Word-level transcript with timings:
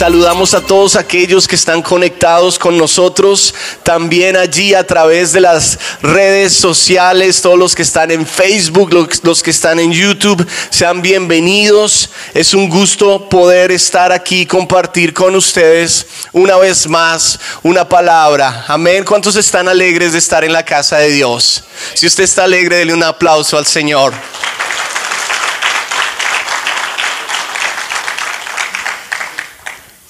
Saludamos 0.00 0.54
a 0.54 0.62
todos 0.62 0.96
aquellos 0.96 1.46
que 1.46 1.56
están 1.56 1.82
conectados 1.82 2.58
con 2.58 2.78
nosotros, 2.78 3.54
también 3.82 4.34
allí 4.34 4.72
a 4.72 4.86
través 4.86 5.30
de 5.32 5.42
las 5.42 5.78
redes 6.00 6.54
sociales, 6.54 7.42
todos 7.42 7.58
los 7.58 7.74
que 7.74 7.82
están 7.82 8.10
en 8.10 8.26
Facebook, 8.26 8.94
los, 8.94 9.42
que 9.42 9.50
están 9.50 9.78
en 9.78 9.92
YouTube, 9.92 10.48
sean 10.70 11.02
bienvenidos. 11.02 12.08
Es 12.32 12.54
un 12.54 12.70
gusto 12.70 13.28
poder 13.28 13.72
estar 13.72 14.10
aquí 14.10 14.40
y 14.40 14.46
compartir 14.46 15.12
con 15.12 15.36
ustedes 15.36 16.06
una 16.32 16.56
vez 16.56 16.88
más 16.88 17.38
una 17.62 17.86
palabra. 17.86 18.64
Amén. 18.68 19.04
¿Cuántos 19.04 19.36
están 19.36 19.68
alegres 19.68 20.12
de 20.12 20.18
estar 20.18 20.44
en 20.44 20.54
la 20.54 20.64
casa 20.64 20.96
de 20.96 21.10
Dios? 21.10 21.64
Si 21.92 22.06
usted 22.06 22.24
está 22.24 22.44
alegre, 22.44 22.76
dele 22.76 22.94
un 22.94 23.02
aplauso 23.02 23.58
al 23.58 23.66
Señor. 23.66 24.14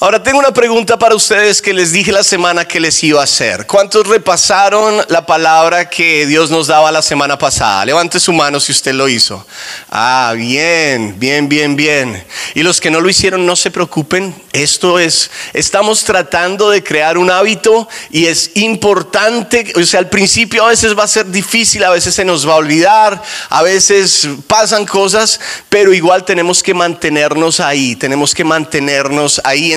Ahora 0.02 0.22
tengo 0.22 0.38
una 0.38 0.50
pregunta 0.50 0.98
para 0.98 1.14
ustedes 1.14 1.60
que 1.60 1.74
les 1.74 1.92
dije 1.92 2.10
la 2.10 2.24
semana 2.24 2.64
que 2.64 2.80
les 2.80 3.04
iba 3.04 3.20
a 3.20 3.24
hacer. 3.24 3.66
¿Cuántos 3.66 4.06
repasaron 4.06 5.04
la 5.09 5.26
palabra 5.26 5.90
que 5.90 6.24
Dios 6.24 6.50
nos 6.50 6.68
daba 6.68 6.90
la 6.90 7.02
semana 7.02 7.36
pasada? 7.36 7.84
Levante 7.84 8.18
su 8.18 8.32
mano 8.32 8.60
si 8.60 8.73
usted 8.73 8.95
lo 8.95 9.10
hizo. 9.10 9.46
Ah, 9.90 10.32
bien, 10.34 11.16
bien, 11.18 11.50
bien, 11.50 11.76
bien. 11.76 12.24
Y 12.54 12.62
los 12.62 12.80
que 12.80 12.90
no 12.90 13.02
lo 13.02 13.10
hicieron, 13.10 13.45
no 13.45 13.57
se 13.57 13.70
preocupen. 13.70 14.34
Esto 14.54 14.98
es, 14.98 15.30
estamos 15.52 16.02
tratando 16.02 16.70
de 16.70 16.82
crear 16.82 17.18
un 17.18 17.30
hábito 17.30 17.87
y 18.10 18.24
es 18.24 18.52
importante, 18.54 19.70
o 19.76 19.82
sea, 19.82 20.01
al 20.01 20.09
principio 20.09 20.64
a 20.64 20.70
veces 20.70 20.98
va 20.98 21.04
a 21.04 21.09
ser 21.09 21.30
difícil, 21.30 21.85
a 21.85 21.90
veces 21.90 22.14
se 22.14 22.24
nos 22.24 22.48
va 22.48 22.54
a 22.54 22.57
olvidar, 22.57 23.23
a 23.51 23.62
veces 23.62 24.26
pasan 24.46 24.87
cosas, 24.87 25.38
pero 25.68 25.92
igual 25.92 26.24
tenemos 26.24 26.62
que 26.62 26.73
mantenernos 26.73 27.60
ahí, 27.60 27.96
tenemos 27.96 28.35
que 28.35 28.45
mantenernos 28.45 29.42
ahí. 29.45 29.74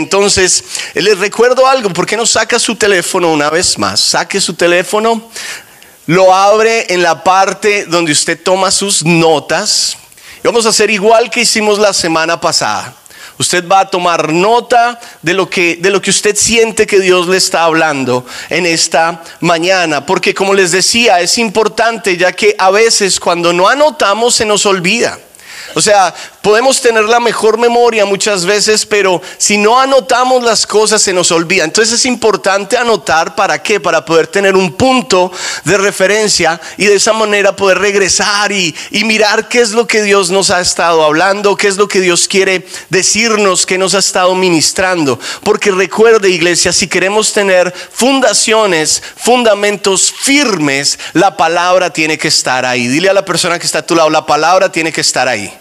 Les 0.94 1.18
recuerdo 1.18 1.68
algo, 1.68 1.90
¿por 1.90 2.06
qué 2.06 2.16
no 2.16 2.26
saca 2.26 2.60
su 2.60 2.76
teléfono 2.76 3.32
una 3.32 3.50
vez 3.50 3.78
más? 3.78 4.00
Saque 4.00 4.40
su 4.40 4.54
teléfono, 4.54 5.30
lo 6.08 6.34
abre 6.34 6.94
en 6.94 7.02
la 7.02 7.24
parte 7.24 7.86
donde 7.86 8.12
usted 8.12 8.42
toma 8.42 8.72
sus 8.72 9.04
notas. 9.04 9.98
Y 10.44 10.48
vamos 10.48 10.66
a 10.66 10.70
hacer 10.70 10.90
igual 10.90 11.30
que 11.30 11.42
hicimos 11.42 11.80
la 11.80 11.94
semana 11.94 12.40
pasada. 12.40 12.94
Usted 13.40 13.68
va 13.68 13.82
a 13.82 13.90
tomar 13.90 14.32
nota 14.32 15.00
de 15.22 15.34
lo 15.34 15.50
que 15.50 15.78
de 15.78 15.90
lo 15.90 16.02
que 16.02 16.12
usted 16.12 16.36
siente 16.36 16.86
que 16.86 17.00
Dios 17.00 17.28
le 17.28 17.38
está 17.38 17.64
hablando 17.64 18.26
en 18.50 18.66
esta 18.66 19.24
mañana, 19.40 20.06
porque 20.06 20.36
como 20.36 20.54
les 20.54 20.72
decía, 20.72 21.20
es 21.20 21.38
importante 21.40 22.16
ya 22.16 22.32
que 22.32 22.56
a 22.60 22.70
veces 22.70 23.20
cuando 23.20 23.52
no 23.52 23.68
anotamos 23.68 24.36
se 24.36 24.46
nos 24.46 24.66
olvida. 24.66 25.18
O 25.76 25.82
sea, 25.82 26.14
podemos 26.42 26.82
tener 26.82 27.06
la 27.06 27.20
mejor 27.20 27.58
memoria 27.58 28.06
muchas 28.06 28.46
veces, 28.46 28.86
pero 28.86 29.22
si 29.38 29.58
no 29.58 29.80
anotamos 29.80 30.44
las 30.44 30.68
cosas 30.68 31.02
se 31.02 31.14
nos 31.14 31.32
olvida. 31.32 31.64
Entonces 31.64 31.94
es 31.94 32.06
importante 32.06 32.78
anotar 32.78 33.36
para 33.36 33.62
qué, 33.62 33.80
para 33.80 34.04
poder 34.04 34.28
tener 34.28 34.56
un 34.56 34.74
punto 34.74 35.32
de 35.64 35.78
referencia 35.78 36.60
y 36.78 36.86
de 36.86 36.96
esa 36.96 37.14
manera 37.14 37.56
poder 37.56 37.80
regresar 37.80 38.52
y, 38.52 38.76
mirar 39.04 39.50
qué 39.50 39.60
es 39.60 39.72
lo 39.72 39.86
que 39.86 40.02
Dios 40.02 40.30
nos 40.30 40.50
ha 40.50 40.62
estado 40.62 41.04
hablando, 41.04 41.58
qué 41.58 41.68
es 41.68 41.76
lo 41.76 41.88
que 41.88 42.00
Dios 42.00 42.28
quiere 42.28 42.66
decirnos, 42.90 43.66
qué 43.66 43.78
nos 43.78 43.96
ha 43.96 44.00
estado 44.00 44.34
ministrando. 44.34 45.20
Porque 45.44 45.72
recuerde 45.72 46.30
iglesia, 46.30 46.72
si 46.72 46.88
queremos 46.88 47.34
tener 47.34 47.74
fundaciones, 47.92 49.04
fundamentos 49.18 50.14
firmes, 50.18 50.98
la 51.14 51.36
palabra 51.36 51.92
tiene 51.92 52.18
que 52.18 52.30
estar 52.30 52.66
ahí. 52.66 52.88
Dile 52.88 53.10
a 53.10 53.14
la 53.14 53.26
persona 53.26 53.60
que 53.60 53.66
está 53.66 53.80
a 53.80 53.86
tu 53.86 53.96
lado, 53.96 54.10
la 54.10 54.26
palabra 54.26 54.72
tiene 54.72 54.92
que 54.92 55.02
estar 55.02 55.28
ahí. 55.28 55.53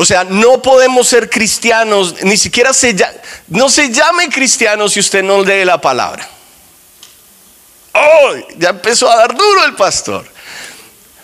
O 0.00 0.04
sea, 0.04 0.22
no 0.22 0.62
podemos 0.62 1.08
ser 1.08 1.28
cristianos, 1.28 2.22
ni 2.22 2.36
siquiera 2.36 2.72
se, 2.72 2.94
no 3.48 3.68
se 3.68 3.90
llame 3.90 4.28
cristiano 4.28 4.88
si 4.88 5.00
usted 5.00 5.24
no 5.24 5.42
lee 5.42 5.64
la 5.64 5.80
palabra. 5.80 6.30
Oh, 7.94 8.34
ya 8.58 8.68
empezó 8.68 9.10
a 9.10 9.16
dar 9.16 9.36
duro 9.36 9.64
el 9.64 9.74
pastor. 9.74 10.24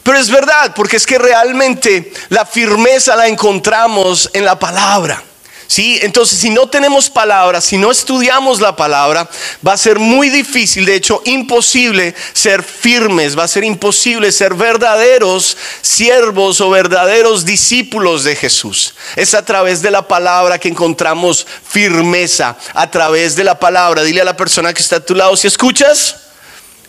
Pero 0.03 0.19
es 0.19 0.29
verdad, 0.29 0.75
porque 0.75 0.97
es 0.97 1.07
que 1.07 1.19
realmente 1.19 2.13
la 2.31 2.45
firmeza 2.45 3.15
la 3.15 3.29
encontramos 3.29 4.29
en 4.33 4.45
la 4.45 4.59
palabra. 4.59 5.23
¿Sí? 5.67 5.99
Entonces, 6.03 6.39
si 6.39 6.51
no 6.51 6.69
tenemos 6.69 7.09
palabra, 7.11 7.61
si 7.61 7.79
no 7.79 7.91
estudiamos 7.91 8.61
la 8.61 8.77
palabra, 8.77 9.29
va 9.67 9.73
a 9.73 9.79
ser 9.79 9.99
muy 9.99 10.29
difícil, 10.29 10.85
de 10.85 10.95
hecho, 10.95 11.23
imposible 11.25 12.15
ser 12.33 12.63
firmes, 12.63 13.37
va 13.39 13.45
a 13.45 13.49
ser 13.49 13.65
imposible 13.65 14.31
ser 14.31 14.55
verdaderos 14.55 15.57
siervos 15.81 16.61
o 16.61 16.71
verdaderos 16.71 17.45
discípulos 17.45 18.25
de 18.25 18.37
Jesús. 18.37 18.95
Es 19.17 19.35
a 19.35 19.45
través 19.45 19.83
de 19.83 19.91
la 19.91 20.07
palabra 20.07 20.59
que 20.59 20.69
encontramos 20.69 21.47
firmeza, 21.67 22.57
a 22.75 22.91
través 22.91 23.37
de 23.37 23.45
la 23.45 23.59
palabra. 23.59 24.03
Dile 24.03 24.21
a 24.21 24.25
la 24.25 24.37
persona 24.37 24.73
que 24.75 24.83
está 24.83 24.97
a 24.97 25.01
tu 25.01 25.15
lado, 25.15 25.37
si 25.37 25.47
escuchas, 25.47 26.17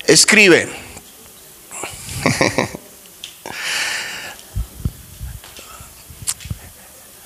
escribe. 0.06 0.70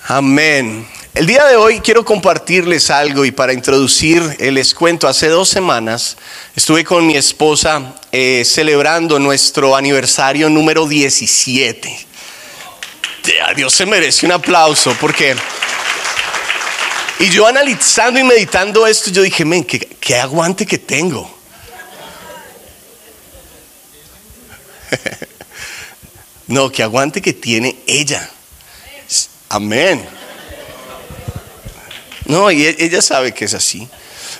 Amén. 0.07 0.87
El 1.15 1.25
día 1.25 1.43
de 1.45 1.55
hoy 1.55 1.79
quiero 1.79 2.05
compartirles 2.05 2.91
algo 2.91 3.25
y 3.25 3.31
para 3.31 3.51
introducir 3.51 4.37
eh, 4.37 4.51
les 4.51 4.75
cuento, 4.75 5.07
hace 5.07 5.27
dos 5.27 5.49
semanas 5.49 6.17
estuve 6.55 6.83
con 6.83 7.05
mi 7.05 7.17
esposa 7.17 7.95
eh, 8.11 8.43
celebrando 8.45 9.17
nuestro 9.17 9.75
aniversario 9.75 10.49
número 10.49 10.87
17. 10.87 12.05
Dios 13.55 13.73
se 13.73 13.85
merece 13.87 14.27
un 14.27 14.33
aplauso 14.33 14.95
porque... 15.01 15.35
Y 17.17 17.29
yo 17.29 17.47
analizando 17.47 18.19
y 18.19 18.23
meditando 18.23 18.85
esto, 18.87 19.09
yo 19.09 19.23
dije, 19.23 19.43
men, 19.43 19.63
qué, 19.65 19.79
qué 19.79 20.15
aguante 20.15 20.65
que 20.65 20.77
tengo. 20.77 21.37
no, 26.47 26.71
qué 26.71 26.83
aguante 26.83 27.21
que 27.21 27.33
tiene 27.33 27.75
ella. 27.87 28.29
Amén. 29.49 30.18
No, 32.29 32.51
y 32.51 32.65
e-, 32.65 32.75
ella 32.79 33.01
sabe 33.01 33.33
que 33.33 33.45
es 33.45 33.53
así. 33.53 33.87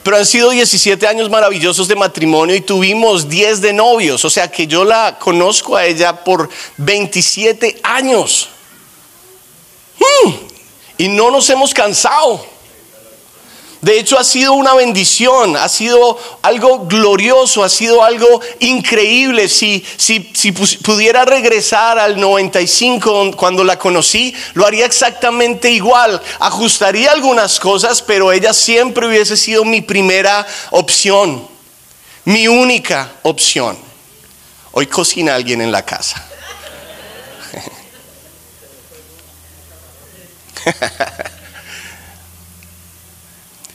Pero 0.04 0.16
han 0.16 0.26
sido 0.26 0.52
17 0.52 1.06
años 1.08 1.30
maravillosos 1.30 1.88
de 1.88 1.96
matrimonio 1.96 2.56
y 2.56 2.62
tuvimos 2.62 3.28
10 3.28 3.62
de 3.62 3.74
novios. 3.74 4.24
O 4.24 4.30
sea 4.30 4.48
que 4.48 4.68
yo 4.68 4.86
la 4.86 5.18
conozco 5.20 5.76
a 5.76 5.86
ella 5.86 6.24
por 6.24 6.50
27 6.78 7.82
años. 7.84 8.48
Hmm, 9.98 10.32
y 11.00 11.08
no 11.10 11.32
nos 11.32 11.50
hemos 11.50 11.74
cansado. 11.74 12.46
De 13.82 13.98
hecho, 13.98 14.20
ha 14.20 14.26
sido 14.26 14.54
una 14.54 14.74
bendición, 14.74 15.56
ha 15.56 15.70
sido 15.70 16.20
algo 16.42 16.86
glorioso, 16.86 17.64
ha 17.64 17.70
sido 17.70 18.04
algo 18.04 18.42
increíble. 18.60 19.48
Si, 19.48 19.86
si, 19.96 20.32
si 20.34 20.52
pudiera 20.52 21.24
regresar 21.24 21.98
al 21.98 22.20
95 22.20 23.32
cuando 23.38 23.64
la 23.64 23.80
conocí, 23.80 24.36
lo 24.54 24.66
haría 24.66 24.86
exactamente 24.86 25.72
igual. 25.72 26.22
Ajustaría 26.40 27.12
algunas 27.12 27.58
cosas, 27.58 28.02
pero 28.02 28.34
ella 28.34 28.54
siempre 28.54 29.08
hubiese 29.08 29.38
sido 29.38 29.64
mi 29.64 29.82
primera 29.82 30.46
opción, 30.72 31.48
mi 32.26 32.50
única 32.50 33.14
opción. 33.24 33.78
Hoy 34.72 34.88
cocina 34.88 35.36
alguien 35.36 35.62
en 35.62 35.72
la 35.72 35.86
casa. 35.86 36.26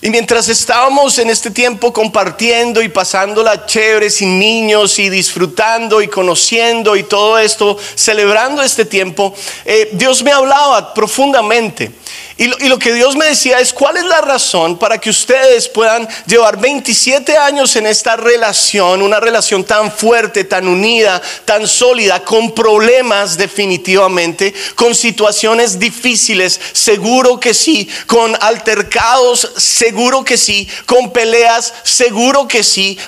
Y 0.04 0.10
mientras 0.10 0.50
estábamos 0.50 1.18
en 1.18 1.30
este 1.30 1.50
tiempo 1.50 1.90
compartiendo 1.90 2.82
y 2.82 2.90
pasándola 2.90 3.64
chévere 3.64 4.10
sin 4.10 4.38
niños 4.38 4.98
y 4.98 5.08
disfrutando 5.08 6.02
y 6.02 6.08
conociendo 6.08 6.94
y 6.94 7.04
todo 7.04 7.38
esto, 7.38 7.78
celebrando 7.94 8.60
este 8.60 8.84
tiempo, 8.84 9.34
eh, 9.64 9.88
Dios 9.92 10.22
me 10.22 10.30
hablaba 10.30 10.92
profundamente. 10.92 11.90
Y 12.36 12.48
lo, 12.48 12.80
que 12.80 12.92
Dios 12.92 13.14
me 13.14 13.26
decía 13.26 13.60
es, 13.60 13.72
¿cuál 13.72 13.96
es 13.96 14.04
la 14.04 14.20
razón 14.20 14.76
para 14.76 14.98
que 14.98 15.08
ustedes 15.08 15.68
puedan 15.68 16.08
llevar 16.26 16.58
27 16.58 17.36
años 17.36 17.76
en 17.76 17.86
esta 17.86 18.16
relación, 18.16 19.02
una 19.02 19.20
relación 19.20 19.62
tan 19.62 19.92
fuerte, 19.92 20.42
tan 20.42 20.66
unida, 20.66 21.22
tan 21.44 21.68
sólida, 21.68 22.24
con 22.24 22.52
problemas 22.52 23.36
definitivamente, 23.36 24.52
con 24.74 24.96
situaciones 24.96 25.78
difíciles, 25.78 26.60
seguro 26.72 27.38
que 27.38 27.54
sí, 27.54 27.88
con 28.08 28.36
altercados, 28.40 29.52
seguro 29.56 30.24
que 30.24 30.36
sí, 30.36 30.68
con 30.86 31.12
peleas, 31.12 31.72
seguro 31.84 32.48
que 32.48 32.64
sí, 32.64 32.98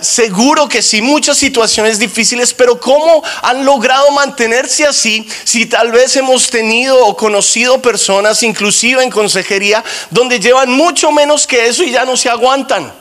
seguro 0.00 0.68
que 0.68 0.80
sí, 0.80 1.02
muchas 1.02 1.38
situaciones 1.38 1.98
difíciles, 1.98 2.54
pero 2.54 2.78
¿cómo 2.78 3.24
han 3.42 3.64
logrado 3.64 4.12
mantenerse 4.12 4.86
así 4.86 5.26
si 5.42 5.66
tal 5.66 5.90
vez 5.90 6.14
hemos 6.14 6.48
tenido 6.50 7.04
o 7.04 7.16
conocido 7.16 7.82
personas 7.82 8.44
incluso 8.44 8.75
en 8.84 9.10
consejería, 9.10 9.82
donde 10.10 10.40
llevan 10.40 10.70
mucho 10.70 11.10
menos 11.12 11.46
que 11.46 11.66
eso 11.66 11.82
y 11.82 11.90
ya 11.90 12.04
no 12.04 12.16
se 12.16 12.28
aguantan. 12.28 12.92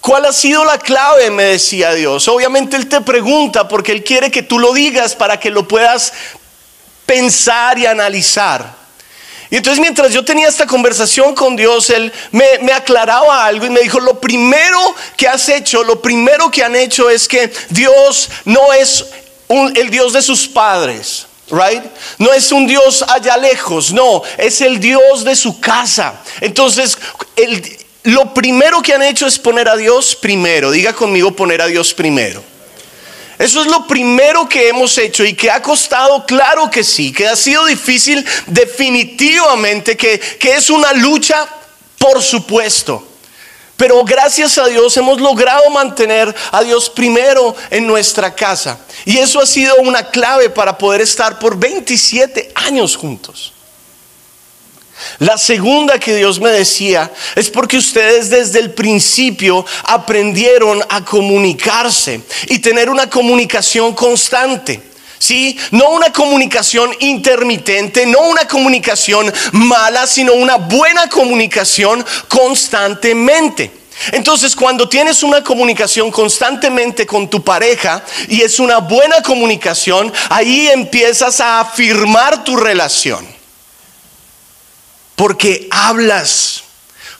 ¿Cuál 0.00 0.24
ha 0.26 0.32
sido 0.32 0.64
la 0.64 0.78
clave? 0.78 1.30
Me 1.30 1.44
decía 1.44 1.94
Dios. 1.94 2.26
Obviamente 2.26 2.76
Él 2.76 2.88
te 2.88 3.00
pregunta 3.00 3.68
porque 3.68 3.92
Él 3.92 4.02
quiere 4.02 4.32
que 4.32 4.42
tú 4.42 4.58
lo 4.58 4.72
digas 4.72 5.14
para 5.14 5.38
que 5.38 5.48
lo 5.48 5.68
puedas 5.68 6.12
pensar 7.06 7.78
y 7.78 7.86
analizar. 7.86 8.82
Y 9.48 9.56
entonces 9.56 9.80
mientras 9.80 10.12
yo 10.12 10.24
tenía 10.24 10.48
esta 10.48 10.66
conversación 10.66 11.34
con 11.34 11.54
Dios, 11.54 11.90
Él 11.90 12.10
me, 12.30 12.72
aclaraba 12.72 13.44
algo 13.44 13.66
y 13.66 13.70
me 13.70 13.80
dijo, 13.80 14.00
lo 14.00 14.18
primero 14.18 14.94
que 15.16 15.28
has 15.28 15.48
hecho, 15.50 15.84
lo 15.84 16.02
primero 16.02 16.50
que 16.50 16.64
han 16.64 16.74
hecho 16.74 17.08
es 17.10 17.28
que 17.28 17.52
Dios 17.68 18.30
no 18.44 18.72
es 18.72 19.04
el 19.48 19.90
Dios 19.90 20.14
de 20.14 20.22
sus 20.22 20.48
padres. 20.48 21.26
Right? 21.52 21.84
No 22.16 22.32
es 22.32 22.50
un 22.50 22.66
Dios 22.66 23.04
allá 23.06 23.36
lejos, 23.36 23.92
no, 23.92 24.22
es 24.38 24.62
el 24.62 24.80
Dios 24.80 25.22
de 25.22 25.36
su 25.36 25.60
casa. 25.60 26.22
Entonces, 26.40 26.96
el, 27.36 27.62
lo 28.04 28.32
primero 28.32 28.80
que 28.80 28.94
han 28.94 29.02
hecho 29.02 29.26
es 29.26 29.38
poner 29.38 29.68
a 29.68 29.76
Dios 29.76 30.16
primero. 30.16 30.70
Diga 30.70 30.94
conmigo 30.94 31.36
poner 31.36 31.60
a 31.60 31.66
Dios 31.66 31.92
primero. 31.92 32.42
Eso 33.38 33.60
es 33.60 33.66
lo 33.66 33.86
primero 33.86 34.48
que 34.48 34.68
hemos 34.68 34.96
hecho 34.96 35.24
y 35.24 35.34
que 35.34 35.50
ha 35.50 35.60
costado, 35.60 36.24
claro 36.24 36.70
que 36.70 36.82
sí, 36.82 37.12
que 37.12 37.26
ha 37.26 37.36
sido 37.36 37.66
difícil 37.66 38.24
definitivamente, 38.46 39.96
que, 39.96 40.18
que 40.18 40.54
es 40.54 40.70
una 40.70 40.92
lucha, 40.92 41.46
por 41.98 42.22
supuesto. 42.22 43.11
Pero 43.82 44.04
gracias 44.04 44.58
a 44.58 44.68
Dios 44.68 44.96
hemos 44.96 45.20
logrado 45.20 45.68
mantener 45.70 46.32
a 46.52 46.62
Dios 46.62 46.88
primero 46.88 47.56
en 47.68 47.84
nuestra 47.84 48.32
casa. 48.32 48.78
Y 49.04 49.18
eso 49.18 49.40
ha 49.40 49.44
sido 49.44 49.74
una 49.78 50.08
clave 50.08 50.50
para 50.50 50.78
poder 50.78 51.00
estar 51.00 51.40
por 51.40 51.58
27 51.58 52.52
años 52.54 52.94
juntos. 52.94 53.52
La 55.18 55.36
segunda 55.36 55.98
que 55.98 56.14
Dios 56.14 56.38
me 56.38 56.50
decía 56.50 57.10
es 57.34 57.50
porque 57.50 57.76
ustedes 57.76 58.30
desde 58.30 58.60
el 58.60 58.70
principio 58.72 59.66
aprendieron 59.82 60.80
a 60.88 61.04
comunicarse 61.04 62.20
y 62.46 62.60
tener 62.60 62.88
una 62.88 63.10
comunicación 63.10 63.94
constante. 63.94 64.91
¿Sí? 65.22 65.56
No 65.70 65.90
una 65.90 66.12
comunicación 66.12 66.90
intermitente, 66.98 68.06
no 68.06 68.22
una 68.22 68.48
comunicación 68.48 69.32
mala, 69.52 70.08
sino 70.08 70.32
una 70.32 70.56
buena 70.56 71.08
comunicación 71.08 72.04
constantemente. 72.26 73.70
Entonces, 74.10 74.56
cuando 74.56 74.88
tienes 74.88 75.22
una 75.22 75.44
comunicación 75.44 76.10
constantemente 76.10 77.06
con 77.06 77.30
tu 77.30 77.44
pareja 77.44 78.04
y 78.26 78.40
es 78.40 78.58
una 78.58 78.78
buena 78.78 79.22
comunicación, 79.22 80.12
ahí 80.28 80.66
empiezas 80.66 81.38
a 81.38 81.60
afirmar 81.60 82.42
tu 82.42 82.56
relación. 82.56 83.24
Porque 85.14 85.68
hablas, 85.70 86.64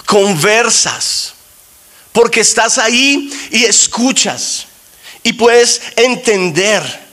conversas, 0.07 1.35
porque 2.11 2.41
estás 2.41 2.79
ahí 2.79 3.31
y 3.53 3.65
escuchas 3.65 4.67
y 5.23 5.35
puedes 5.35 5.81
entender. 5.95 7.12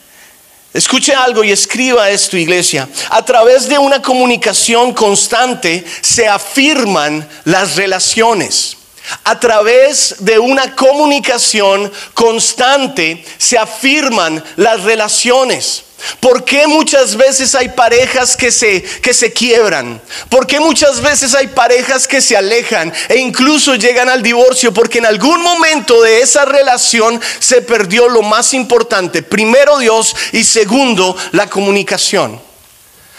Escuche 0.74 1.14
algo 1.16 1.44
y 1.44 1.52
escriba 1.52 2.10
esto, 2.12 2.38
iglesia. 2.38 2.88
A 3.10 3.26
través 3.26 3.68
de 3.68 3.80
una 3.80 4.02
comunicación 4.02 4.94
constante 4.94 5.84
se 6.02 6.28
afirman 6.28 7.28
las 7.46 7.76
relaciones. 7.76 8.78
A 9.24 9.40
través 9.40 10.18
de 10.20 10.38
una 10.38 10.76
comunicación 10.76 11.92
constante 12.14 13.26
se 13.40 13.58
afirman 13.58 14.44
las 14.58 14.84
relaciones. 14.84 15.86
¿Por 16.20 16.44
qué 16.44 16.68
muchas 16.68 17.16
veces 17.16 17.56
hay 17.56 17.70
parejas 17.70 18.36
que 18.38 18.52
se, 18.52 18.82
que 18.82 19.14
se 19.14 19.32
quiebran? 19.32 20.02
¿Por 20.30 20.48
qué 20.48 20.60
muchas 20.60 21.02
veces 21.02 21.36
hay 21.36 21.48
parejas 21.48 22.08
que 22.08 22.22
se 22.22 22.38
alejan 22.38 22.94
e 23.08 23.18
incluso 23.18 23.76
llegan 23.76 24.10
al 24.10 24.24
divorcio? 24.24 24.74
Porque 24.74 25.00
en 25.00 25.06
algún 25.06 25.42
momento 25.42 26.02
de 26.02 26.22
esa 26.22 26.46
relación 26.46 27.20
se 27.40 27.62
perdió 27.62 28.08
lo 28.10 28.22
más 28.22 28.54
importante. 28.54 29.24
Primero 29.24 29.80
Dios 29.80 30.16
y 30.32 30.44
segundo 30.44 31.16
la 31.32 31.48
comunicación. 31.48 32.49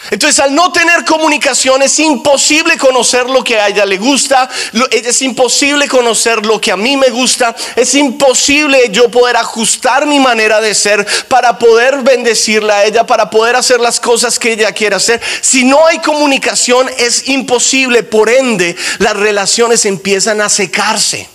Entonces 0.08 0.40
al 0.40 0.54
no 0.54 0.72
tener 0.72 1.04
comunicación 1.04 1.82
es 1.82 1.98
imposible 1.98 2.78
conocer 2.78 3.28
lo 3.28 3.44
que 3.44 3.60
a 3.60 3.68
ella 3.68 3.84
le 3.84 3.98
gusta, 3.98 4.48
es 4.90 5.20
imposible 5.20 5.86
conocer 5.88 6.46
lo 6.46 6.58
que 6.58 6.72
a 6.72 6.76
mí 6.76 6.96
me 6.96 7.10
gusta, 7.10 7.54
es 7.76 7.94
imposible 7.94 8.88
yo 8.90 9.10
poder 9.10 9.36
ajustar 9.36 10.06
mi 10.06 10.18
manera 10.18 10.60
de 10.60 10.74
ser 10.74 11.06
para 11.28 11.58
poder 11.58 11.98
bendecirla 11.98 12.78
a 12.78 12.84
ella, 12.84 13.06
para 13.06 13.28
poder 13.28 13.56
hacer 13.56 13.78
las 13.78 14.00
cosas 14.00 14.38
que 14.38 14.52
ella 14.52 14.72
quiere 14.72 14.96
hacer. 14.96 15.20
Si 15.42 15.64
no 15.64 15.86
hay 15.86 15.98
comunicación 15.98 16.88
es 16.96 17.28
imposible, 17.28 18.02
por 18.02 18.30
ende 18.30 18.74
las 18.98 19.14
relaciones 19.14 19.84
empiezan 19.84 20.40
a 20.40 20.48
secarse, 20.48 21.28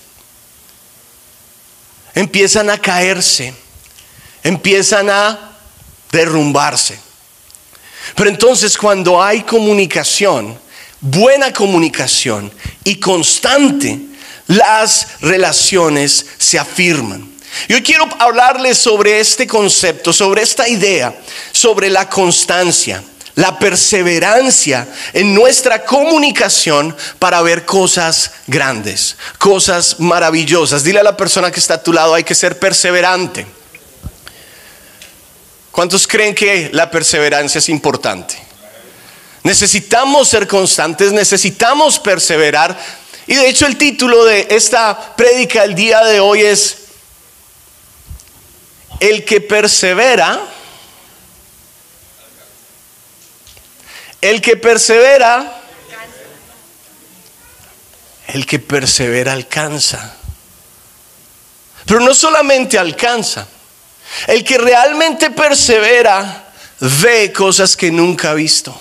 empiezan 2.15 2.71
a 2.71 2.79
caerse, 2.79 3.53
empiezan 4.43 5.11
a 5.11 5.51
derrumbarse. 6.11 7.04
Pero 8.13 8.29
entonces 8.29 8.77
cuando 8.77 9.21
hay 9.21 9.41
comunicación, 9.41 10.57
buena 11.01 11.51
comunicación 11.51 12.51
y 12.83 12.95
constante, 12.99 13.99
las 14.47 15.07
relaciones 15.21 16.25
se 16.37 16.59
afirman. 16.59 17.35
Yo 17.69 17.81
quiero 17.81 18.07
hablarles 18.19 18.77
sobre 18.77 19.19
este 19.19 19.47
concepto, 19.47 20.11
sobre 20.13 20.41
esta 20.41 20.67
idea, 20.67 21.15
sobre 21.51 21.89
la 21.89 22.09
constancia, 22.09 23.01
la 23.35 23.57
perseverancia 23.57 24.87
en 25.13 25.33
nuestra 25.33 25.83
comunicación 25.83 26.95
para 27.17 27.41
ver 27.41 27.65
cosas 27.65 28.31
grandes, 28.47 29.15
cosas 29.37 29.99
maravillosas. 29.99 30.83
Dile 30.83 30.99
a 30.99 31.03
la 31.03 31.17
persona 31.17 31.51
que 31.51 31.59
está 31.59 31.75
a 31.75 31.83
tu 31.83 31.93
lado, 31.93 32.13
hay 32.13 32.23
que 32.23 32.35
ser 32.35 32.59
perseverante. 32.59 33.47
¿Cuántos 35.75 36.07
creen 36.07 36.33
que 36.33 36.69
la 36.71 36.89
perseverancia 36.89 37.59
es 37.59 37.67
importante? 37.67 38.37
Necesitamos 39.43 40.29
ser 40.29 40.47
constantes, 40.47 41.11
necesitamos 41.11 41.99
perseverar. 41.99 42.79
Y 43.27 43.35
de 43.35 43.49
hecho 43.49 43.65
el 43.65 43.77
título 43.77 44.23
de 44.23 44.47
esta 44.51 45.17
prédica 45.17 45.65
el 45.65 45.75
día 45.75 46.01
de 46.05 46.21
hoy 46.21 46.43
es 46.43 46.77
El 49.01 49.25
que 49.25 49.41
persevera, 49.41 50.39
el 54.21 54.41
que 54.41 54.55
persevera, 54.55 55.61
el 58.27 58.45
que 58.45 58.59
persevera 58.59 59.33
alcanza. 59.33 60.15
Pero 61.85 61.99
no 61.99 62.15
solamente 62.15 62.79
alcanza, 62.79 63.49
el 64.27 64.43
que 64.43 64.57
realmente 64.57 65.31
persevera 65.31 66.43
ve 66.79 67.31
cosas 67.31 67.75
que 67.75 67.91
nunca 67.91 68.31
ha 68.31 68.33
visto. 68.33 68.75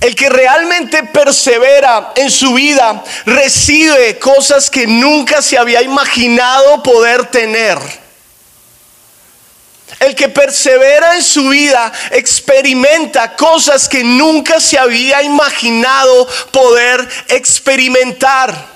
El 0.00 0.14
que 0.14 0.28
realmente 0.28 1.04
persevera 1.04 2.12
en 2.16 2.30
su 2.30 2.54
vida 2.54 3.02
recibe 3.26 4.18
cosas 4.18 4.68
que 4.68 4.86
nunca 4.86 5.40
se 5.40 5.56
había 5.56 5.82
imaginado 5.82 6.82
poder 6.82 7.26
tener. 7.26 7.78
El 10.00 10.14
que 10.14 10.28
persevera 10.28 11.14
en 11.14 11.22
su 11.22 11.48
vida 11.48 11.92
experimenta 12.10 13.36
cosas 13.36 13.88
que 13.88 14.02
nunca 14.02 14.60
se 14.60 14.78
había 14.78 15.22
imaginado 15.22 16.28
poder 16.50 17.08
experimentar. 17.28 18.73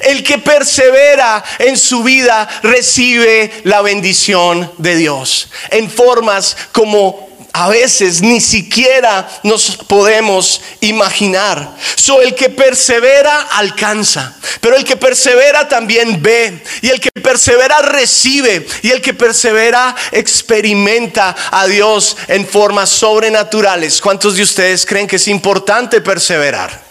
El 0.00 0.22
que 0.22 0.38
persevera 0.38 1.44
en 1.58 1.76
su 1.76 2.02
vida 2.02 2.48
recibe 2.62 3.52
la 3.64 3.82
bendición 3.82 4.70
de 4.78 4.96
Dios 4.96 5.50
en 5.70 5.90
formas 5.90 6.56
como 6.72 7.32
a 7.52 7.68
veces 7.68 8.22
ni 8.22 8.40
siquiera 8.40 9.28
nos 9.42 9.76
podemos 9.76 10.62
imaginar. 10.80 11.76
So, 11.96 12.22
el 12.22 12.34
que 12.34 12.48
persevera 12.48 13.42
alcanza, 13.42 14.34
pero 14.60 14.76
el 14.76 14.84
que 14.84 14.96
persevera 14.96 15.68
también 15.68 16.22
ve, 16.22 16.62
y 16.80 16.88
el 16.88 17.00
que 17.00 17.10
persevera 17.10 17.82
recibe, 17.82 18.66
y 18.82 18.90
el 18.90 19.02
que 19.02 19.12
persevera 19.12 19.94
experimenta 20.12 21.36
a 21.50 21.66
Dios 21.66 22.16
en 22.28 22.46
formas 22.46 22.88
sobrenaturales. 22.88 24.00
¿Cuántos 24.00 24.36
de 24.36 24.42
ustedes 24.42 24.86
creen 24.86 25.06
que 25.06 25.16
es 25.16 25.28
importante 25.28 26.00
perseverar? 26.00 26.81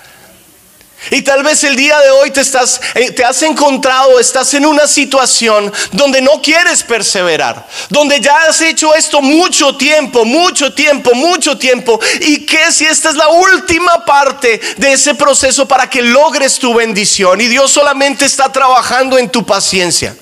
Y 1.09 1.23
tal 1.23 1.41
vez 1.41 1.63
el 1.63 1.75
día 1.75 1.97
de 1.99 2.11
hoy 2.11 2.29
te 2.29 2.41
estás 2.41 2.79
eh, 2.93 3.11
te 3.11 3.25
has 3.25 3.41
encontrado, 3.41 4.19
estás 4.19 4.53
en 4.53 4.67
una 4.67 4.85
situación 4.85 5.73
donde 5.91 6.21
no 6.21 6.41
quieres 6.41 6.83
perseverar, 6.83 7.67
donde 7.89 8.19
ya 8.19 8.37
has 8.47 8.61
hecho 8.61 8.93
esto 8.93 9.19
mucho 9.19 9.75
tiempo, 9.75 10.25
mucho 10.25 10.73
tiempo, 10.73 11.15
mucho 11.15 11.57
tiempo 11.57 11.99
y 12.19 12.45
que 12.45 12.71
si 12.71 12.85
esta 12.85 13.09
es 13.09 13.15
la 13.15 13.29
última 13.29 14.05
parte 14.05 14.61
de 14.77 14.93
ese 14.93 15.15
proceso 15.15 15.67
para 15.67 15.89
que 15.89 16.03
logres 16.03 16.59
tu 16.59 16.75
bendición 16.75 17.41
y 17.41 17.47
Dios 17.47 17.71
solamente 17.71 18.25
está 18.25 18.51
trabajando 18.51 19.17
en 19.17 19.29
tu 19.29 19.43
paciencia. 19.43 20.15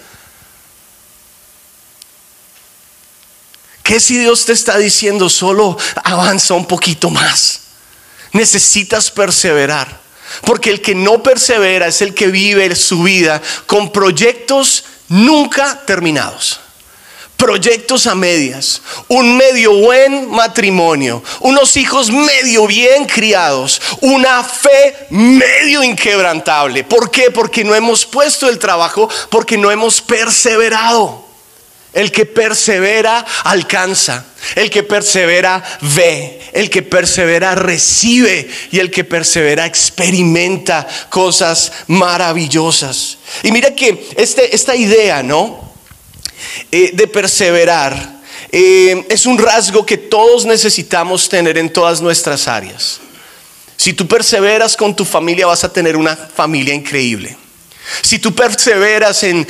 ¿Qué 3.83 3.99
si 3.99 4.17
Dios 4.17 4.45
te 4.45 4.53
está 4.53 4.77
diciendo 4.77 5.29
solo 5.29 5.77
avanza 6.05 6.53
un 6.53 6.65
poquito 6.65 7.09
más? 7.09 7.61
Necesitas 8.31 9.11
perseverar. 9.11 10.08
Porque 10.45 10.69
el 10.69 10.81
que 10.81 10.95
no 10.95 11.21
persevera 11.23 11.87
es 11.87 12.01
el 12.01 12.13
que 12.13 12.27
vive 12.27 12.75
su 12.75 13.03
vida 13.03 13.41
con 13.65 13.91
proyectos 13.91 14.83
nunca 15.09 15.81
terminados. 15.85 16.59
Proyectos 17.35 18.05
a 18.05 18.15
medias, 18.15 18.81
un 19.07 19.37
medio 19.37 19.73
buen 19.73 20.29
matrimonio, 20.29 21.23
unos 21.39 21.77
hijos 21.77 22.11
medio 22.11 22.67
bien 22.67 23.05
criados, 23.05 23.81
una 24.01 24.43
fe 24.43 25.07
medio 25.09 25.81
inquebrantable. 25.81 26.83
¿Por 26.83 27.09
qué? 27.09 27.31
Porque 27.31 27.63
no 27.63 27.73
hemos 27.73 28.05
puesto 28.05 28.49
el 28.49 28.59
trabajo, 28.59 29.09
porque 29.29 29.57
no 29.57 29.71
hemos 29.71 30.01
perseverado. 30.01 31.28
El 31.91 32.11
que 32.11 32.25
persevera 32.25 33.25
alcanza, 33.43 34.25
el 34.55 34.69
que 34.69 34.83
persevera 34.83 35.63
ve, 35.95 36.39
el 36.53 36.69
que 36.69 36.83
persevera 36.83 37.55
recibe 37.55 38.47
y 38.71 38.79
el 38.79 38.91
que 38.91 39.03
persevera 39.03 39.65
experimenta 39.65 40.87
cosas 41.09 41.71
maravillosas. 41.87 43.17
Y 43.41 43.51
mira 43.51 43.73
que 43.73 44.07
este, 44.17 44.55
esta 44.55 44.75
idea, 44.75 45.23
¿no? 45.23 45.73
Eh, 46.71 46.91
de 46.93 47.07
perseverar 47.07 48.19
eh, 48.51 49.05
es 49.09 49.25
un 49.25 49.37
rasgo 49.37 49.85
que 49.85 49.97
todos 49.97 50.45
necesitamos 50.45 51.29
tener 51.29 51.57
en 51.57 51.71
todas 51.71 52.01
nuestras 52.01 52.47
áreas. 52.47 52.99
Si 53.77 53.93
tú 53.93 54.07
perseveras 54.07 54.75
con 54.75 54.95
tu 54.95 55.05
familia 55.05 55.47
vas 55.47 55.63
a 55.63 55.71
tener 55.71 55.95
una 55.95 56.15
familia 56.15 56.73
increíble. 56.73 57.37
Si 58.01 58.19
tú 58.19 58.33
perseveras 58.33 59.23
en, 59.23 59.45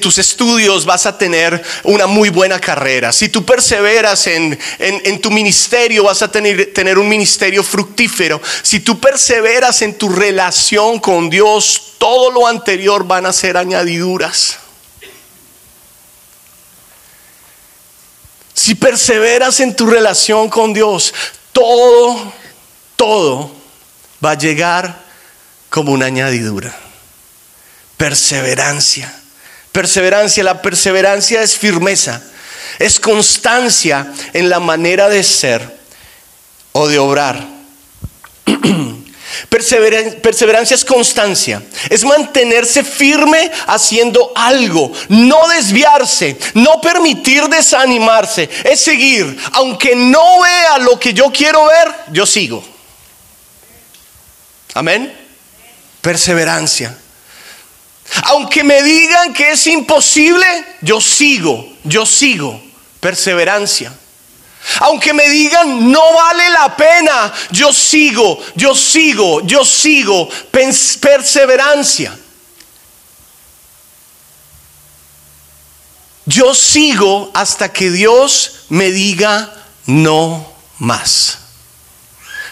tus 0.00 0.18
estudios 0.18 0.84
vas 0.84 1.06
a 1.06 1.16
tener 1.16 1.62
una 1.84 2.06
muy 2.06 2.28
buena 2.28 2.58
carrera. 2.58 3.12
Si 3.12 3.28
tú 3.28 3.44
perseveras 3.44 4.26
en, 4.26 4.58
tu 5.20 5.30
ministerio 5.30 6.04
vas 6.04 6.22
a 6.22 6.30
tener, 6.30 6.72
tener 6.72 6.98
un 6.98 7.08
ministerio 7.08 7.62
fructífero. 7.62 8.40
Si 8.62 8.80
tú 8.80 8.98
perseveras 8.98 9.82
en 9.82 9.94
tu 9.94 10.08
relación 10.08 10.98
con 10.98 11.30
Dios, 11.30 11.94
todo 11.98 12.30
lo 12.30 12.46
anterior 12.46 13.04
van 13.06 13.26
a 13.26 13.32
ser 13.32 13.56
añadiduras. 13.56 14.58
Si 18.54 18.74
perseveras 18.74 19.60
en 19.60 19.74
tu 19.74 19.86
relación 19.86 20.48
con 20.48 20.72
Dios, 20.72 21.14
todo, 21.52 22.32
todo 22.96 23.50
va 24.24 24.32
a 24.32 24.38
llegar 24.38 25.02
como 25.70 25.92
una 25.92 26.06
añadidura 26.06 26.89
perseverancia. 28.00 29.14
Perseverancia, 29.72 30.42
la 30.42 30.62
perseverancia 30.62 31.42
es 31.42 31.58
firmeza, 31.58 32.22
es 32.78 32.98
constancia 32.98 34.10
en 34.32 34.48
la 34.48 34.58
manera 34.58 35.10
de 35.10 35.22
ser 35.22 35.78
o 36.72 36.88
de 36.88 36.98
obrar. 36.98 37.46
Perseverancia 39.50 40.74
es 40.74 40.82
constancia, 40.82 41.62
es 41.90 42.02
mantenerse 42.04 42.84
firme 42.84 43.52
haciendo 43.66 44.32
algo, 44.34 44.90
no 45.08 45.48
desviarse, 45.48 46.38
no 46.54 46.80
permitir 46.80 47.48
desanimarse, 47.48 48.48
es 48.64 48.80
seguir, 48.80 49.36
aunque 49.52 49.94
no 49.94 50.40
vea 50.40 50.78
lo 50.78 50.98
que 50.98 51.12
yo 51.12 51.30
quiero 51.30 51.66
ver, 51.66 51.94
yo 52.12 52.24
sigo. 52.24 52.64
Amén. 54.72 55.14
Perseverancia. 56.00 56.96
Aunque 58.24 58.64
me 58.64 58.82
digan 58.82 59.32
que 59.32 59.52
es 59.52 59.66
imposible, 59.66 60.46
yo 60.80 61.00
sigo, 61.00 61.66
yo 61.84 62.04
sigo. 62.04 62.60
Perseverancia. 63.00 63.92
Aunque 64.80 65.14
me 65.14 65.28
digan 65.28 65.90
no 65.90 66.12
vale 66.12 66.50
la 66.50 66.76
pena, 66.76 67.32
yo 67.50 67.72
sigo, 67.72 68.38
yo 68.56 68.74
sigo, 68.74 69.40
yo 69.42 69.64
sigo. 69.64 70.28
Perseverancia. 71.00 72.16
Yo 76.26 76.54
sigo 76.54 77.30
hasta 77.34 77.72
que 77.72 77.90
Dios 77.90 78.66
me 78.68 78.90
diga 78.90 79.52
no 79.86 80.52
más. 80.78 81.38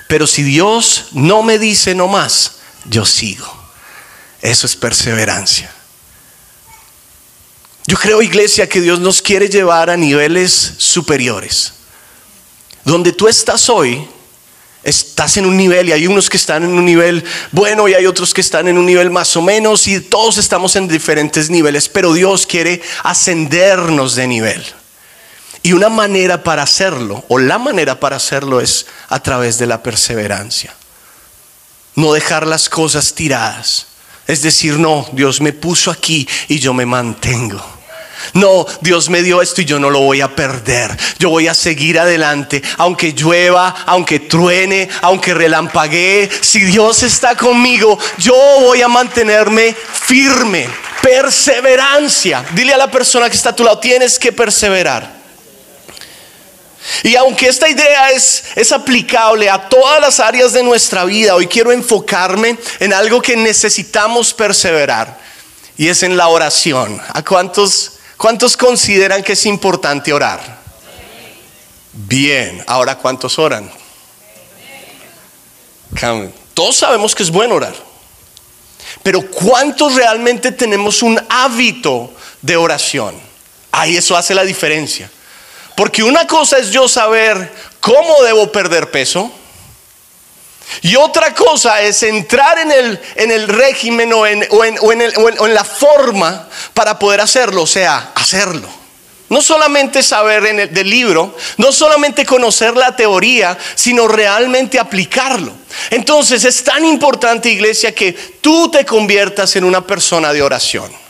Pero 0.08 0.26
si 0.26 0.42
Dios 0.42 1.06
no 1.12 1.42
me 1.42 1.58
dice 1.58 1.94
no 1.94 2.08
más, 2.08 2.56
yo 2.86 3.04
sigo. 3.04 3.57
Eso 4.40 4.66
es 4.66 4.76
perseverancia. 4.76 5.70
Yo 7.86 7.96
creo, 7.96 8.20
iglesia, 8.20 8.68
que 8.68 8.80
Dios 8.80 9.00
nos 9.00 9.22
quiere 9.22 9.48
llevar 9.48 9.88
a 9.88 9.96
niveles 9.96 10.74
superiores. 10.76 11.72
Donde 12.84 13.12
tú 13.12 13.28
estás 13.28 13.68
hoy, 13.70 14.06
estás 14.82 15.36
en 15.36 15.46
un 15.46 15.56
nivel 15.56 15.88
y 15.88 15.92
hay 15.92 16.06
unos 16.06 16.28
que 16.28 16.36
están 16.36 16.64
en 16.64 16.70
un 16.70 16.84
nivel 16.84 17.24
bueno 17.50 17.88
y 17.88 17.94
hay 17.94 18.06
otros 18.06 18.32
que 18.34 18.40
están 18.40 18.68
en 18.68 18.78
un 18.78 18.86
nivel 18.86 19.10
más 19.10 19.36
o 19.36 19.42
menos 19.42 19.86
y 19.86 20.00
todos 20.00 20.38
estamos 20.38 20.76
en 20.76 20.86
diferentes 20.86 21.50
niveles, 21.50 21.88
pero 21.88 22.12
Dios 22.12 22.46
quiere 22.46 22.82
ascendernos 23.04 24.14
de 24.14 24.26
nivel. 24.26 24.64
Y 25.62 25.72
una 25.72 25.88
manera 25.88 26.44
para 26.44 26.62
hacerlo, 26.62 27.24
o 27.28 27.38
la 27.38 27.58
manera 27.58 27.98
para 27.98 28.16
hacerlo 28.16 28.60
es 28.60 28.86
a 29.08 29.22
través 29.22 29.58
de 29.58 29.66
la 29.66 29.82
perseverancia. 29.82 30.74
No 31.94 32.12
dejar 32.12 32.46
las 32.46 32.68
cosas 32.68 33.14
tiradas. 33.14 33.86
Es 34.28 34.42
decir, 34.42 34.78
no, 34.78 35.08
Dios 35.12 35.40
me 35.40 35.54
puso 35.54 35.90
aquí 35.90 36.28
y 36.48 36.58
yo 36.58 36.74
me 36.74 36.84
mantengo. 36.84 37.64
No, 38.34 38.66
Dios 38.82 39.08
me 39.08 39.22
dio 39.22 39.40
esto 39.40 39.62
y 39.62 39.64
yo 39.64 39.78
no 39.78 39.88
lo 39.88 40.00
voy 40.00 40.20
a 40.20 40.34
perder. 40.34 40.94
Yo 41.18 41.30
voy 41.30 41.48
a 41.48 41.54
seguir 41.54 41.98
adelante, 41.98 42.62
aunque 42.76 43.12
llueva, 43.12 43.74
aunque 43.86 44.20
truene, 44.20 44.88
aunque 45.00 45.32
relampaguee. 45.32 46.28
Si 46.42 46.60
Dios 46.60 47.02
está 47.02 47.36
conmigo, 47.36 47.98
yo 48.18 48.34
voy 48.60 48.82
a 48.82 48.88
mantenerme 48.88 49.74
firme. 49.74 50.68
Perseverancia. 51.00 52.44
Dile 52.52 52.74
a 52.74 52.78
la 52.78 52.90
persona 52.90 53.30
que 53.30 53.36
está 53.36 53.50
a 53.50 53.56
tu 53.56 53.64
lado, 53.64 53.78
tienes 53.78 54.18
que 54.18 54.32
perseverar. 54.32 55.17
Y 57.02 57.16
aunque 57.16 57.48
esta 57.48 57.68
idea 57.68 58.10
es, 58.10 58.44
es, 58.54 58.72
aplicable 58.72 59.50
a 59.50 59.68
todas 59.68 60.00
las 60.00 60.20
áreas 60.20 60.52
de 60.52 60.62
nuestra 60.62 61.04
vida, 61.04 61.34
hoy 61.34 61.46
quiero 61.46 61.72
enfocarme 61.72 62.56
en 62.80 62.92
algo 62.92 63.20
que 63.20 63.36
necesitamos 63.36 64.32
perseverar 64.32 65.18
y 65.76 65.88
es 65.88 66.02
en 66.02 66.16
la 66.16 66.28
oración. 66.28 67.00
¿A 67.12 67.24
cuántos, 67.24 67.92
cuántos 68.16 68.56
consideran 68.56 69.22
que 69.22 69.32
es 69.32 69.46
importante 69.46 70.12
orar? 70.12 70.58
Bien, 71.92 72.62
ahora 72.66 72.96
¿cuántos 72.96 73.38
oran? 73.38 73.70
Todos 76.54 76.76
sabemos 76.76 77.14
que 77.14 77.22
es 77.22 77.30
bueno 77.30 77.54
orar, 77.54 77.74
pero 79.02 79.22
¿cuántos 79.30 79.94
realmente 79.94 80.52
tenemos 80.52 81.02
un 81.02 81.20
hábito 81.28 82.12
de 82.42 82.56
oración? 82.56 83.14
Ahí 83.72 83.96
eso 83.96 84.16
hace 84.16 84.34
la 84.34 84.44
diferencia. 84.44 85.10
Porque 85.78 86.02
una 86.02 86.26
cosa 86.26 86.58
es 86.58 86.72
yo 86.72 86.88
saber 86.88 87.52
cómo 87.80 88.24
debo 88.24 88.50
perder 88.50 88.90
peso. 88.90 89.30
Y 90.82 90.96
otra 90.96 91.32
cosa 91.32 91.80
es 91.82 92.02
entrar 92.02 92.58
en 92.58 92.72
el, 92.72 93.00
en 93.14 93.30
el 93.30 93.46
régimen 93.46 94.12
o 94.12 94.26
en, 94.26 94.44
o, 94.50 94.64
en, 94.64 95.00
en, 95.00 95.54
la 95.54 95.62
forma 95.62 96.48
para 96.74 96.98
poder 96.98 97.20
hacerlo, 97.20 97.62
o 97.62 97.66
sea, 97.68 98.10
hacerlo. 98.16 98.68
No 99.28 99.40
solamente 99.40 100.02
saber 100.02 100.46
en 100.46 100.58
el 100.58 100.74
del 100.74 100.90
libro, 100.90 101.36
no 101.58 101.70
solamente 101.70 102.26
conocer 102.26 102.76
la 102.76 102.96
teoría, 102.96 103.56
sino 103.76 104.08
realmente 104.08 104.80
aplicarlo. 104.80 105.52
Entonces 105.90 106.44
es 106.44 106.64
tan 106.64 106.84
importante, 106.84 107.50
iglesia, 107.50 107.94
que 107.94 108.14
tú 108.40 108.68
te 108.68 108.84
conviertas 108.84 109.54
en 109.54 109.62
una 109.62 109.86
persona 109.86 110.32
de 110.32 110.42
oración. 110.42 111.07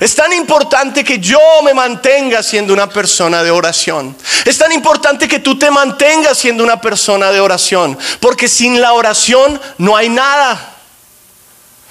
Es 0.00 0.14
tan 0.14 0.32
importante 0.32 1.04
que 1.04 1.18
yo 1.18 1.38
me 1.62 1.74
mantenga 1.74 2.42
siendo 2.42 2.72
una 2.72 2.88
persona 2.88 3.42
de 3.42 3.50
oración. 3.50 4.16
Es 4.46 4.56
tan 4.56 4.72
importante 4.72 5.28
que 5.28 5.40
tú 5.40 5.58
te 5.58 5.70
mantengas 5.70 6.38
siendo 6.38 6.64
una 6.64 6.80
persona 6.80 7.30
de 7.30 7.40
oración. 7.40 7.98
Porque 8.18 8.48
sin 8.48 8.80
la 8.80 8.94
oración 8.94 9.60
no 9.76 9.94
hay 9.94 10.08
nada. 10.08 10.78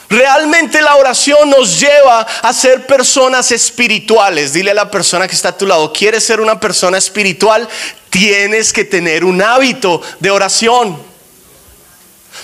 Realmente 0.09 0.81
la 0.81 0.95
oración 0.95 1.51
nos 1.51 1.79
lleva 1.79 2.21
a 2.21 2.51
ser 2.51 2.87
personas 2.87 3.51
espirituales. 3.51 4.53
Dile 4.53 4.71
a 4.71 4.73
la 4.73 4.89
persona 4.89 5.27
que 5.27 5.35
está 5.35 5.49
a 5.49 5.57
tu 5.57 5.67
lado, 5.67 5.93
¿quieres 5.93 6.23
ser 6.23 6.41
una 6.41 6.59
persona 6.59 6.97
espiritual? 6.97 7.69
Tienes 8.09 8.73
que 8.73 8.85
tener 8.85 9.23
un 9.23 9.39
hábito 9.39 10.01
de 10.19 10.31
oración. 10.31 10.99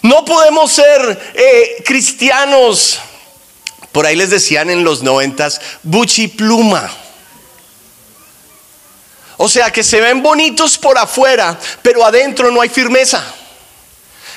No 0.03 0.23
podemos 0.25 0.71
ser 0.71 1.31
eh, 1.33 1.81
cristianos 1.83 2.99
por 3.95 4.05
ahí 4.05 4.17
les 4.17 4.29
decían 4.29 4.69
en 4.69 4.83
los 4.83 5.03
noventas, 5.03 5.61
buchi 5.81 6.27
pluma. 6.27 6.91
O 9.37 9.47
sea 9.47 9.71
que 9.71 9.85
se 9.85 10.01
ven 10.01 10.21
bonitos 10.21 10.77
por 10.77 10.97
afuera, 10.97 11.57
pero 11.81 12.03
adentro 12.03 12.51
no 12.51 12.59
hay 12.59 12.67
firmeza. 12.67 13.23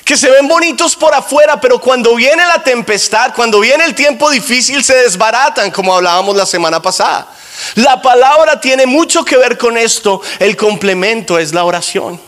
que 0.04 0.16
se 0.16 0.30
ven 0.30 0.46
bonitos 0.46 0.94
por 0.94 1.12
afuera, 1.12 1.60
pero 1.60 1.80
cuando 1.80 2.14
viene 2.14 2.46
la 2.46 2.62
tempestad, 2.62 3.34
cuando 3.34 3.58
viene 3.58 3.84
el 3.84 3.96
tiempo 3.96 4.30
difícil, 4.30 4.84
se 4.84 4.94
desbaratan, 4.94 5.72
como 5.72 5.92
hablábamos 5.92 6.36
la 6.36 6.46
semana 6.46 6.80
pasada. 6.80 7.26
La 7.74 8.00
palabra 8.00 8.60
tiene 8.60 8.86
mucho 8.86 9.24
que 9.24 9.36
ver 9.36 9.58
con 9.58 9.76
esto. 9.76 10.22
El 10.38 10.56
complemento 10.56 11.36
es 11.36 11.52
la 11.52 11.64
oración. 11.64 12.20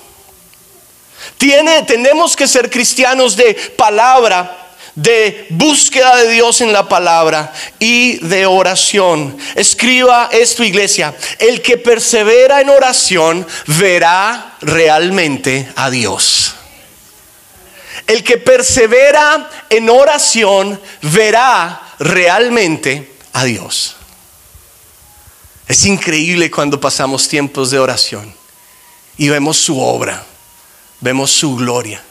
Tiene, 1.39 1.85
tenemos 1.85 2.35
que 2.35 2.49
ser 2.49 2.69
cristianos 2.69 3.37
de 3.37 3.55
palabra, 3.77 4.70
de 5.03 5.47
búsqueda 5.51 6.17
de 6.17 6.31
Dios 6.31 6.61
en 6.61 6.73
la 6.73 6.89
palabra 6.89 7.53
y 7.79 8.19
de 8.19 8.45
oración. 8.47 9.37
Escriba 9.55 10.29
esto, 10.31 10.63
iglesia. 10.63 11.15
El 11.39 11.63
que 11.63 11.79
persevera 11.79 12.61
en 12.61 12.69
oración 12.69 13.47
verá 13.67 14.57
realmente 14.61 15.71
a 15.77 15.91
Dios. 15.91 16.55
El 18.07 18.23
que 18.23 18.39
persevera 18.39 19.49
en 19.71 19.89
oración 19.89 20.81
verá 21.03 21.81
realmente 21.99 23.13
a 23.33 23.45
Dios. 23.45 23.97
Es 25.67 25.87
increíble 25.87 26.51
cuando 26.51 26.81
pasamos 26.81 27.29
tiempos 27.29 27.71
de 27.71 27.79
oración 27.79 28.35
y 29.17 29.29
vemos 29.29 29.57
su 29.57 29.81
obra, 29.81 30.27
vemos 31.01 31.31
su 31.31 31.55
gloria, 31.55 32.03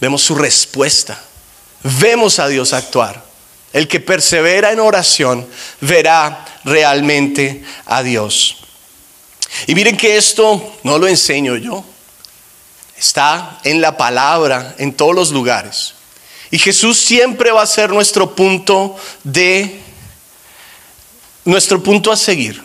vemos 0.00 0.22
su 0.22 0.36
respuesta, 0.36 1.20
vemos 1.82 2.38
a 2.38 2.48
Dios 2.48 2.72
actuar. 2.72 3.24
El 3.72 3.88
que 3.88 4.00
persevera 4.00 4.72
en 4.72 4.80
oración 4.80 5.46
verá 5.80 6.44
realmente 6.64 7.62
a 7.84 8.02
Dios. 8.02 8.56
Y 9.66 9.74
miren 9.74 9.96
que 9.96 10.16
esto 10.16 10.78
no 10.82 10.98
lo 10.98 11.06
enseño 11.06 11.56
yo, 11.56 11.84
está 12.96 13.60
en 13.64 13.80
la 13.80 13.96
palabra, 13.96 14.74
en 14.78 14.92
todos 14.92 15.14
los 15.14 15.30
lugares. 15.30 15.94
Y 16.50 16.58
Jesús 16.58 16.98
siempre 16.98 17.50
va 17.50 17.62
a 17.62 17.66
ser 17.66 17.90
nuestro 17.90 18.34
punto 18.34 18.96
de, 19.24 19.80
nuestro 21.44 21.82
punto 21.82 22.12
a 22.12 22.16
seguir. 22.16 22.62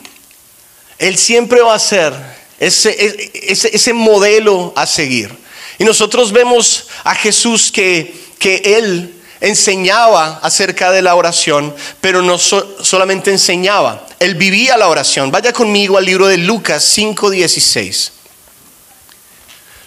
Él 0.98 1.18
siempre 1.18 1.60
va 1.62 1.74
a 1.74 1.78
ser 1.78 2.14
ese, 2.60 3.30
ese, 3.32 3.92
modelo 3.92 4.72
a 4.76 4.86
seguir. 4.86 5.36
Y 5.78 5.84
nosotros 5.84 6.30
vemos 6.30 6.88
a 7.02 7.14
Jesús 7.14 7.72
que, 7.72 8.14
que 8.42 8.60
Él 8.76 9.14
enseñaba 9.40 10.40
acerca 10.42 10.90
de 10.90 11.00
la 11.00 11.14
oración, 11.14 11.72
pero 12.00 12.22
no 12.22 12.38
solamente 12.38 13.30
enseñaba, 13.30 14.04
Él 14.18 14.34
vivía 14.34 14.76
la 14.76 14.88
oración. 14.88 15.30
Vaya 15.30 15.52
conmigo 15.52 15.96
al 15.96 16.04
libro 16.04 16.26
de 16.26 16.38
Lucas 16.38 16.82
5:16. 16.82 18.10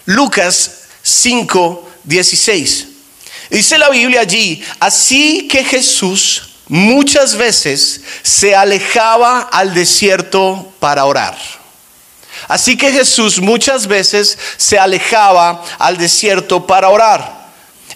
Lucas 0.06 0.70
5:16. 1.04 2.86
Dice 3.50 3.76
la 3.76 3.90
Biblia 3.90 4.22
allí, 4.22 4.64
así 4.80 5.46
que 5.48 5.62
Jesús 5.62 6.54
muchas 6.68 7.36
veces 7.36 8.00
se 8.22 8.56
alejaba 8.56 9.50
al 9.52 9.74
desierto 9.74 10.72
para 10.80 11.04
orar. 11.04 11.36
Así 12.48 12.78
que 12.78 12.90
Jesús 12.90 13.38
muchas 13.38 13.86
veces 13.86 14.38
se 14.56 14.78
alejaba 14.78 15.62
al 15.78 15.98
desierto 15.98 16.66
para 16.66 16.88
orar. 16.88 17.45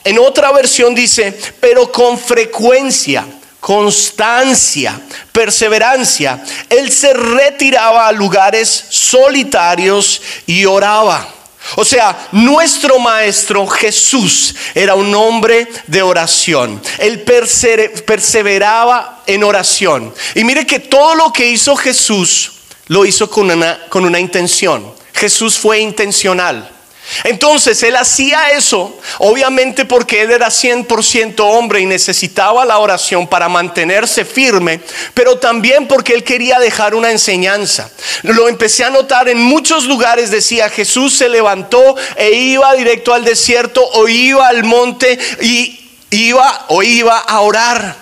En 0.05 0.19
otra 0.19 0.53
versión 0.53 0.95
dice, 0.95 1.39
pero 1.61 1.93
con 1.93 2.19
frecuencia, 2.19 3.27
constancia, 3.61 4.99
perseverancia, 5.33 6.43
él 6.69 6.91
se 6.91 7.13
retiraba 7.13 8.09
a 8.09 8.13
lugares 8.13 8.87
solitarios 8.89 10.21
y 10.47 10.65
oraba. 10.65 11.35
O 11.77 11.85
sea, 11.85 12.29
nuestro 12.33 12.99
maestro 12.99 13.67
Jesús 13.67 14.55
era 14.75 14.95
un 14.95 15.15
hombre 15.15 15.69
de 15.87 16.03
oración. 16.03 16.83
Él 16.99 17.21
perseveraba 17.21 19.23
en 19.27 19.45
oración. 19.45 20.13
Y 20.35 20.43
mire 20.43 20.67
que 20.67 20.81
todo 20.81 21.15
lo 21.15 21.33
que 21.33 21.47
hizo 21.47 21.77
Jesús 21.77 22.53
lo 22.89 23.05
hizo 23.05 23.31
con 23.31 23.51
una, 23.51 23.87
con 23.89 24.05
una 24.05 24.19
intención. 24.19 24.93
Jesús 25.13 25.59
fue 25.59 25.81
intencional. 25.81 26.80
Entonces 27.25 27.83
él 27.83 27.97
hacía 27.97 28.51
eso, 28.51 28.99
obviamente 29.19 29.85
porque 29.85 30.23
él 30.23 30.31
era 30.31 30.49
100% 30.49 31.35
hombre 31.41 31.81
y 31.81 31.87
necesitaba 31.87 32.65
la 32.65 32.79
oración 32.79 33.27
para 33.27 33.49
mantenerse 33.49 34.25
firme, 34.25 34.81
pero 35.15 35.39
también 35.39 35.89
porque 35.89 36.15
él 36.15 36.25
quería 36.25 36.59
dejar 36.59 36.95
una 36.95 37.11
enseñanza. 37.11 37.91
Lo 38.23 38.49
empecé 38.49 38.85
a 38.85 38.91
notar 38.91 39.29
en 39.29 39.39
muchos 39.39 39.85
lugares, 39.85 40.31
decía 40.31 40.69
Jesús 40.69 41.15
se 41.15 41.29
levantó 41.29 41.97
e 42.17 42.31
iba 42.33 42.73
directo 42.75 43.13
al 43.13 43.25
desierto 43.25 43.85
o 43.95 44.09
iba 44.09 44.47
al 44.47 44.65
monte 44.65 45.19
y 45.41 45.91
iba 46.11 46.67
o 46.69 46.83
iba 46.83 47.19
a 47.19 47.41
orar. 47.41 47.97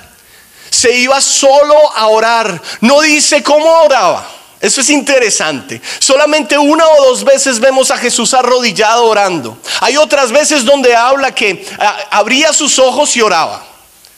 Se 0.70 0.94
iba 0.94 1.20
solo 1.20 1.74
a 1.96 2.08
orar. 2.08 2.60
No 2.80 3.00
dice 3.00 3.42
cómo 3.42 3.66
oraba. 3.82 4.37
Eso 4.60 4.80
es 4.80 4.90
interesante. 4.90 5.80
Solamente 6.00 6.58
una 6.58 6.84
o 6.86 7.04
dos 7.06 7.22
veces 7.22 7.60
vemos 7.60 7.90
a 7.90 7.98
Jesús 7.98 8.34
arrodillado 8.34 9.06
orando. 9.06 9.56
Hay 9.80 9.96
otras 9.96 10.32
veces 10.32 10.64
donde 10.64 10.96
habla 10.96 11.32
que 11.32 11.64
ah, 11.78 11.96
abría 12.10 12.52
sus 12.52 12.78
ojos 12.78 13.16
y 13.16 13.22
oraba. 13.22 13.64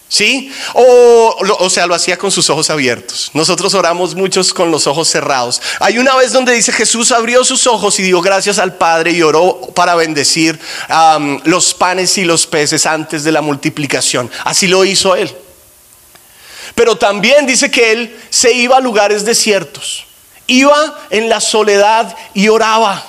¿Sí? 0.09 0.53
O, 0.74 1.37
o 1.61 1.70
sea, 1.70 1.87
lo 1.87 1.94
hacía 1.94 2.16
con 2.16 2.33
sus 2.33 2.50
ojos 2.50 2.68
abiertos. 2.68 3.31
Nosotros 3.33 3.74
oramos 3.74 4.16
muchos 4.16 4.53
con 4.53 4.72
los 4.72 4.88
ojos 4.88 5.09
cerrados. 5.09 5.62
Hay 5.79 5.98
una 5.98 6.16
vez 6.16 6.33
donde 6.33 6.53
dice 6.53 6.72
Jesús 6.72 7.12
abrió 7.12 7.44
sus 7.44 7.68
ojos 7.68 8.00
y 8.00 8.03
dio 8.03 8.20
gracias 8.20 8.59
al 8.59 8.74
Padre 8.74 9.12
y 9.12 9.22
oró 9.22 9.61
para 9.72 9.94
bendecir 9.94 10.59
los 11.44 11.74
panes 11.74 12.18
y 12.18 12.24
los 12.24 12.46
peces 12.48 12.87
antes 12.87 13.22
de 13.22 13.31
la 13.31 13.40
multiplicación. 13.40 14.29
Así 14.44 14.66
lo 14.66 14.85
hizo 14.85 15.14
él. 15.14 15.33
Pero 16.74 16.96
también 16.96 17.46
dice 17.46 17.70
que 17.70 17.92
él 17.92 18.18
se 18.31 18.53
iba 18.53 18.79
a 18.79 18.81
lugares 18.81 19.24
desiertos 19.24 20.07
iba 20.51 21.07
en 21.11 21.29
la 21.29 21.41
soledad 21.41 22.15
y 22.35 22.49
oraba. 22.49 23.07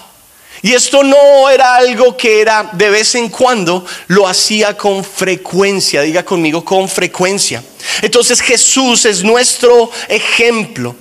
Y 0.61 0.73
esto 0.73 1.03
no 1.03 1.49
era 1.49 1.75
algo 1.75 2.15
que 2.15 2.39
era 2.39 2.69
de 2.73 2.89
vez 2.91 3.15
en 3.15 3.29
cuando, 3.29 3.83
lo 4.07 4.27
hacía 4.27 4.77
con 4.77 5.03
frecuencia, 5.03 6.03
diga 6.03 6.23
conmigo, 6.23 6.63
con 6.63 6.87
frecuencia. 6.87 7.63
Entonces 8.01 8.39
Jesús 8.41 9.05
es 9.05 9.23
nuestro 9.23 9.89
ejemplo. 10.07 10.95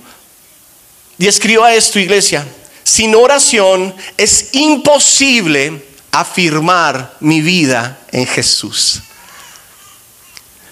Y 1.19 1.27
escriba 1.27 1.73
esto, 1.75 1.99
iglesia, 1.99 2.43
sin 2.83 3.13
oración 3.13 3.93
es 4.17 4.49
imposible 4.53 5.85
afirmar 6.11 7.15
mi 7.19 7.41
vida 7.41 7.99
en 8.11 8.25
Jesús. 8.25 9.01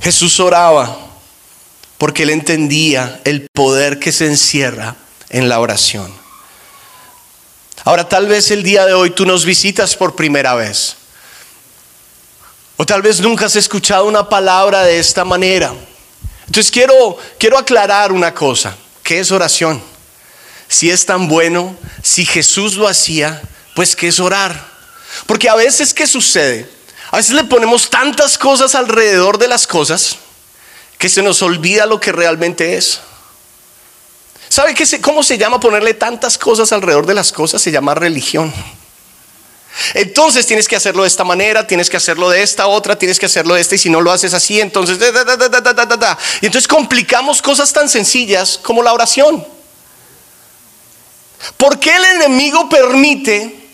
Jesús 0.00 0.40
oraba 0.40 0.96
porque 1.98 2.22
él 2.24 2.30
entendía 2.30 3.20
el 3.24 3.46
poder 3.52 3.98
que 3.98 4.12
se 4.12 4.26
encierra 4.26 4.96
en 5.30 5.48
la 5.48 5.58
oración. 5.60 6.25
Ahora 7.86 8.08
tal 8.08 8.26
vez 8.26 8.50
el 8.50 8.64
día 8.64 8.84
de 8.84 8.94
hoy 8.94 9.10
tú 9.10 9.24
nos 9.24 9.44
visitas 9.44 9.94
por 9.94 10.16
primera 10.16 10.56
vez. 10.56 10.96
O 12.76 12.84
tal 12.84 13.00
vez 13.00 13.20
nunca 13.20 13.46
has 13.46 13.54
escuchado 13.54 14.06
una 14.06 14.28
palabra 14.28 14.82
de 14.82 14.98
esta 14.98 15.24
manera. 15.24 15.72
Entonces 16.46 16.72
quiero, 16.72 17.16
quiero 17.38 17.56
aclarar 17.56 18.10
una 18.10 18.34
cosa. 18.34 18.76
¿Qué 19.04 19.20
es 19.20 19.30
oración? 19.30 19.80
Si 20.66 20.90
es 20.90 21.06
tan 21.06 21.28
bueno, 21.28 21.76
si 22.02 22.26
Jesús 22.26 22.74
lo 22.74 22.88
hacía, 22.88 23.40
pues 23.76 23.94
¿qué 23.94 24.08
es 24.08 24.18
orar? 24.18 24.66
Porque 25.26 25.48
a 25.48 25.54
veces, 25.54 25.94
¿qué 25.94 26.08
sucede? 26.08 26.68
A 27.12 27.18
veces 27.18 27.36
le 27.36 27.44
ponemos 27.44 27.88
tantas 27.88 28.36
cosas 28.36 28.74
alrededor 28.74 29.38
de 29.38 29.46
las 29.46 29.64
cosas 29.64 30.16
que 30.98 31.08
se 31.08 31.22
nos 31.22 31.40
olvida 31.40 31.86
lo 31.86 32.00
que 32.00 32.10
realmente 32.10 32.76
es. 32.76 32.98
¿Sabe 34.48 34.74
qué 34.74 35.00
cómo 35.00 35.22
se 35.22 35.38
llama 35.38 35.60
ponerle 35.60 35.94
tantas 35.94 36.38
cosas 36.38 36.72
alrededor 36.72 37.06
de 37.06 37.14
las 37.14 37.32
cosas? 37.32 37.60
Se 37.60 37.70
llama 37.70 37.94
religión. 37.94 38.52
Entonces 39.94 40.46
tienes 40.46 40.68
que 40.68 40.76
hacerlo 40.76 41.02
de 41.02 41.08
esta 41.08 41.24
manera, 41.24 41.66
tienes 41.66 41.90
que 41.90 41.96
hacerlo 41.96 42.30
de 42.30 42.42
esta 42.42 42.66
otra, 42.66 42.96
tienes 42.98 43.18
que 43.18 43.26
hacerlo 43.26 43.54
de 43.54 43.60
esta 43.60 43.74
y 43.74 43.78
si 43.78 43.90
no 43.90 44.00
lo 44.00 44.10
haces 44.10 44.32
así, 44.32 44.60
entonces... 44.60 44.98
y 44.98 46.46
entonces 46.46 46.68
complicamos 46.68 47.42
cosas 47.42 47.72
tan 47.72 47.88
sencillas 47.88 48.58
como 48.62 48.82
la 48.82 48.92
oración. 48.92 49.46
¿Por 51.56 51.78
qué 51.78 51.94
el 51.94 52.04
enemigo 52.04 52.68
permite 52.68 53.68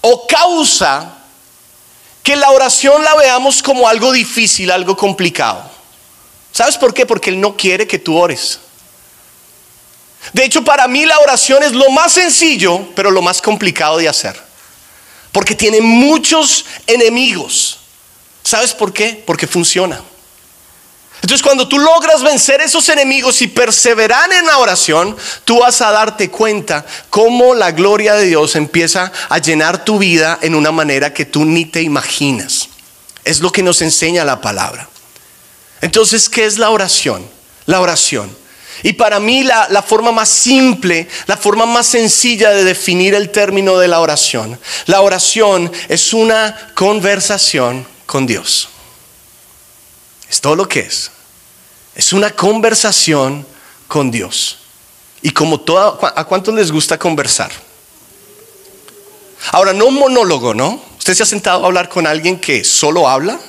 o 0.00 0.26
causa 0.28 1.18
que 2.22 2.36
la 2.36 2.50
oración 2.50 3.02
la 3.02 3.14
veamos 3.16 3.62
como 3.62 3.88
algo 3.88 4.12
difícil, 4.12 4.70
algo 4.70 4.96
complicado? 4.96 5.68
¿Sabes 6.52 6.78
por 6.78 6.94
qué? 6.94 7.04
Porque 7.04 7.30
Él 7.30 7.40
no 7.40 7.56
quiere 7.56 7.86
que 7.86 7.98
tú 7.98 8.16
ores. 8.16 8.60
De 10.32 10.44
hecho, 10.44 10.64
para 10.64 10.88
mí 10.88 11.04
la 11.06 11.18
oración 11.18 11.62
es 11.62 11.72
lo 11.72 11.90
más 11.90 12.12
sencillo, 12.12 12.88
pero 12.94 13.10
lo 13.10 13.22
más 13.22 13.40
complicado 13.40 13.98
de 13.98 14.08
hacer. 14.08 14.40
Porque 15.32 15.54
tiene 15.54 15.80
muchos 15.80 16.64
enemigos. 16.86 17.78
¿Sabes 18.42 18.72
por 18.72 18.92
qué? 18.92 19.22
Porque 19.26 19.46
funciona. 19.46 20.00
Entonces 21.22 21.42
cuando 21.42 21.66
tú 21.66 21.78
logras 21.78 22.22
vencer 22.22 22.60
esos 22.60 22.88
enemigos 22.88 23.42
y 23.42 23.48
perseverar 23.48 24.32
en 24.32 24.46
la 24.46 24.58
oración, 24.58 25.16
tú 25.44 25.60
vas 25.60 25.80
a 25.80 25.90
darte 25.90 26.30
cuenta 26.30 26.86
cómo 27.10 27.54
la 27.54 27.72
gloria 27.72 28.14
de 28.14 28.26
Dios 28.26 28.54
empieza 28.54 29.10
a 29.28 29.38
llenar 29.38 29.84
tu 29.84 29.98
vida 29.98 30.38
en 30.42 30.54
una 30.54 30.70
manera 30.70 31.12
que 31.12 31.24
tú 31.24 31.44
ni 31.44 31.64
te 31.64 31.82
imaginas. 31.82 32.68
Es 33.24 33.40
lo 33.40 33.50
que 33.50 33.62
nos 33.62 33.82
enseña 33.82 34.24
la 34.24 34.40
palabra. 34.40 34.88
Entonces, 35.80 36.28
¿qué 36.28 36.44
es 36.44 36.58
la 36.58 36.70
oración? 36.70 37.28
La 37.64 37.80
oración. 37.80 38.30
Y 38.86 38.92
para 38.92 39.18
mí 39.18 39.42
la, 39.42 39.82
forma 39.84 40.12
más 40.12 40.28
simple, 40.28 41.08
la 41.26 41.36
forma 41.36 41.66
más 41.66 41.88
sencilla 41.88 42.50
de 42.50 42.62
definir 42.62 43.16
el 43.16 43.30
término 43.30 43.78
de 43.78 43.88
la 43.88 43.98
oración, 43.98 44.60
la 44.84 45.00
oración 45.00 45.72
es 45.88 46.14
una 46.14 46.70
conversación 46.76 47.84
con 48.06 48.28
Dios. 48.28 48.68
Es 50.30 50.40
todo 50.40 50.54
lo 50.54 50.68
que 50.68 50.78
es. 50.78 51.10
Es 51.96 52.12
una 52.12 52.30
conversación 52.30 53.44
con 53.88 54.12
Dios. 54.12 54.58
Y 55.20 55.32
como 55.32 55.58
toda, 55.58 55.98
¿a 56.14 56.24
cuántos 56.24 56.54
les 56.54 56.70
gusta 56.70 56.96
conversar? 56.96 57.50
Ahora, 59.50 59.72
no 59.72 59.86
un 59.86 59.94
monólogo, 59.94 60.54
¿no? 60.54 60.80
¿Usted 60.96 61.14
se 61.14 61.24
ha 61.24 61.26
sentado 61.26 61.64
a 61.64 61.66
hablar 61.66 61.88
con 61.88 62.06
alguien 62.06 62.38
que 62.38 62.62
solo 62.62 63.08
habla? 63.08 63.40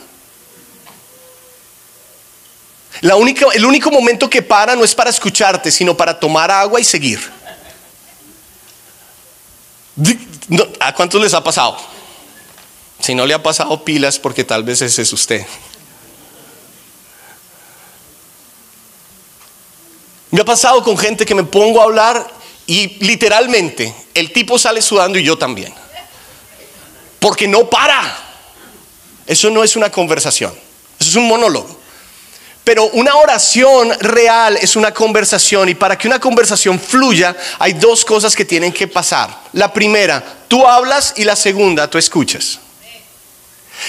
La 3.02 3.16
única, 3.16 3.46
el 3.54 3.66
único 3.66 3.92
momento 3.92 4.30
que 4.30 4.42
para 4.42 4.76
no 4.76 4.84
es 4.84 4.96
para 4.96 5.10
escucharte, 5.10 5.72
sino 5.72 5.96
para 5.96 6.20
tomar 6.20 6.50
agua 6.50 6.80
y 6.80 6.84
seguir. 6.84 7.20
¿A 10.80 10.94
cuántos 10.94 11.22
les 11.22 11.34
ha 11.34 11.44
pasado? 11.44 11.78
Si 13.00 13.14
no 13.14 13.26
le 13.26 13.34
ha 13.34 13.44
pasado 13.44 13.84
pilas, 13.84 14.18
porque 14.20 14.44
tal 14.44 14.64
vez 14.64 14.82
ese 14.82 15.02
es 15.02 15.14
usted. 15.14 15.46
Me 20.32 20.42
ha 20.42 20.46
pasado 20.46 20.84
con 20.84 20.98
gente 20.98 21.26
que 21.26 21.36
me 21.36 21.44
pongo 21.44 21.82
a 21.82 21.86
hablar 21.86 22.28
y 22.66 23.04
literalmente 23.04 23.94
el 24.14 24.34
tipo 24.34 24.60
sale 24.60 24.82
sudando 24.82 25.18
y 25.18 25.24
yo 25.24 25.38
también. 25.38 25.74
Porque 27.20 27.48
no 27.48 27.70
para. 27.70 28.26
Eso 29.26 29.50
no 29.50 29.64
es 29.64 29.76
una 29.76 29.92
conversación, 29.92 30.54
eso 31.00 31.10
es 31.10 31.16
un 31.16 31.28
monólogo. 31.28 31.77
Pero 32.68 32.84
una 32.88 33.16
oración 33.16 33.98
real 34.02 34.58
es 34.58 34.76
una 34.76 34.94
conversación 34.94 35.70
y 35.70 35.76
para 35.76 35.98
que 35.98 36.06
una 36.06 36.20
conversación 36.20 36.78
fluya 36.78 37.34
hay 37.60 37.72
dos 37.72 38.04
cosas 38.04 38.36
que 38.36 38.44
tienen 38.44 38.74
que 38.74 38.90
pasar. 38.90 39.30
La 39.54 39.72
primera, 39.72 40.22
tú 40.50 40.68
hablas 40.68 41.14
y 41.16 41.24
la 41.24 41.38
segunda, 41.38 41.90
tú 41.90 41.98
escuchas. 41.98 42.60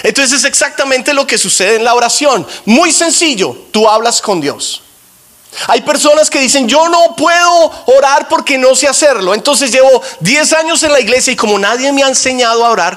Entonces 0.04 0.38
es 0.38 0.44
exactamente 0.44 1.12
lo 1.12 1.26
que 1.26 1.38
sucede 1.38 1.74
en 1.74 1.82
la 1.82 1.96
oración. 1.96 2.46
Muy 2.66 2.92
sencillo, 2.92 3.66
tú 3.72 3.88
hablas 3.88 4.22
con 4.22 4.40
Dios. 4.40 4.80
Hay 5.66 5.80
personas 5.80 6.30
que 6.30 6.38
dicen, 6.38 6.68
yo 6.68 6.88
no 6.88 7.16
puedo 7.16 7.84
orar 7.86 8.28
porque 8.28 8.58
no 8.58 8.76
sé 8.76 8.86
hacerlo. 8.86 9.34
Entonces 9.34 9.72
llevo 9.72 10.00
10 10.20 10.52
años 10.52 10.84
en 10.84 10.92
la 10.92 11.00
iglesia 11.00 11.32
y 11.32 11.36
como 11.36 11.58
nadie 11.58 11.90
me 11.90 12.04
ha 12.04 12.08
enseñado 12.08 12.64
a 12.64 12.70
orar, 12.70 12.96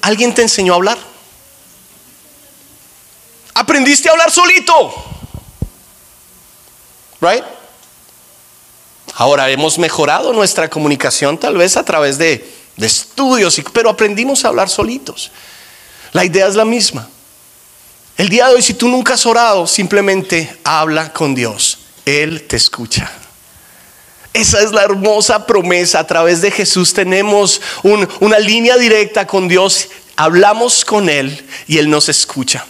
¿alguien 0.00 0.32
te 0.32 0.40
enseñó 0.40 0.72
a 0.72 0.76
hablar? 0.76 1.09
Aprendiste 3.60 4.08
a 4.08 4.12
hablar 4.12 4.30
solito. 4.30 4.90
Right? 7.20 7.44
Ahora 9.16 9.50
hemos 9.50 9.78
mejorado 9.78 10.32
nuestra 10.32 10.70
comunicación 10.70 11.36
tal 11.36 11.58
vez 11.58 11.76
a 11.76 11.84
través 11.84 12.16
de, 12.16 12.42
de 12.78 12.86
estudios, 12.86 13.60
pero 13.74 13.90
aprendimos 13.90 14.46
a 14.46 14.48
hablar 14.48 14.70
solitos. 14.70 15.30
La 16.12 16.24
idea 16.24 16.46
es 16.46 16.54
la 16.54 16.64
misma. 16.64 17.06
El 18.16 18.30
día 18.30 18.48
de 18.48 18.54
hoy, 18.54 18.62
si 18.62 18.72
tú 18.72 18.88
nunca 18.88 19.12
has 19.12 19.26
orado, 19.26 19.66
simplemente 19.66 20.58
habla 20.64 21.12
con 21.12 21.34
Dios. 21.34 21.80
Él 22.06 22.46
te 22.46 22.56
escucha. 22.56 23.12
Esa 24.32 24.62
es 24.62 24.72
la 24.72 24.84
hermosa 24.84 25.46
promesa. 25.46 25.98
A 25.98 26.06
través 26.06 26.40
de 26.40 26.50
Jesús 26.50 26.94
tenemos 26.94 27.60
una 27.82 28.38
línea 28.38 28.78
directa 28.78 29.26
con 29.26 29.48
Dios. 29.48 29.90
Hablamos 30.16 30.82
con 30.82 31.10
Él 31.10 31.46
y 31.66 31.76
Él 31.76 31.90
nos 31.90 32.08
escucha. 32.08 32.64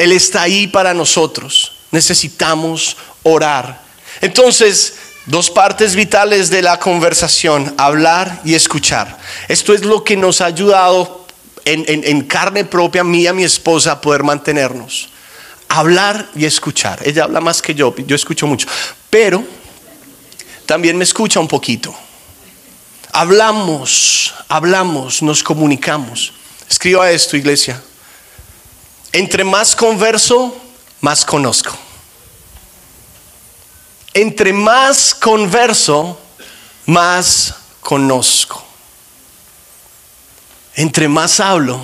Él 0.00 0.12
está 0.12 0.42
ahí 0.42 0.66
para 0.66 0.94
nosotros. 0.94 1.72
Necesitamos 1.90 2.96
orar. 3.22 3.82
Entonces, 4.22 4.94
dos 5.26 5.50
partes 5.50 5.94
vitales 5.94 6.48
de 6.48 6.62
la 6.62 6.78
conversación, 6.78 7.74
hablar 7.76 8.40
y 8.42 8.54
escuchar. 8.54 9.18
Esto 9.46 9.74
es 9.74 9.84
lo 9.84 10.02
que 10.02 10.16
nos 10.16 10.40
ha 10.40 10.46
ayudado 10.46 11.26
en, 11.66 12.22
carne 12.22 12.64
propia, 12.64 13.04
mía, 13.04 13.34
mi 13.34 13.44
esposa, 13.44 13.92
a 13.92 14.00
poder 14.00 14.22
mantenernos. 14.22 15.10
Hablar 15.68 16.30
y 16.34 16.46
escuchar. 16.46 17.00
Ella 17.04 17.24
habla 17.24 17.42
más 17.42 17.60
que 17.60 17.74
yo, 17.74 17.94
yo 17.94 18.16
escucho 18.16 18.46
mucho, 18.46 18.68
pero 19.10 19.44
también 20.64 20.96
me 20.96 21.04
escucha 21.04 21.40
un 21.40 21.48
poquito. 21.48 21.94
Hablamos, 23.12 24.32
hablamos, 24.48 25.20
nos 25.20 25.42
comunicamos. 25.42 26.32
Escriba 26.70 27.10
esto, 27.10 27.36
iglesia. 27.36 27.82
Entre 29.12 29.44
más 29.44 29.74
converso, 29.74 30.56
más 31.00 31.24
conozco. 31.24 31.76
Entre 34.14 34.52
más 34.52 35.14
converso, 35.14 36.18
más 36.86 37.54
conozco. 37.80 38.64
Entre 40.74 41.08
más 41.08 41.40
hablo, 41.40 41.80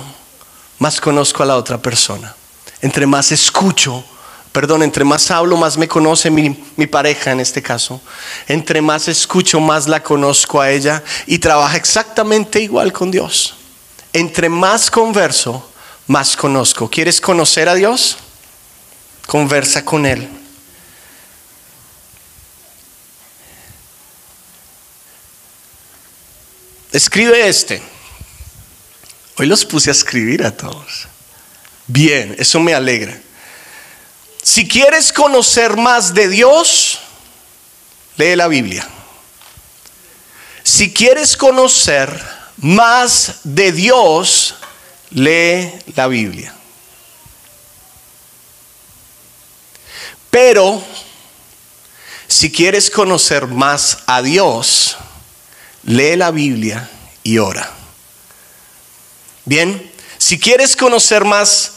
más 0.79 1.01
conozco 1.01 1.43
a 1.43 1.45
la 1.45 1.57
otra 1.57 1.77
persona. 1.77 2.35
Entre 2.81 3.05
más 3.05 3.31
escucho, 3.31 4.03
perdón, 4.51 4.83
entre 4.83 5.03
más 5.03 5.29
hablo, 5.31 5.57
más 5.57 5.77
me 5.77 5.87
conoce 5.87 6.29
mi, 6.29 6.49
pareja 6.87 7.31
en 7.31 7.39
este 7.39 7.61
caso. 7.61 8.01
Entre 8.47 8.81
más 8.81 9.07
escucho, 9.07 9.59
más 9.59 9.87
la 9.87 10.01
conozco 10.01 10.61
a 10.61 10.71
ella 10.71 11.03
y 11.25 11.39
trabaja 11.39 11.77
exactamente 11.77 12.59
igual 12.61 12.93
con 12.93 13.11
Dios. 13.11 13.55
Entre 14.13 14.49
más 14.49 14.89
converso, 14.89 15.69
más 16.07 16.35
conozco. 16.35 16.89
¿Quieres 16.89 17.21
conocer 17.21 17.69
a 17.69 17.75
Dios? 17.75 18.17
Conversa 19.27 19.83
con 19.83 20.05
Él. 20.05 20.27
Escribe 26.91 27.47
este. 27.47 27.81
Hoy 29.37 29.45
los 29.45 29.65
puse 29.65 29.89
a 29.89 29.93
escribir 29.93 30.43
a 30.43 30.55
todos. 30.55 31.07
Bien, 31.85 32.35
eso 32.39 32.59
me 32.59 32.73
alegra. 32.73 33.19
Si 34.41 34.67
quieres 34.67 35.11
conocer 35.11 35.75
más 35.75 36.13
de 36.13 36.29
Dios, 36.29 36.99
lee 38.15 38.35
la 38.35 38.47
Biblia. 38.47 38.87
Si 40.63 40.93
quieres 40.93 41.37
conocer 41.37 42.21
más 42.57 43.41
de 43.43 43.71
Dios, 43.71 44.55
lee 45.11 45.71
la 45.95 46.07
Biblia. 46.07 46.53
Pero, 50.29 50.83
si 52.27 52.51
quieres 52.51 52.89
conocer 52.91 53.47
más 53.47 53.99
a 54.05 54.21
Dios, 54.21 54.97
lee 55.83 56.15
la 56.15 56.31
Biblia 56.31 56.89
y 57.23 57.37
ora. 57.37 57.71
Bien, 59.45 59.91
si 60.17 60.37
quieres 60.37 60.75
conocer 60.75 61.25
más 61.25 61.73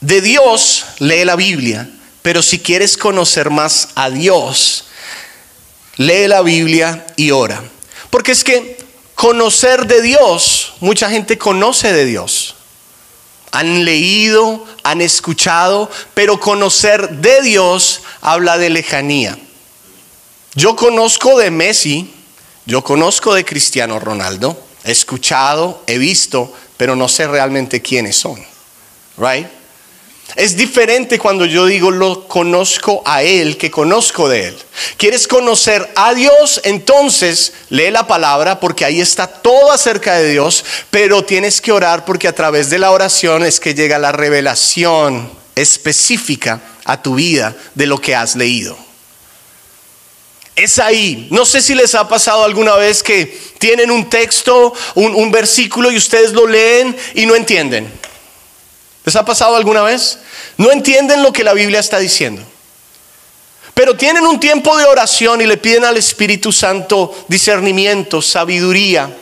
de 0.00 0.20
Dios, 0.20 0.84
lee 0.98 1.24
la 1.24 1.36
Biblia. 1.36 1.90
Pero 2.22 2.42
si 2.42 2.58
quieres 2.58 2.96
conocer 2.96 3.50
más 3.50 3.88
a 3.94 4.10
Dios, 4.10 4.84
lee 5.96 6.26
la 6.26 6.42
Biblia 6.42 7.06
y 7.16 7.30
ora. 7.30 7.62
Porque 8.10 8.32
es 8.32 8.44
que 8.44 8.84
conocer 9.14 9.86
de 9.86 10.02
Dios, 10.02 10.74
mucha 10.80 11.08
gente 11.08 11.38
conoce 11.38 11.92
de 11.92 12.04
Dios. 12.04 12.56
Han 13.52 13.84
leído, 13.84 14.66
han 14.82 15.00
escuchado, 15.00 15.90
pero 16.14 16.40
conocer 16.40 17.08
de 17.08 17.42
Dios 17.42 18.02
habla 18.20 18.58
de 18.58 18.70
lejanía. 18.70 19.38
Yo 20.54 20.76
conozco 20.76 21.38
de 21.38 21.50
Messi, 21.50 22.12
yo 22.64 22.82
conozco 22.82 23.34
de 23.34 23.44
Cristiano 23.44 23.98
Ronaldo, 24.00 24.60
he 24.84 24.92
escuchado, 24.92 25.82
he 25.86 25.98
visto, 25.98 26.52
pero 26.76 26.96
no 26.96 27.08
sé 27.08 27.26
realmente 27.26 27.82
quiénes 27.82 28.16
son. 28.16 28.42
Right? 29.18 29.46
Es 30.34 30.56
diferente 30.56 31.18
cuando 31.18 31.46
yo 31.46 31.64
digo 31.66 31.90
lo 31.90 32.26
conozco 32.26 33.02
a 33.06 33.22
Él 33.22 33.56
que 33.56 33.70
conozco 33.70 34.28
de 34.28 34.48
Él. 34.48 34.58
¿Quieres 34.96 35.28
conocer 35.28 35.88
a 35.94 36.12
Dios? 36.14 36.60
Entonces 36.64 37.52
lee 37.70 37.90
la 37.90 38.06
palabra 38.06 38.58
porque 38.58 38.84
ahí 38.84 39.00
está 39.00 39.28
todo 39.28 39.70
acerca 39.70 40.14
de 40.14 40.30
Dios, 40.30 40.64
pero 40.90 41.24
tienes 41.24 41.60
que 41.60 41.72
orar 41.72 42.04
porque 42.04 42.28
a 42.28 42.34
través 42.34 42.68
de 42.68 42.78
la 42.78 42.90
oración 42.90 43.44
es 43.44 43.60
que 43.60 43.74
llega 43.74 43.98
la 43.98 44.12
revelación 44.12 45.30
específica 45.54 46.60
a 46.84 47.00
tu 47.02 47.14
vida 47.14 47.56
de 47.74 47.86
lo 47.86 47.98
que 48.00 48.14
has 48.14 48.36
leído. 48.36 48.76
Es 50.54 50.78
ahí. 50.78 51.28
No 51.30 51.44
sé 51.44 51.60
si 51.60 51.74
les 51.74 51.94
ha 51.94 52.08
pasado 52.08 52.44
alguna 52.44 52.76
vez 52.76 53.02
que 53.02 53.38
tienen 53.58 53.90
un 53.90 54.08
texto, 54.08 54.72
un, 54.94 55.30
versículo 55.30 55.90
y 55.90 55.96
ustedes 55.96 56.32
lo 56.32 56.46
leen 56.46 56.96
y 57.14 57.26
no 57.26 57.36
entienden. 57.36 57.92
¿Les 59.06 59.14
ha 59.14 59.24
pasado 59.24 59.54
alguna 59.54 59.82
vez? 59.82 60.18
No 60.58 60.72
entienden 60.72 61.22
lo 61.22 61.32
que 61.32 61.44
la 61.44 61.54
Biblia 61.54 61.78
está 61.78 62.00
diciendo. 62.00 62.42
Pero 63.72 63.96
tienen 63.96 64.26
un 64.26 64.40
tiempo 64.40 64.76
de 64.76 64.84
oración 64.84 65.40
y 65.40 65.46
le 65.46 65.58
piden 65.58 65.84
al 65.84 65.96
Espíritu 65.96 66.50
Santo 66.50 67.14
discernimiento, 67.28 68.20
sabiduría, 68.20 69.16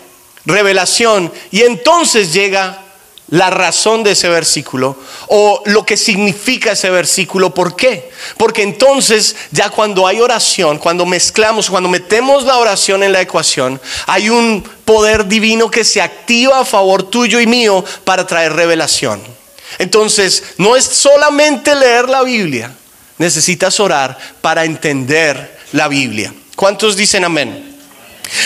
revelación. 0.47 1.31
Y 1.51 1.63
entonces 1.63 2.33
llega 2.33 2.81
la 3.29 3.51
razón 3.51 4.03
de 4.03 4.13
ese 4.13 4.31
versículo 4.31 4.97
o 5.29 5.63
lo 5.67 5.85
que 5.85 5.99
significa 5.99 6.73
ese 6.73 6.89
versículo. 6.89 7.53
¿Por 7.53 7.77
qué? 7.77 8.11
Porque 8.39 8.63
entonces 8.63 9.37
ya 9.51 9.69
cuando 9.69 10.07
hay 10.07 10.19
oración, 10.19 10.79
cuando 10.79 11.05
mezclamos, 11.05 11.69
cuando 11.69 11.91
metemos 11.91 12.45
la 12.45 12.57
oración 12.57 13.03
en 13.03 13.13
la 13.13 13.21
ecuación, 13.21 13.79
hay 14.07 14.31
un 14.31 14.67
poder 14.87 15.27
divino 15.27 15.71
que 15.71 15.85
se 15.85 16.01
activa 16.01 16.61
a 16.61 16.65
favor 16.65 17.03
tuyo 17.03 17.39
y 17.39 17.47
mío 17.47 17.85
para 18.05 18.27
traer 18.27 18.55
revelación. 18.55 19.44
Entonces, 19.79 20.43
no 20.59 20.77
es 20.77 20.85
solamente 20.85 21.75
leer 21.75 22.09
la 22.09 22.23
Biblia, 22.23 22.73
necesitas 23.19 23.81
orar 23.81 24.17
para 24.41 24.65
entender 24.65 25.59
la 25.73 25.89
Biblia. 25.89 26.33
¿Cuántos 26.57 26.97
dicen 26.97 27.25
amén? 27.25 27.75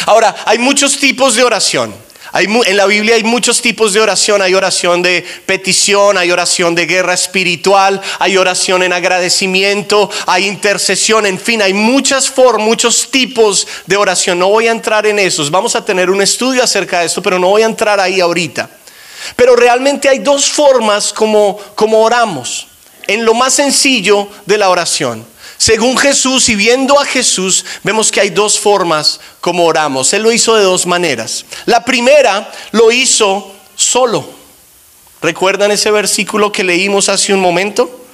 Ahora, 0.06 0.34
hay 0.46 0.58
muchos 0.58 0.98
tipos 0.98 1.34
de 1.34 1.44
oración. 1.44 1.94
en 2.34 2.76
la 2.76 2.86
Biblia 2.86 3.16
hay 3.16 3.22
muchos 3.22 3.60
tipos 3.60 3.92
de 3.92 4.00
oración. 4.00 4.42
Hay 4.42 4.54
oración 4.54 5.02
de 5.02 5.24
petición, 5.46 6.16
hay 6.16 6.30
oración 6.30 6.74
de 6.74 6.86
guerra 6.86 7.14
espiritual, 7.14 8.00
hay 8.18 8.36
oración 8.36 8.82
en 8.82 8.92
agradecimiento, 8.92 10.10
hay 10.26 10.46
intercesión, 10.46 11.26
en 11.26 11.38
fin, 11.38 11.62
hay 11.62 11.74
muchas 11.74 12.28
formas, 12.28 12.66
muchos 12.66 13.10
tipos 13.10 13.66
de 13.86 13.96
oración. 13.96 14.38
No 14.38 14.48
voy 14.48 14.68
a 14.68 14.72
entrar 14.72 15.06
en 15.06 15.18
esos. 15.18 15.50
Vamos 15.50 15.76
a 15.76 15.84
tener 15.84 16.10
un 16.10 16.22
estudio 16.22 16.62
acerca 16.62 17.00
de 17.00 17.06
esto, 17.06 17.22
pero 17.22 17.38
no 17.38 17.48
voy 17.48 17.62
a 17.62 17.66
entrar 17.66 18.00
ahí 18.00 18.20
ahorita. 18.20 18.70
Pero 19.36 19.56
realmente 19.56 20.08
hay 20.08 20.18
dos 20.18 20.50
formas 20.50 21.12
como, 21.12 21.58
como 21.74 22.00
oramos 22.00 22.68
en 23.06 23.24
lo 23.24 23.34
más 23.34 23.54
sencillo 23.54 24.28
de 24.46 24.58
la 24.58 24.68
oración. 24.68 25.26
Según 25.56 25.98
Jesús 25.98 26.48
y 26.48 26.54
viendo 26.54 27.00
a 27.00 27.04
Jesús, 27.04 27.64
vemos 27.82 28.12
que 28.12 28.20
hay 28.20 28.30
dos 28.30 28.60
formas 28.60 29.18
como 29.40 29.64
oramos. 29.64 30.12
Él 30.12 30.22
lo 30.22 30.30
hizo 30.30 30.54
de 30.54 30.62
dos 30.62 30.86
maneras. 30.86 31.44
La 31.66 31.84
primera 31.84 32.52
lo 32.70 32.92
hizo 32.92 33.52
solo. 33.74 34.28
¿Recuerdan 35.20 35.72
ese 35.72 35.90
versículo 35.90 36.52
que 36.52 36.62
leímos 36.62 37.08
hace 37.08 37.34
un 37.34 37.40
momento? 37.40 38.06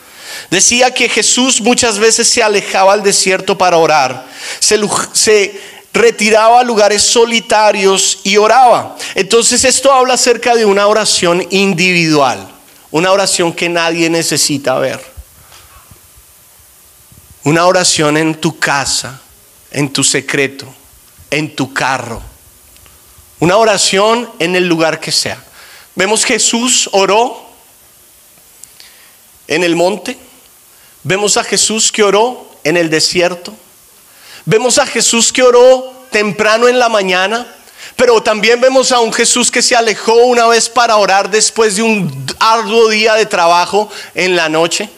Decía 0.51 0.93
que 0.93 1.09
Jesús 1.09 1.61
muchas 1.61 1.99
veces 1.99 2.29
se 2.29 2.43
alejaba 2.43 2.95
al 2.95 3.03
desierto 3.03 3.59
para 3.59 3.77
orar. 3.77 4.27
Se, 4.59 5.61
retiraba 5.95 6.61
a 6.61 6.65
lugares 6.65 7.03
solitarios 7.03 8.19
y 8.25 8.37
oraba. 8.37 8.97
Entonces 9.15 9.65
esto 9.65 9.93
habla 9.93 10.15
acerca 10.15 10.57
de 10.57 10.67
una 10.67 10.89
oración 10.89 11.47
individual. 11.51 12.51
Una 12.91 13.13
oración 13.13 13.53
que 13.53 13.69
nadie 13.69 14.11
necesita 14.11 14.77
ver. 14.79 15.01
Una 17.45 17.67
oración 17.67 18.17
en 18.17 18.35
tu 18.35 18.59
casa, 18.59 19.21
en 19.71 19.93
tu 19.93 20.03
secreto, 20.03 20.67
en 21.31 21.55
tu 21.55 21.73
carro. 21.73 22.21
Una 23.39 23.57
oración 23.57 24.29
en 24.41 24.57
el 24.57 24.67
lugar 24.67 24.99
que 24.99 25.13
sea. 25.13 25.43
Vemos 25.95 26.25
Jesús 26.25 26.89
oró 26.93 27.41
en 29.47 29.63
el 29.63 29.77
monte. 29.77 30.19
Vemos 31.05 31.37
a 31.37 31.45
Jesús 31.45 31.93
que 31.93 32.03
oró 32.03 32.49
en 32.65 32.77
el 32.77 32.91
desierto. 32.91 33.55
Vemos 34.45 34.79
a 34.79 34.87
Jesús 34.87 35.33
que 35.33 35.43
oró 35.43 35.93
temprano 36.11 36.69
en 36.69 36.79
la 36.79 36.89
mañana. 36.89 37.47
Pero 37.97 38.23
también 38.23 38.61
vemos 38.61 38.91
a 38.93 39.01
un 39.01 39.13
Jesús 39.13 39.51
que 39.51 39.63
se 39.63 39.77
alejó 39.77 40.15
una 40.15 40.47
vez 40.47 40.69
para 40.69 40.97
orar 40.97 41.31
después 41.31 41.77
de 41.77 41.83
un 41.83 42.27
arduo 42.39 42.89
día 42.89 43.15
de 43.15 43.27
trabajo 43.27 43.89
en 44.15 44.35
la 44.35 44.49
noche. 44.49 44.89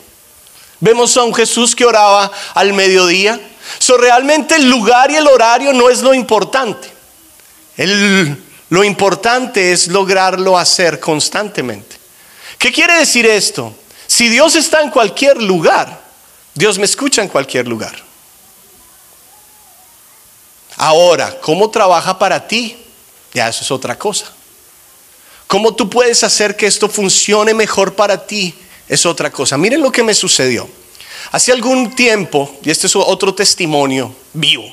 Vemos 0.80 1.16
a 1.16 1.22
un 1.22 1.34
Jesús 1.34 1.74
que 1.74 1.84
oraba 1.84 2.30
al 2.54 2.72
mediodía. 2.72 3.40
So, 3.78 3.96
realmente 3.96 4.56
el 4.56 4.70
lugar 4.70 5.10
y 5.10 5.16
el 5.16 5.26
horario 5.26 5.72
no 5.72 5.90
es 5.90 6.00
lo 6.00 6.14
importante. 6.14 6.90
lo 8.68 8.82
importante 8.82 9.72
es 9.72 9.88
lograrlo 9.88 10.56
hacer 10.56 10.98
constantemente. 10.98 11.96
¿Qué 12.58 12.72
quiere 12.72 12.94
decir 12.98 13.26
esto? 13.26 13.74
Si 14.06 14.28
Dios 14.28 14.54
está 14.54 14.80
en 14.80 14.90
cualquier 14.90 15.42
lugar, 15.42 16.00
Dios 16.54 16.78
me 16.78 16.86
escucha 16.86 17.22
en 17.22 17.28
cualquier 17.28 17.68
lugar. 17.68 18.05
Ahora, 20.76 21.40
¿cómo 21.40 21.70
trabaja 21.70 22.18
para 22.18 22.46
ti? 22.46 22.76
Ya 23.32 23.48
eso 23.48 23.64
es 23.64 23.70
otra 23.70 23.98
cosa. 23.98 24.26
¿Cómo 25.46 25.74
tú 25.74 25.88
puedes 25.88 26.22
hacer 26.24 26.56
que 26.56 26.66
esto 26.66 26.88
funcione 26.88 27.54
mejor 27.54 27.94
para 27.94 28.26
ti? 28.26 28.54
Es 28.88 29.06
otra 29.06 29.30
cosa. 29.30 29.56
Miren 29.56 29.80
lo 29.80 29.90
que 29.90 30.02
me 30.02 30.14
sucedió. 30.14 30.68
Hace 31.32 31.52
algún 31.52 31.94
tiempo, 31.94 32.56
y 32.62 32.70
este 32.70 32.86
es 32.86 32.96
otro 32.96 33.34
testimonio 33.34 34.14
vivo, 34.32 34.64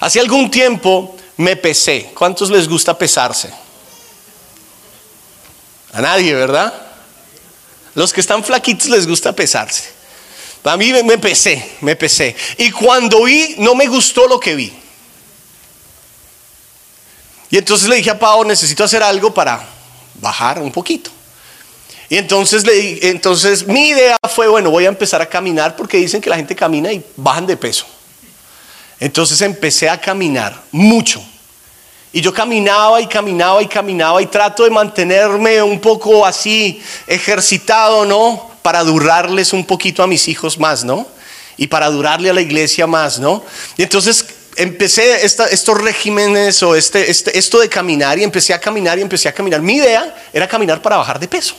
hace 0.00 0.20
algún 0.20 0.50
tiempo 0.50 1.16
me 1.36 1.56
pesé. 1.56 2.10
¿Cuántos 2.14 2.50
les 2.50 2.68
gusta 2.68 2.96
pesarse? 2.96 3.50
A 5.92 6.00
nadie, 6.00 6.34
¿verdad? 6.34 6.72
Los 7.94 8.12
que 8.12 8.20
están 8.20 8.44
flaquitos 8.44 8.88
les 8.88 9.06
gusta 9.06 9.34
pesarse. 9.34 9.99
A 10.64 10.76
mí 10.76 10.92
me 10.92 11.18
pesé, 11.18 11.76
me 11.80 11.96
pesé. 11.96 12.36
Y 12.58 12.70
cuando 12.70 13.24
vi, 13.24 13.54
no 13.58 13.74
me 13.74 13.86
gustó 13.86 14.28
lo 14.28 14.38
que 14.38 14.54
vi. 14.54 14.72
Y 17.50 17.58
entonces 17.58 17.88
le 17.88 17.96
dije 17.96 18.10
a 18.10 18.18
Pau, 18.18 18.44
necesito 18.44 18.84
hacer 18.84 19.02
algo 19.02 19.34
para 19.34 19.66
bajar 20.14 20.60
un 20.60 20.70
poquito. 20.70 21.10
Y 22.08 22.16
entonces, 22.16 22.66
le, 22.66 23.08
entonces 23.08 23.66
mi 23.66 23.88
idea 23.88 24.18
fue, 24.34 24.48
bueno, 24.48 24.70
voy 24.70 24.84
a 24.84 24.88
empezar 24.88 25.22
a 25.22 25.26
caminar 25.26 25.76
porque 25.76 25.96
dicen 25.96 26.20
que 26.20 26.28
la 26.28 26.36
gente 26.36 26.54
camina 26.54 26.92
y 26.92 27.04
bajan 27.16 27.46
de 27.46 27.56
peso. 27.56 27.86
Entonces 28.98 29.40
empecé 29.40 29.88
a 29.88 30.00
caminar 30.00 30.60
mucho. 30.70 31.22
Y 32.12 32.20
yo 32.20 32.34
caminaba 32.34 33.00
y 33.00 33.06
caminaba 33.06 33.62
y 33.62 33.66
caminaba 33.66 34.20
y 34.20 34.26
trato 34.26 34.64
de 34.64 34.70
mantenerme 34.70 35.62
un 35.62 35.80
poco 35.80 36.26
así 36.26 36.82
ejercitado, 37.06 38.04
¿no? 38.04 38.49
Para 38.62 38.84
durarles 38.84 39.52
un 39.52 39.64
poquito 39.64 40.02
a 40.02 40.06
mis 40.06 40.28
hijos 40.28 40.58
más, 40.58 40.84
¿no? 40.84 41.06
Y 41.56 41.66
para 41.66 41.90
durarle 41.90 42.30
a 42.30 42.32
la 42.32 42.40
iglesia 42.40 42.86
más, 42.86 43.18
¿no? 43.18 43.42
Y 43.76 43.82
entonces 43.82 44.24
empecé 44.56 45.24
estos 45.24 45.80
regímenes 45.80 46.62
o 46.62 46.74
este, 46.74 47.10
este, 47.10 47.38
esto 47.38 47.60
de 47.60 47.68
caminar 47.68 48.18
y 48.18 48.24
empecé 48.24 48.52
a 48.52 48.60
caminar 48.60 48.98
y 48.98 49.02
empecé 49.02 49.28
a 49.28 49.32
caminar. 49.32 49.60
Mi 49.60 49.76
idea 49.76 50.14
era 50.32 50.48
caminar 50.48 50.82
para 50.82 50.96
bajar 50.96 51.18
de 51.18 51.28
peso. 51.28 51.54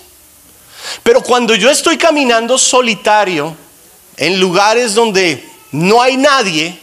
Pero 1.03 1.21
cuando 1.21 1.55
yo 1.55 1.69
estoy 1.69 1.97
caminando 1.97 2.57
solitario 2.57 3.55
en 4.17 4.39
lugares 4.39 4.93
donde 4.93 5.43
no 5.71 6.01
hay 6.01 6.17
nadie, 6.17 6.77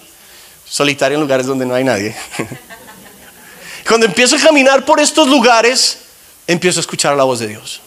solitario 0.64 1.16
en 1.16 1.22
lugares 1.22 1.46
donde 1.46 1.66
no 1.66 1.74
hay 1.74 1.84
nadie, 1.84 2.16
cuando 3.86 4.06
empiezo 4.06 4.36
a 4.36 4.40
caminar 4.40 4.84
por 4.84 5.00
estos 5.00 5.28
lugares, 5.28 5.98
empiezo 6.46 6.80
a 6.80 6.82
escuchar 6.82 7.16
la 7.16 7.24
voz 7.24 7.40
de 7.40 7.48
Dios. 7.48 7.80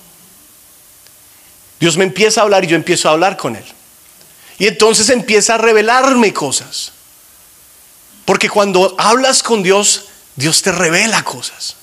Dios 1.81 1.97
me 1.97 2.03
empieza 2.03 2.39
a 2.39 2.43
hablar 2.43 2.63
y 2.63 2.67
yo 2.67 2.75
empiezo 2.75 3.09
a 3.09 3.13
hablar 3.13 3.35
con 3.35 3.55
Él. 3.55 3.65
Y 4.59 4.67
entonces 4.67 5.09
empieza 5.09 5.55
a 5.55 5.57
revelarme 5.57 6.31
cosas. 6.31 6.91
Porque 8.23 8.47
cuando 8.47 8.93
hablas 8.99 9.41
con 9.41 9.63
Dios, 9.63 10.05
Dios 10.35 10.61
te 10.61 10.71
revela 10.71 11.23
cosas. 11.23 11.75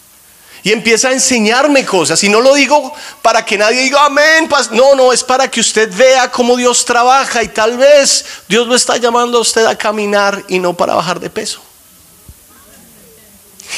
Y 0.62 0.70
empieza 0.70 1.08
a 1.08 1.12
enseñarme 1.12 1.84
cosas. 1.84 2.22
Y 2.22 2.28
no 2.28 2.40
lo 2.40 2.54
digo 2.54 2.94
para 3.22 3.44
que 3.44 3.58
nadie 3.58 3.80
diga 3.80 4.04
amén. 4.04 4.48
No, 4.70 4.94
no, 4.94 5.12
es 5.12 5.24
para 5.24 5.50
que 5.50 5.58
usted 5.58 5.92
vea 5.92 6.30
cómo 6.30 6.56
Dios 6.56 6.84
trabaja. 6.84 7.42
Y 7.42 7.48
tal 7.48 7.76
vez 7.76 8.24
Dios 8.48 8.68
lo 8.68 8.76
está 8.76 8.98
llamando 8.98 9.38
a 9.38 9.40
usted 9.40 9.66
a 9.66 9.76
caminar 9.76 10.44
y 10.46 10.60
no 10.60 10.76
para 10.76 10.94
bajar 10.94 11.18
de 11.18 11.28
peso. 11.28 11.60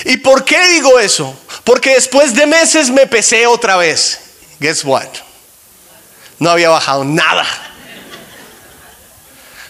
¿Y 0.04 0.18
por 0.18 0.44
qué 0.44 0.68
digo 0.68 0.98
eso? 0.98 1.34
Porque 1.64 1.94
después 1.94 2.34
de 2.34 2.46
meses 2.46 2.90
me 2.90 3.06
pesé 3.06 3.46
otra 3.46 3.76
vez. 3.78 4.20
Guess 4.60 4.84
what? 4.84 5.29
No 6.40 6.50
había 6.50 6.70
bajado 6.70 7.04
nada. 7.04 7.46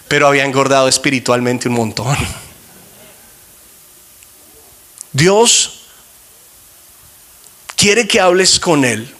Pero 0.08 0.26
había 0.26 0.44
engordado 0.44 0.88
espiritualmente 0.88 1.68
un 1.68 1.74
montón. 1.74 2.16
Dios 5.12 5.80
quiere 7.76 8.08
que 8.08 8.20
hables 8.20 8.58
con 8.58 8.84
Él 8.84 9.12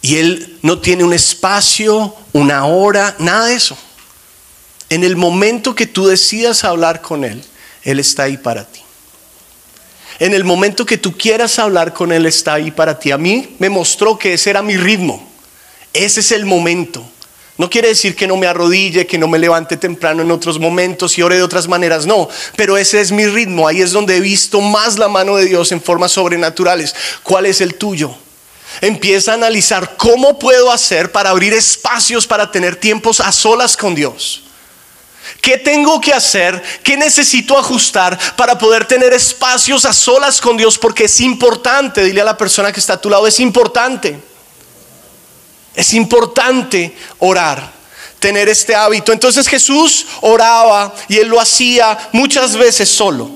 y 0.00 0.16
Él 0.16 0.58
no 0.62 0.78
tiene 0.78 1.02
un 1.02 1.12
espacio, 1.12 2.14
una 2.32 2.64
hora, 2.66 3.16
nada 3.18 3.46
de 3.46 3.54
eso. 3.54 3.76
En 4.88 5.02
el 5.02 5.16
momento 5.16 5.74
que 5.74 5.86
tú 5.86 6.06
decidas 6.06 6.62
hablar 6.62 7.02
con 7.02 7.24
Él, 7.24 7.44
Él 7.82 7.98
está 7.98 8.24
ahí 8.24 8.36
para 8.36 8.64
ti. 8.64 8.80
En 10.20 10.32
el 10.32 10.44
momento 10.44 10.86
que 10.86 10.96
tú 10.96 11.16
quieras 11.16 11.58
hablar 11.58 11.92
con 11.92 12.12
Él, 12.12 12.24
está 12.26 12.54
ahí 12.54 12.70
para 12.70 12.98
ti. 12.98 13.10
A 13.10 13.18
mí 13.18 13.56
me 13.58 13.68
mostró 13.68 14.16
que 14.16 14.34
ese 14.34 14.50
era 14.50 14.62
mi 14.62 14.76
ritmo. 14.76 15.25
Ese 15.96 16.20
es 16.20 16.30
el 16.32 16.44
momento 16.44 17.02
No 17.56 17.70
quiere 17.70 17.88
decir 17.88 18.14
que 18.14 18.26
no 18.26 18.36
me 18.36 18.46
arrodille, 18.46 19.06
que 19.06 19.16
no 19.16 19.28
me 19.28 19.38
levante 19.38 19.78
temprano 19.78 20.22
en 20.22 20.30
otros 20.30 20.58
momentos 20.58 21.16
y 21.16 21.22
ore 21.22 21.36
de 21.36 21.42
otras 21.42 21.68
maneras, 21.68 22.04
no, 22.04 22.28
pero 22.54 22.76
ese 22.76 23.00
es 23.00 23.12
mi 23.12 23.26
ritmo, 23.26 23.66
ahí 23.66 23.80
es 23.80 23.92
donde 23.92 24.16
he 24.16 24.20
visto 24.20 24.60
más 24.60 24.98
la 24.98 25.08
mano 25.08 25.36
de 25.36 25.46
Dios 25.46 25.72
en 25.72 25.80
formas 25.80 26.12
sobrenaturales. 26.12 26.94
¿Cuál 27.22 27.46
es 27.46 27.62
el 27.62 27.76
tuyo? 27.76 28.14
Empieza 28.82 29.30
a 29.30 29.34
analizar 29.36 29.96
cómo 29.96 30.38
puedo 30.38 30.70
hacer 30.70 31.12
para 31.12 31.30
abrir 31.30 31.54
espacios 31.54 32.26
para 32.26 32.50
tener 32.50 32.76
tiempos 32.76 33.20
a 33.20 33.32
solas 33.32 33.74
con 33.74 33.94
Dios. 33.94 34.42
¿Qué 35.40 35.56
tengo 35.56 35.98
que 35.98 36.12
hacer? 36.12 36.62
¿Qué 36.82 36.98
necesito 36.98 37.56
ajustar 37.56 38.18
para 38.36 38.58
poder 38.58 38.84
tener 38.84 39.14
espacios 39.14 39.86
a 39.86 39.94
solas 39.94 40.42
con 40.42 40.58
Dios? 40.58 40.76
Porque 40.76 41.04
es 41.04 41.20
importante, 41.20 42.04
dile 42.04 42.20
a 42.20 42.24
la 42.24 42.36
persona 42.36 42.70
que 42.70 42.80
está 42.80 42.94
a 42.94 43.00
tu 43.00 43.08
lado, 43.08 43.26
es 43.26 43.40
importante. 43.40 44.35
Es 45.76 45.92
importante 45.92 46.96
orar, 47.18 47.70
tener 48.18 48.48
este 48.48 48.74
hábito. 48.74 49.12
Entonces 49.12 49.46
Jesús 49.46 50.06
oraba 50.22 50.94
y 51.06 51.18
él 51.18 51.28
lo 51.28 51.38
hacía 51.38 51.96
muchas 52.12 52.56
veces 52.56 52.88
solo. 52.88 53.30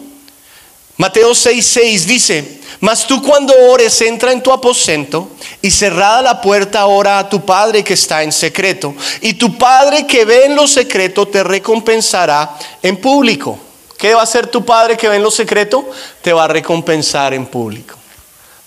Mateo 0.96 1.32
6:6 1.32 2.04
dice, 2.06 2.60
mas 2.80 3.06
tú 3.06 3.22
cuando 3.22 3.54
ores 3.68 4.00
entra 4.00 4.32
en 4.32 4.42
tu 4.42 4.52
aposento 4.52 5.30
y 5.60 5.70
cerrada 5.70 6.22
la 6.22 6.40
puerta 6.40 6.86
ora 6.86 7.18
a 7.18 7.28
tu 7.28 7.44
Padre 7.44 7.84
que 7.84 7.94
está 7.94 8.22
en 8.22 8.32
secreto. 8.32 8.94
Y 9.20 9.34
tu 9.34 9.58
Padre 9.58 10.06
que 10.06 10.24
ve 10.24 10.46
en 10.46 10.56
lo 10.56 10.66
secreto 10.66 11.28
te 11.28 11.42
recompensará 11.42 12.56
en 12.82 12.96
público. 12.96 13.58
¿Qué 13.98 14.14
va 14.14 14.20
a 14.20 14.24
hacer 14.24 14.46
tu 14.46 14.64
Padre 14.64 14.96
que 14.96 15.08
ve 15.08 15.16
en 15.16 15.22
lo 15.22 15.30
secreto? 15.30 15.90
Te 16.22 16.32
va 16.32 16.44
a 16.44 16.48
recompensar 16.48 17.34
en 17.34 17.46
público 17.46 17.99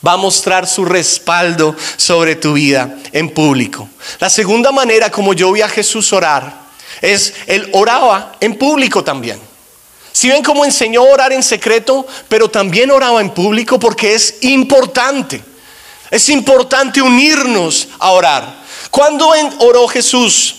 va 0.06 0.14
a 0.14 0.18
mostrar 0.18 0.68
su 0.68 0.86
respaldo 0.86 1.76
sobre 1.98 2.36
tu 2.36 2.54
vida 2.54 2.98
en 3.12 3.30
público. 3.30 3.90
La 4.20 4.30
segunda 4.30 4.72
manera 4.72 5.10
como 5.10 5.34
yo 5.34 5.52
vi 5.52 5.62
a 5.62 5.70
Jesús 5.70 6.12
orar 6.14 6.64
es 7.02 7.34
él 7.48 7.70
oraba 7.74 8.34
en 8.40 8.56
público 8.58 9.04
también. 9.04 9.40
Si 10.12 10.30
ven 10.30 10.44
cómo 10.44 10.64
enseñó 10.64 11.02
a 11.02 11.14
orar 11.14 11.34
en 11.34 11.42
secreto, 11.42 12.06
pero 12.30 12.50
también 12.50 12.92
oraba 12.92 13.20
en 13.20 13.32
público 13.32 13.80
porque 13.80 14.14
es 14.14 14.36
importante. 14.42 15.42
Es 16.12 16.30
importante 16.30 17.02
unirnos 17.02 17.88
a 17.98 18.12
orar. 18.12 18.64
Cuando 18.92 19.34
oró 19.60 19.88
Jesús 19.88 20.58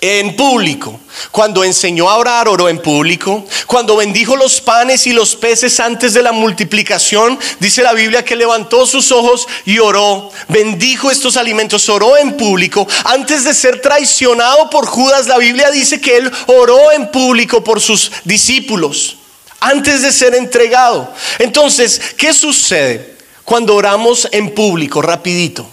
en 0.00 0.36
público. 0.36 1.00
Cuando 1.30 1.64
enseñó 1.64 2.10
a 2.10 2.16
orar, 2.16 2.48
oró 2.48 2.68
en 2.68 2.78
público. 2.78 3.46
Cuando 3.66 3.96
bendijo 3.96 4.36
los 4.36 4.60
panes 4.60 5.06
y 5.06 5.12
los 5.12 5.34
peces 5.36 5.80
antes 5.80 6.12
de 6.12 6.22
la 6.22 6.32
multiplicación, 6.32 7.38
dice 7.60 7.82
la 7.82 7.94
Biblia 7.94 8.24
que 8.24 8.36
levantó 8.36 8.86
sus 8.86 9.10
ojos 9.10 9.48
y 9.64 9.78
oró. 9.78 10.30
Bendijo 10.48 11.10
estos 11.10 11.36
alimentos, 11.36 11.88
oró 11.88 12.16
en 12.18 12.36
público. 12.36 12.86
Antes 13.04 13.44
de 13.44 13.54
ser 13.54 13.80
traicionado 13.80 14.68
por 14.68 14.86
Judas, 14.86 15.26
la 15.26 15.38
Biblia 15.38 15.70
dice 15.70 16.00
que 16.00 16.18
él 16.18 16.30
oró 16.46 16.92
en 16.92 17.10
público 17.10 17.64
por 17.64 17.80
sus 17.80 18.12
discípulos. 18.24 19.16
Antes 19.60 20.02
de 20.02 20.12
ser 20.12 20.34
entregado. 20.34 21.12
Entonces, 21.38 22.00
¿qué 22.18 22.34
sucede 22.34 23.16
cuando 23.44 23.74
oramos 23.74 24.28
en 24.30 24.54
público? 24.54 25.00
Rapidito. 25.00 25.66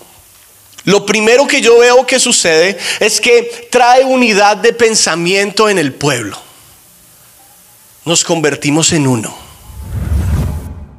Lo 0.86 1.06
primero 1.06 1.48
que 1.48 1.62
yo 1.62 1.80
veo 1.80 2.06
que 2.06 2.19
sucede 2.19 2.78
es 3.00 3.22
que 3.22 3.67
trae 3.69 4.04
unidad 4.04 4.58
de 4.58 4.74
pensamiento 4.74 5.69
en 5.69 5.78
el 5.78 5.93
pueblo. 5.93 6.38
Nos 8.06 8.26
convertimos 8.26 8.91
en 8.91 9.08
uno. 9.08 9.34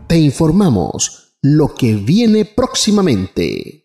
Te 0.07 0.16
informamos 0.16 1.35
lo 1.42 1.75
que 1.75 1.94
viene 1.94 2.47
próximamente. 2.47 3.85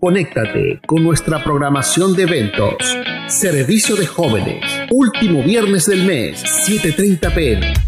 Conéctate 0.00 0.80
con 0.86 1.02
nuestra 1.02 1.42
programación 1.44 2.14
de 2.16 2.22
eventos. 2.22 2.76
Servicio 3.26 3.96
de 3.96 4.06
jóvenes. 4.06 4.64
Último 4.90 5.42
viernes 5.42 5.84
del 5.86 6.04
mes, 6.04 6.42
7.30 6.66 7.34
pm. 7.34 7.87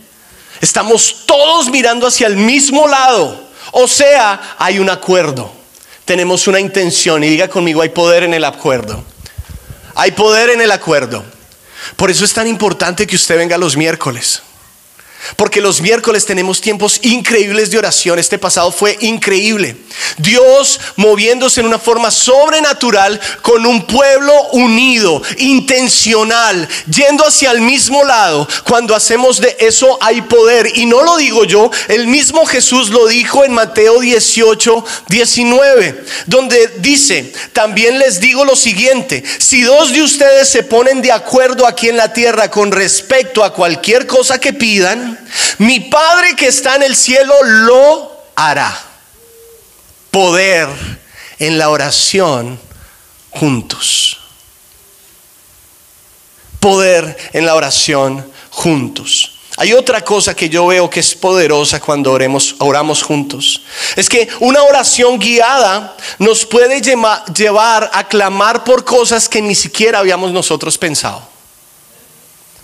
Estamos 0.61 1.25
todos 1.25 1.69
mirando 1.69 2.07
hacia 2.07 2.27
el 2.27 2.37
mismo 2.37 2.87
lado. 2.87 3.49
O 3.71 3.87
sea, 3.87 4.55
hay 4.59 4.79
un 4.79 4.89
acuerdo. 4.89 5.51
Tenemos 6.05 6.47
una 6.47 6.59
intención. 6.59 7.23
Y 7.23 7.29
diga 7.29 7.47
conmigo, 7.47 7.81
hay 7.81 7.89
poder 7.89 8.23
en 8.23 8.33
el 8.33 8.45
acuerdo. 8.45 9.03
Hay 9.95 10.11
poder 10.11 10.51
en 10.51 10.61
el 10.61 10.71
acuerdo. 10.71 11.23
Por 11.95 12.11
eso 12.11 12.23
es 12.23 12.33
tan 12.33 12.47
importante 12.47 13.07
que 13.07 13.15
usted 13.15 13.37
venga 13.37 13.57
los 13.57 13.75
miércoles. 13.75 14.43
Porque 15.35 15.61
los 15.61 15.81
miércoles 15.81 16.25
tenemos 16.25 16.61
tiempos 16.61 16.99
increíbles 17.03 17.71
de 17.71 17.77
oración. 17.77 18.19
Este 18.19 18.37
pasado 18.37 18.71
fue 18.71 18.97
increíble. 19.01 19.75
Dios 20.17 20.79
moviéndose 20.95 21.61
en 21.61 21.67
una 21.67 21.79
forma 21.79 22.11
sobrenatural 22.11 23.19
con 23.41 23.65
un 23.65 23.85
pueblo 23.85 24.33
unido, 24.51 25.21
intencional, 25.37 26.67
yendo 26.89 27.25
hacia 27.25 27.51
el 27.51 27.61
mismo 27.61 28.03
lado. 28.03 28.47
Cuando 28.63 28.95
hacemos 28.95 29.39
de 29.39 29.55
eso 29.59 29.97
hay 30.01 30.21
poder. 30.23 30.71
Y 30.75 30.85
no 30.85 31.03
lo 31.03 31.17
digo 31.17 31.45
yo, 31.45 31.69
el 31.87 32.07
mismo 32.07 32.45
Jesús 32.45 32.89
lo 32.89 33.07
dijo 33.07 33.43
en 33.43 33.53
Mateo 33.53 33.99
18, 33.99 34.85
19, 35.07 36.03
donde 36.25 36.67
dice, 36.79 37.31
también 37.53 37.99
les 37.99 38.19
digo 38.19 38.45
lo 38.45 38.55
siguiente, 38.55 39.23
si 39.37 39.61
dos 39.61 39.91
de 39.91 40.01
ustedes 40.01 40.49
se 40.49 40.63
ponen 40.63 41.01
de 41.01 41.11
acuerdo 41.11 41.67
aquí 41.67 41.89
en 41.89 41.97
la 41.97 42.13
tierra 42.13 42.49
con 42.49 42.71
respecto 42.71 43.43
a 43.43 43.53
cualquier 43.53 44.07
cosa 44.07 44.39
que 44.39 44.53
pidan, 44.53 45.10
mi 45.59 45.79
Padre 45.79 46.35
que 46.35 46.47
está 46.47 46.75
en 46.75 46.83
el 46.83 46.95
cielo 46.95 47.33
lo 47.43 48.11
hará. 48.35 48.77
Poder 50.11 50.67
en 51.39 51.57
la 51.57 51.69
oración 51.69 52.59
juntos. 53.29 54.19
Poder 56.59 57.17
en 57.33 57.45
la 57.45 57.55
oración 57.55 58.31
juntos. 58.49 59.39
Hay 59.57 59.73
otra 59.73 60.01
cosa 60.03 60.33
que 60.33 60.49
yo 60.49 60.67
veo 60.67 60.89
que 60.89 61.01
es 61.01 61.13
poderosa 61.13 61.79
cuando 61.79 62.11
oremos, 62.11 62.55
oramos 62.59 63.03
juntos. 63.03 63.61
Es 63.95 64.07
que 64.07 64.27
una 64.39 64.63
oración 64.63 65.19
guiada 65.19 65.95
nos 66.19 66.45
puede 66.45 66.81
llevar 66.81 67.89
a 67.93 68.07
clamar 68.07 68.63
por 68.63 68.85
cosas 68.85 69.27
que 69.27 69.41
ni 69.41 69.53
siquiera 69.53 69.99
habíamos 69.99 70.31
nosotros 70.31 70.77
pensado. 70.77 71.21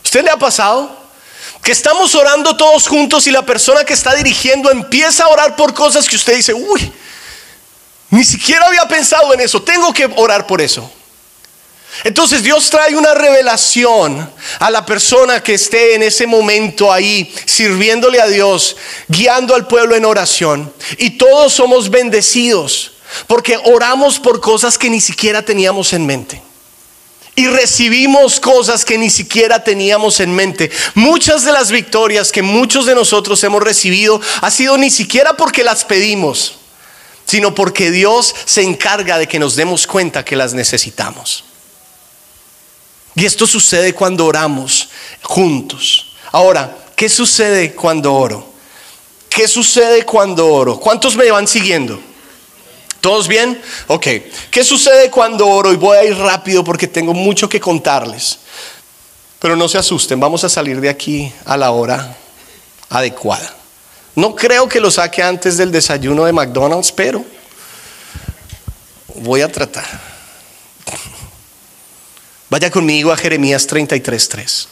¿Usted 0.03 0.23
le 0.23 0.31
ha 0.31 0.37
pasado? 0.37 1.06
Que 1.61 1.71
estamos 1.71 2.15
orando 2.15 2.55
todos 2.55 2.87
juntos 2.87 3.27
y 3.27 3.31
la 3.31 3.45
persona 3.45 3.83
que 3.83 3.93
está 3.93 4.15
dirigiendo 4.15 4.71
empieza 4.71 5.25
a 5.25 5.27
orar 5.27 5.55
por 5.55 5.73
cosas 5.73 6.07
que 6.07 6.15
usted 6.15 6.35
dice, 6.35 6.53
uy, 6.53 6.91
ni 8.09 8.23
siquiera 8.23 8.65
había 8.65 8.87
pensado 8.87 9.33
en 9.33 9.41
eso, 9.41 9.61
tengo 9.61 9.93
que 9.93 10.05
orar 10.15 10.47
por 10.47 10.61
eso. 10.61 10.89
Entonces 12.03 12.43
Dios 12.43 12.69
trae 12.69 12.95
una 12.95 13.13
revelación 13.13 14.31
a 14.59 14.69
la 14.69 14.85
persona 14.85 15.41
que 15.41 15.55
esté 15.55 15.95
en 15.95 16.03
ese 16.03 16.27
momento 16.27 16.91
ahí 16.91 17.33
sirviéndole 17.45 18.21
a 18.21 18.27
Dios, 18.27 18.77
guiando 19.07 19.55
al 19.55 19.67
pueblo 19.67 19.95
en 19.95 20.05
oración. 20.05 20.71
Y 20.99 21.11
todos 21.11 21.53
somos 21.53 21.89
bendecidos 21.89 22.93
porque 23.25 23.57
oramos 23.65 24.19
por 24.19 24.41
cosas 24.41 24.77
que 24.77 24.89
ni 24.89 25.01
siquiera 25.01 25.41
teníamos 25.41 25.93
en 25.93 26.05
mente 26.05 26.46
y 27.37 27.45
recibimos 27.45 28.39
cosas 28.39 28.83
que 28.83 28.97
ni 28.97 29.11
siquiera 29.11 29.63
teníamos 29.63 30.19
en 30.19 30.33
mente. 30.33 30.71
Muchas 30.95 31.45
de 31.45 31.51
las 31.51 31.69
victorias 31.69 32.31
que 32.31 32.41
muchos 32.41 32.87
de 32.87 32.95
nosotros 32.95 33.43
hemos 33.43 33.61
recibido 33.61 34.19
ha 34.41 34.49
sido 34.49 34.75
ni 34.75 34.89
siquiera 34.89 35.37
porque 35.37 35.63
las 35.63 35.85
pedimos, 35.85 36.55
sino 37.27 37.53
porque 37.53 37.91
Dios 37.91 38.33
se 38.45 38.63
encarga 38.63 39.19
de 39.19 39.27
que 39.27 39.37
nos 39.37 39.55
demos 39.55 39.85
cuenta 39.85 40.25
que 40.25 40.35
las 40.35 40.55
necesitamos. 40.55 41.43
Y 43.13 43.23
esto 43.23 43.45
sucede 43.45 43.93
cuando 43.93 44.25
oramos 44.25 44.89
juntos. 45.21 46.15
Ahora, 46.31 46.75
¿qué 46.95 47.07
sucede 47.07 47.75
cuando 47.75 48.15
oro? 48.15 48.51
¿Qué 49.29 49.47
sucede 49.47 50.03
cuando 50.05 50.47
oro? 50.47 50.79
¿Cuántos 50.79 51.15
me 51.15 51.29
van 51.29 51.47
siguiendo? 51.47 52.01
¿Todos 53.01 53.27
bien? 53.27 53.61
Ok. 53.87 54.07
¿Qué 54.51 54.63
sucede 54.63 55.09
cuando 55.09 55.47
oro? 55.47 55.71
Y 55.71 55.75
voy 55.75 55.97
a 55.97 56.03
ir 56.03 56.17
rápido 56.17 56.63
porque 56.63 56.87
tengo 56.87 57.13
mucho 57.13 57.47
que 57.47 57.59
contarles. 57.59 58.39
Pero 59.39 59.55
no 59.55 59.67
se 59.67 59.77
asusten, 59.77 60.19
vamos 60.19 60.43
a 60.43 60.49
salir 60.49 60.81
de 60.81 60.89
aquí 60.89 61.31
a 61.45 61.57
la 61.57 61.71
hora 61.71 62.17
adecuada. 62.89 63.53
No 64.15 64.35
creo 64.35 64.67
que 64.67 64.79
lo 64.79 64.89
saque 64.89 65.21
antes 65.21 65.57
del 65.57 65.71
desayuno 65.71 66.25
de 66.25 66.33
McDonald's, 66.33 66.91
pero 66.91 67.23
voy 69.13 69.41
a 69.41 69.51
tratar. 69.51 69.85
Vaya 72.49 72.71
conmigo 72.71 73.11
a 73.11 73.17
Jeremías 73.17 73.67
33.3. 73.67 74.67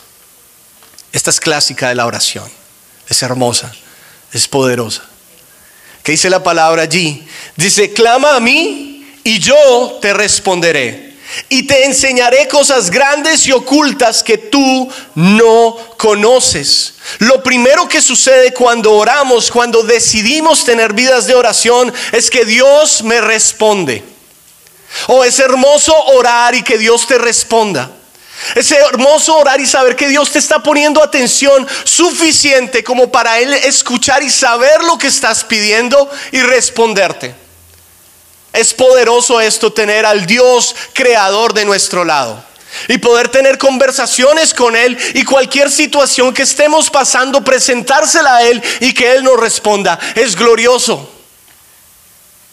Esta 1.11 1.29
es 1.29 1.39
clásica 1.39 1.89
de 1.89 1.95
la 1.95 2.05
oración. 2.05 2.49
Es 3.07 3.21
hermosa, 3.21 3.71
es 4.33 4.47
poderosa. 4.47 5.03
¿Qué 6.05 6.11
dice 6.11 6.29
la 6.29 6.43
palabra 6.43 6.83
allí? 6.83 7.27
Dice, 7.55 7.91
clama 7.91 8.35
a 8.35 8.39
mí 8.39 9.07
y 9.23 9.39
yo 9.39 9.97
te 9.99 10.13
responderé. 10.13 11.15
Y 11.49 11.63
te 11.63 11.85
enseñaré 11.85 12.47
cosas 12.47 12.91
grandes 12.91 13.47
y 13.47 13.51
ocultas 13.51 14.21
que 14.21 14.37
tú 14.37 14.87
no 15.15 15.75
conoces. 15.97 16.93
Lo 17.17 17.41
primero 17.41 17.89
que 17.89 18.03
sucede 18.03 18.53
cuando 18.53 18.93
oramos, 18.93 19.49
cuando 19.49 19.81
decidimos 19.81 20.63
tener 20.63 20.93
vidas 20.93 21.25
de 21.25 21.33
oración, 21.33 21.91
es 22.11 22.29
que 22.29 22.45
Dios 22.45 23.01
me 23.01 23.19
responde. 23.19 24.03
O 25.07 25.23
es 25.23 25.39
hermoso 25.39 25.91
orar 26.13 26.53
y 26.53 26.61
que 26.61 26.77
Dios 26.77 27.07
te 27.07 27.17
responda. 27.17 27.89
Es 28.55 28.71
hermoso 28.71 29.37
orar 29.37 29.59
y 29.59 29.65
saber 29.65 29.95
que 29.95 30.07
Dios 30.07 30.31
te 30.31 30.39
está 30.39 30.61
poniendo 30.61 31.01
atención 31.01 31.67
suficiente 31.83 32.83
como 32.83 33.11
para 33.11 33.39
Él 33.39 33.53
escuchar 33.53 34.23
y 34.23 34.29
saber 34.29 34.83
lo 34.83 34.97
que 34.97 35.07
estás 35.07 35.43
pidiendo 35.43 36.09
y 36.31 36.41
responderte. 36.41 37.33
Es 38.53 38.73
poderoso 38.73 39.41
esto 39.41 39.73
tener 39.73 40.05
al 40.05 40.25
Dios 40.25 40.75
creador 40.93 41.53
de 41.53 41.65
nuestro 41.65 42.05
lado 42.05 42.43
y 42.87 42.97
poder 42.97 43.29
tener 43.29 43.57
conversaciones 43.57 44.53
con 44.53 44.75
Él 44.75 44.97
y 45.13 45.23
cualquier 45.23 45.71
situación 45.71 46.33
que 46.33 46.43
estemos 46.43 46.89
pasando, 46.89 47.43
presentársela 47.43 48.37
a 48.37 48.43
Él 48.43 48.61
y 48.79 48.93
que 48.93 49.13
Él 49.13 49.23
nos 49.23 49.39
responda. 49.39 49.99
Es 50.15 50.35
glorioso. 50.35 51.11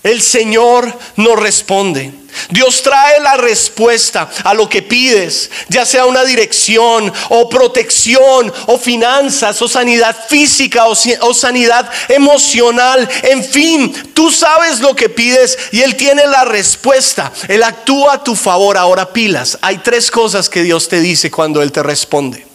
El 0.03 0.23
Señor 0.23 0.93
nos 1.17 1.39
responde. 1.39 2.22
Dios 2.51 2.83
trae 2.83 3.21
la 3.21 3.37
respuesta 3.37 4.31
a 4.45 4.55
lo 4.55 4.69
que 4.69 4.83
pides, 4.83 5.51
ya 5.69 5.85
sea 5.85 6.07
una 6.07 6.25
dirección 6.25 7.13
o 7.29 7.49
protección 7.49 8.53
o 8.67 8.79
finanzas 8.79 9.61
o 9.63 9.69
sanidad 9.69 10.17
física 10.29 10.87
o, 10.87 11.35
sanidad 11.35 11.91
emocional. 12.09 13.09
En 13.23 13.45
fin, 13.45 13.93
tú 14.15 14.31
sabes 14.31 14.81
lo 14.81 14.95
que 14.95 15.09
pides 15.09 15.59
y 15.73 15.83
Él 15.83 15.97
tiene 15.97 16.27
la 16.27 16.45
respuesta. 16.45 17.33
Él 17.49 17.63
actúa 17.63 18.15
a 18.15 18.25
tu 18.25 18.35
favor. 18.35 18.77
Ahora 18.77 19.13
pilas. 19.13 19.59
Hay 19.61 19.79
tres 19.79 20.11
cosas 20.11 20.49
que 20.49 20.63
Dios 20.63 20.89
te 20.89 21.01
dice 21.01 21.31
cuando 21.31 21.63
Él 21.63 21.73
te 21.73 21.83
responde. 21.83 22.47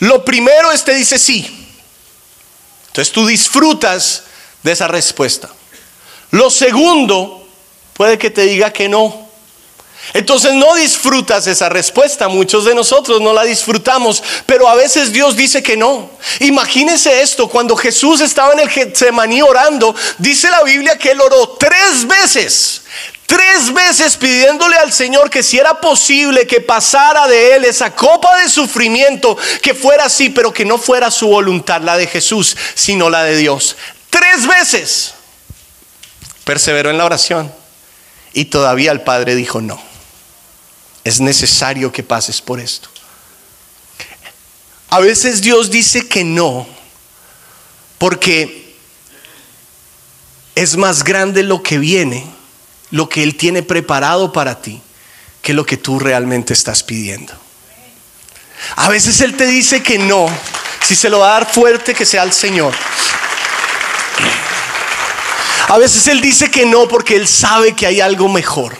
Lo 0.00 0.24
primero 0.24 0.72
es 0.72 0.84
te 0.84 0.94
dice 0.94 1.18
sí. 1.18 1.68
Entonces 2.88 3.12
tú 3.12 3.26
disfrutas 3.26 4.24
de 4.62 4.72
esa 4.72 4.88
respuesta. 4.88 5.50
Lo 6.30 6.50
segundo, 6.50 7.39
puede 8.00 8.16
que 8.16 8.30
te 8.30 8.44
diga 8.44 8.72
que 8.72 8.88
no. 8.88 9.28
Entonces 10.14 10.54
no 10.54 10.74
disfrutas 10.74 11.46
esa 11.46 11.68
respuesta, 11.68 12.28
muchos 12.28 12.64
de 12.64 12.74
nosotros 12.74 13.20
no 13.20 13.34
la 13.34 13.44
disfrutamos, 13.44 14.22
pero 14.46 14.70
a 14.70 14.74
veces 14.74 15.12
Dios 15.12 15.36
dice 15.36 15.62
que 15.62 15.76
no. 15.76 16.08
Imagínese 16.38 17.20
esto, 17.20 17.46
cuando 17.46 17.76
Jesús 17.76 18.22
estaba 18.22 18.54
en 18.54 18.60
el 18.60 18.70
Getsemaní 18.70 19.42
orando, 19.42 19.94
dice 20.16 20.48
la 20.48 20.62
Biblia 20.62 20.96
que 20.96 21.10
él 21.10 21.20
oró 21.20 21.58
tres 21.60 22.06
veces, 22.06 22.84
tres 23.26 23.70
veces 23.70 24.16
pidiéndole 24.16 24.76
al 24.78 24.94
Señor 24.94 25.28
que 25.28 25.42
si 25.42 25.58
era 25.58 25.78
posible 25.78 26.46
que 26.46 26.62
pasara 26.62 27.28
de 27.28 27.56
él 27.56 27.66
esa 27.66 27.94
copa 27.94 28.40
de 28.40 28.48
sufrimiento, 28.48 29.36
que 29.60 29.74
fuera 29.74 30.06
así, 30.06 30.30
pero 30.30 30.54
que 30.54 30.64
no 30.64 30.78
fuera 30.78 31.10
su 31.10 31.28
voluntad, 31.28 31.82
la 31.82 31.98
de 31.98 32.06
Jesús, 32.06 32.56
sino 32.74 33.10
la 33.10 33.24
de 33.24 33.36
Dios. 33.36 33.76
Tres 34.08 34.46
veces 34.46 35.12
perseveró 36.44 36.88
en 36.88 36.96
la 36.96 37.04
oración 37.04 37.59
y 38.32 38.46
todavía 38.46 38.92
el 38.92 39.02
Padre 39.02 39.34
dijo, 39.34 39.60
no, 39.60 39.80
es 41.04 41.20
necesario 41.20 41.92
que 41.92 42.02
pases 42.02 42.40
por 42.40 42.60
esto. 42.60 42.88
A 44.90 45.00
veces 45.00 45.40
Dios 45.40 45.70
dice 45.70 46.08
que 46.08 46.24
no, 46.24 46.66
porque 47.98 48.76
es 50.54 50.76
más 50.76 51.04
grande 51.04 51.42
lo 51.42 51.62
que 51.62 51.78
viene, 51.78 52.24
lo 52.90 53.08
que 53.08 53.22
Él 53.22 53.36
tiene 53.36 53.62
preparado 53.62 54.32
para 54.32 54.60
ti, 54.60 54.82
que 55.42 55.54
lo 55.54 55.64
que 55.64 55.76
tú 55.76 55.98
realmente 55.98 56.52
estás 56.52 56.82
pidiendo. 56.82 57.32
A 58.76 58.88
veces 58.88 59.20
Él 59.20 59.36
te 59.36 59.46
dice 59.46 59.82
que 59.82 59.98
no, 59.98 60.28
si 60.86 60.94
se 60.94 61.08
lo 61.08 61.20
va 61.20 61.36
a 61.36 61.40
dar 61.40 61.52
fuerte, 61.52 61.94
que 61.94 62.04
sea 62.04 62.24
el 62.24 62.32
Señor. 62.32 62.74
A 65.70 65.78
veces 65.78 66.08
Él 66.08 66.20
dice 66.20 66.50
que 66.50 66.66
no 66.66 66.88
porque 66.88 67.14
Él 67.14 67.28
sabe 67.28 67.76
que 67.76 67.86
hay 67.86 68.00
algo 68.00 68.28
mejor. 68.28 68.76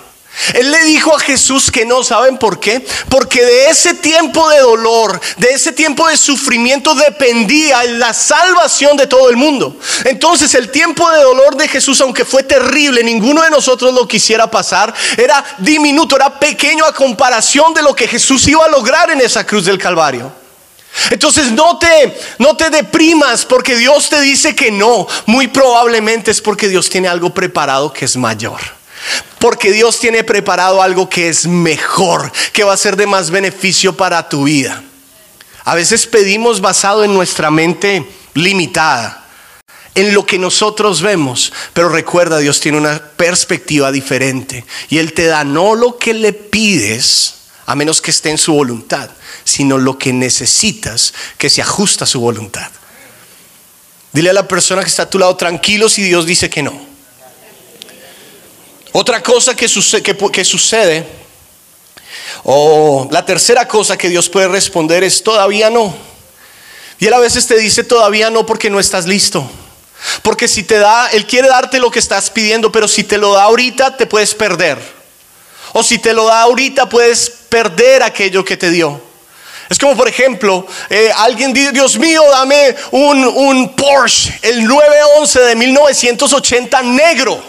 Él 0.54 0.72
le 0.72 0.82
dijo 0.84 1.14
a 1.14 1.20
Jesús 1.20 1.70
que 1.70 1.86
no, 1.86 2.02
¿saben 2.02 2.36
por 2.36 2.58
qué? 2.58 2.84
Porque 3.08 3.44
de 3.44 3.70
ese 3.70 3.94
tiempo 3.94 4.48
de 4.48 4.58
dolor, 4.58 5.20
de 5.36 5.52
ese 5.52 5.70
tiempo 5.70 6.08
de 6.08 6.16
sufrimiento 6.16 6.96
dependía 6.96 7.84
la 7.84 8.12
salvación 8.12 8.96
de 8.96 9.06
todo 9.06 9.30
el 9.30 9.36
mundo. 9.36 9.76
Entonces 10.04 10.52
el 10.56 10.72
tiempo 10.72 11.08
de 11.12 11.22
dolor 11.22 11.54
de 11.56 11.68
Jesús, 11.68 12.00
aunque 12.00 12.24
fue 12.24 12.42
terrible, 12.42 13.04
ninguno 13.04 13.42
de 13.42 13.50
nosotros 13.50 13.94
lo 13.94 14.08
quisiera 14.08 14.50
pasar, 14.50 14.92
era 15.16 15.44
diminuto, 15.58 16.16
era 16.16 16.40
pequeño 16.40 16.84
a 16.84 16.92
comparación 16.92 17.72
de 17.72 17.82
lo 17.82 17.94
que 17.94 18.08
Jesús 18.08 18.48
iba 18.48 18.64
a 18.64 18.68
lograr 18.68 19.10
en 19.10 19.20
esa 19.20 19.46
cruz 19.46 19.64
del 19.64 19.78
Calvario. 19.78 20.39
Entonces 21.10 21.50
no 21.52 21.78
te, 21.78 22.18
no 22.38 22.56
te 22.56 22.70
deprimas 22.70 23.44
porque 23.44 23.76
Dios 23.76 24.08
te 24.08 24.20
dice 24.20 24.54
que 24.54 24.70
no. 24.70 25.06
Muy 25.26 25.48
probablemente 25.48 26.30
es 26.30 26.40
porque 26.40 26.68
Dios 26.68 26.88
tiene 26.88 27.08
algo 27.08 27.32
preparado 27.32 27.92
que 27.92 28.04
es 28.04 28.16
mayor. 28.16 28.60
Porque 29.38 29.72
Dios 29.72 29.98
tiene 29.98 30.24
preparado 30.24 30.82
algo 30.82 31.08
que 31.08 31.28
es 31.28 31.46
mejor, 31.46 32.30
que 32.52 32.64
va 32.64 32.74
a 32.74 32.76
ser 32.76 32.96
de 32.96 33.06
más 33.06 33.30
beneficio 33.30 33.96
para 33.96 34.28
tu 34.28 34.44
vida. 34.44 34.82
A 35.64 35.74
veces 35.74 36.06
pedimos 36.06 36.60
basado 36.60 37.04
en 37.04 37.14
nuestra 37.14 37.50
mente 37.50 38.06
limitada, 38.34 39.26
en 39.94 40.14
lo 40.14 40.24
que 40.24 40.38
nosotros 40.38 41.02
vemos, 41.02 41.52
pero 41.72 41.88
recuerda, 41.88 42.38
Dios 42.38 42.60
tiene 42.60 42.78
una 42.78 42.98
perspectiva 42.98 43.90
diferente 43.90 44.64
y 44.88 44.98
Él 44.98 45.12
te 45.12 45.26
da 45.26 45.44
no 45.44 45.74
lo 45.74 45.96
que 45.96 46.14
le 46.14 46.32
pides, 46.32 47.34
a 47.66 47.74
menos 47.74 48.00
que 48.00 48.10
esté 48.10 48.30
en 48.30 48.38
su 48.38 48.52
voluntad, 48.52 49.10
sino 49.50 49.78
lo 49.78 49.98
que 49.98 50.12
necesitas 50.12 51.12
que 51.36 51.50
se 51.50 51.60
ajusta 51.60 52.04
a 52.04 52.06
su 52.06 52.20
voluntad. 52.20 52.70
Dile 54.12 54.30
a 54.30 54.32
la 54.32 54.48
persona 54.48 54.82
que 54.82 54.88
está 54.88 55.02
a 55.02 55.10
tu 55.10 55.18
lado 55.18 55.36
tranquilo 55.36 55.88
si 55.88 56.02
Dios 56.02 56.26
dice 56.26 56.48
que 56.48 56.62
no. 56.62 56.72
Otra 58.92 59.22
cosa 59.22 59.54
que 59.54 59.68
sucede, 59.68 60.02
que, 60.02 60.44
sucede 60.44 61.06
o 62.42 63.08
la 63.10 63.24
tercera 63.24 63.68
cosa 63.68 63.96
que 63.96 64.08
Dios 64.08 64.28
puede 64.28 64.48
responder 64.48 65.04
es 65.04 65.22
todavía 65.22 65.70
no. 65.70 65.94
Y 66.98 67.06
Él 67.06 67.14
a 67.14 67.18
veces 67.18 67.46
te 67.46 67.56
dice 67.56 67.84
todavía 67.84 68.30
no 68.30 68.46
porque 68.46 68.70
no 68.70 68.80
estás 68.80 69.06
listo. 69.06 69.48
Porque 70.22 70.48
si 70.48 70.62
te 70.62 70.78
da, 70.78 71.08
Él 71.08 71.26
quiere 71.26 71.48
darte 71.48 71.78
lo 71.78 71.90
que 71.90 71.98
estás 71.98 72.30
pidiendo, 72.30 72.72
pero 72.72 72.88
si 72.88 73.04
te 73.04 73.18
lo 73.18 73.34
da 73.34 73.44
ahorita, 73.44 73.96
te 73.96 74.06
puedes 74.06 74.34
perder. 74.34 74.78
O 75.72 75.82
si 75.82 75.98
te 75.98 76.12
lo 76.12 76.26
da 76.26 76.42
ahorita, 76.42 76.88
puedes 76.88 77.30
perder 77.48 78.02
aquello 78.02 78.44
que 78.44 78.56
te 78.56 78.70
dio. 78.70 79.09
Es 79.70 79.78
como, 79.78 79.96
por 79.96 80.08
ejemplo, 80.08 80.66
eh, 80.88 81.12
alguien 81.16 81.52
dice, 81.52 81.70
Dios 81.70 81.96
mío, 81.96 82.24
dame 82.28 82.74
un, 82.90 83.24
un 83.24 83.76
Porsche, 83.76 84.36
el 84.42 84.64
911 84.64 85.40
de 85.40 85.54
1980 85.54 86.82
negro. 86.82 87.40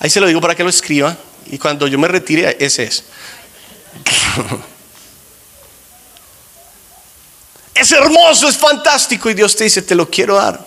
Ahí 0.00 0.10
se 0.10 0.20
lo 0.20 0.26
digo 0.26 0.38
para 0.42 0.54
que 0.54 0.62
lo 0.62 0.68
escriba. 0.68 1.16
Y 1.46 1.56
cuando 1.56 1.86
yo 1.86 1.98
me 1.98 2.08
retire, 2.08 2.58
ese 2.60 2.84
es. 2.84 3.04
es 7.74 7.90
hermoso, 7.90 8.46
es 8.46 8.58
fantástico. 8.58 9.30
Y 9.30 9.34
Dios 9.34 9.56
te 9.56 9.64
dice, 9.64 9.80
te 9.80 9.94
lo 9.94 10.10
quiero 10.10 10.36
dar. 10.36 10.60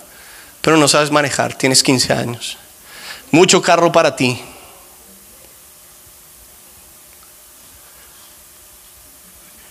Pero 0.62 0.76
no 0.76 0.88
sabes 0.88 1.12
manejar, 1.12 1.56
tienes 1.56 1.84
15 1.84 2.14
años. 2.14 2.58
Mucho 3.30 3.62
carro 3.62 3.92
para 3.92 4.16
ti. 4.16 4.42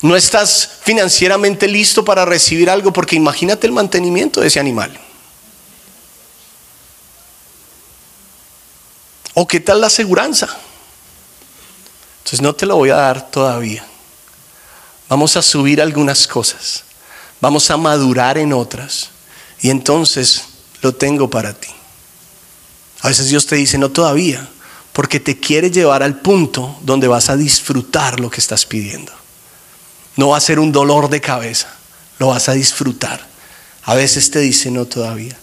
No 0.02 0.16
estás 0.16 0.78
financieramente 0.82 1.68
listo 1.68 2.04
para 2.04 2.24
recibir 2.24 2.70
algo 2.70 2.92
porque 2.92 3.16
imagínate 3.16 3.66
el 3.66 3.72
mantenimiento 3.72 4.40
de 4.40 4.46
ese 4.46 4.58
animal. 4.58 4.98
¿O 9.34 9.46
qué 9.46 9.60
tal 9.60 9.80
la 9.80 9.88
aseguranza? 9.88 10.48
Entonces 12.18 12.40
no 12.40 12.54
te 12.54 12.66
lo 12.66 12.76
voy 12.76 12.90
a 12.90 12.96
dar 12.96 13.30
todavía. 13.30 13.84
Vamos 15.08 15.36
a 15.36 15.42
subir 15.42 15.82
algunas 15.82 16.26
cosas. 16.26 16.84
Vamos 17.40 17.70
a 17.70 17.76
madurar 17.76 18.38
en 18.38 18.52
otras. 18.52 19.10
Y 19.60 19.70
entonces 19.70 20.44
lo 20.80 20.94
tengo 20.94 21.28
para 21.28 21.52
ti. 21.52 21.68
A 23.02 23.08
veces 23.08 23.28
Dios 23.28 23.46
te 23.46 23.56
dice, 23.56 23.78
no 23.78 23.90
todavía, 23.90 24.48
porque 24.92 25.20
te 25.20 25.38
quiere 25.38 25.70
llevar 25.70 26.02
al 26.02 26.20
punto 26.20 26.78
donde 26.82 27.08
vas 27.08 27.30
a 27.30 27.36
disfrutar 27.36 28.20
lo 28.20 28.30
que 28.30 28.40
estás 28.40 28.66
pidiendo. 28.66 29.19
No 30.20 30.28
va 30.28 30.36
a 30.36 30.40
ser 30.42 30.58
un 30.58 30.70
dolor 30.70 31.08
de 31.08 31.18
cabeza, 31.18 31.74
lo 32.18 32.26
vas 32.26 32.50
a 32.50 32.52
disfrutar. 32.52 33.26
A 33.84 33.94
veces 33.94 34.30
te 34.30 34.38
dice 34.40 34.70
no 34.70 34.84
todavía. 34.84 35.34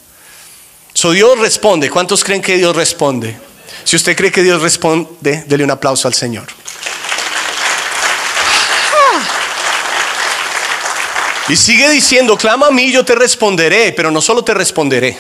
So 0.94 1.14
Dios 1.14 1.40
responde. 1.40 1.90
¿Cuántos 1.90 2.24
creen 2.24 2.44
que 2.44 2.58
Dios 2.58 2.76
responde? 2.76 3.36
Si 3.84 3.96
usted 3.96 4.16
cree 4.16 4.32
que 4.32 4.44
Dios 4.44 4.62
responde, 4.62 5.46
dele 5.48 5.64
un 5.64 5.72
aplauso 5.72 6.08
al 6.08 6.14
Señor. 6.14 6.46
Y 11.50 11.56
sigue 11.56 11.90
diciendo, 11.90 12.38
clama 12.38 12.68
a 12.68 12.72
mí, 12.72 12.92
yo 12.92 13.04
te 13.04 13.16
responderé, 13.16 13.94
pero 13.94 14.12
no 14.12 14.22
solo 14.22 14.44
te 14.44 14.54
responderé, 14.54 15.18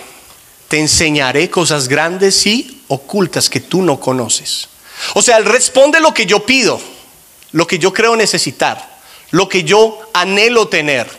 te 0.67 0.77
enseñaré 0.77 1.49
cosas 1.49 1.87
grandes 1.87 2.45
y 2.45 2.83
ocultas 2.89 3.49
que 3.49 3.61
tú 3.61 3.81
no 3.81 3.99
conoces. 3.99 4.69
O 5.15 5.23
sea, 5.23 5.37
Él 5.37 5.45
responde 5.45 5.99
lo 5.99 6.13
que 6.13 6.27
yo 6.27 6.45
pido, 6.45 6.79
lo 7.53 7.65
que 7.65 7.79
yo 7.79 7.91
creo 7.91 8.15
necesitar 8.15 8.96
lo 9.31 9.49
que 9.49 9.63
yo 9.63 9.99
anhelo 10.13 10.67
tener. 10.67 11.09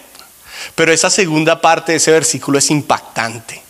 Pero 0.75 0.93
esa 0.93 1.11
segunda 1.11 1.61
parte 1.61 1.93
de 1.93 1.99
ese 1.99 2.11
versículo 2.11 2.59
es 2.59 2.71
impactante, 2.71 3.63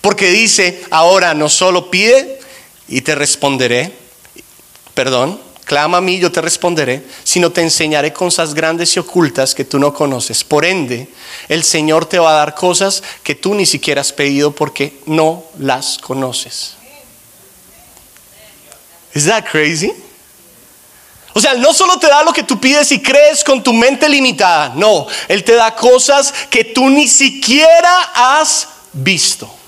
porque 0.00 0.30
dice, 0.30 0.82
ahora 0.90 1.34
no 1.34 1.48
solo 1.48 1.90
pide 1.90 2.40
y 2.88 3.00
te 3.00 3.14
responderé, 3.14 3.92
perdón, 4.94 5.40
clama 5.64 5.98
a 5.98 6.00
mí, 6.00 6.18
yo 6.18 6.30
te 6.32 6.40
responderé, 6.40 7.02
sino 7.24 7.50
te 7.50 7.62
enseñaré 7.62 8.12
cosas 8.12 8.54
grandes 8.54 8.94
y 8.96 8.98
ocultas 8.98 9.54
que 9.54 9.64
tú 9.64 9.78
no 9.78 9.94
conoces. 9.94 10.44
Por 10.44 10.64
ende, 10.64 11.08
el 11.48 11.62
Señor 11.64 12.06
te 12.06 12.18
va 12.18 12.30
a 12.30 12.38
dar 12.38 12.54
cosas 12.54 13.02
que 13.22 13.34
tú 13.34 13.54
ni 13.54 13.66
siquiera 13.66 14.00
has 14.00 14.12
pedido 14.12 14.52
porque 14.52 14.98
no 15.06 15.44
las 15.58 15.98
conoces. 15.98 16.74
¿Es 19.14 19.26
that 19.26 19.44
crazy? 19.44 19.92
O 21.34 21.40
sea, 21.40 21.54
no 21.54 21.72
solo 21.72 21.98
te 21.98 22.08
da 22.08 22.22
lo 22.22 22.32
que 22.32 22.42
tú 22.42 22.60
pides 22.60 22.92
y 22.92 23.00
crees 23.00 23.42
con 23.44 23.62
tu 23.62 23.72
mente 23.72 24.08
limitada, 24.08 24.72
no, 24.74 25.06
Él 25.28 25.44
te 25.44 25.54
da 25.54 25.74
cosas 25.74 26.32
que 26.50 26.64
tú 26.64 26.90
ni 26.90 27.08
siquiera 27.08 28.10
has 28.14 28.68
visto 28.92 29.62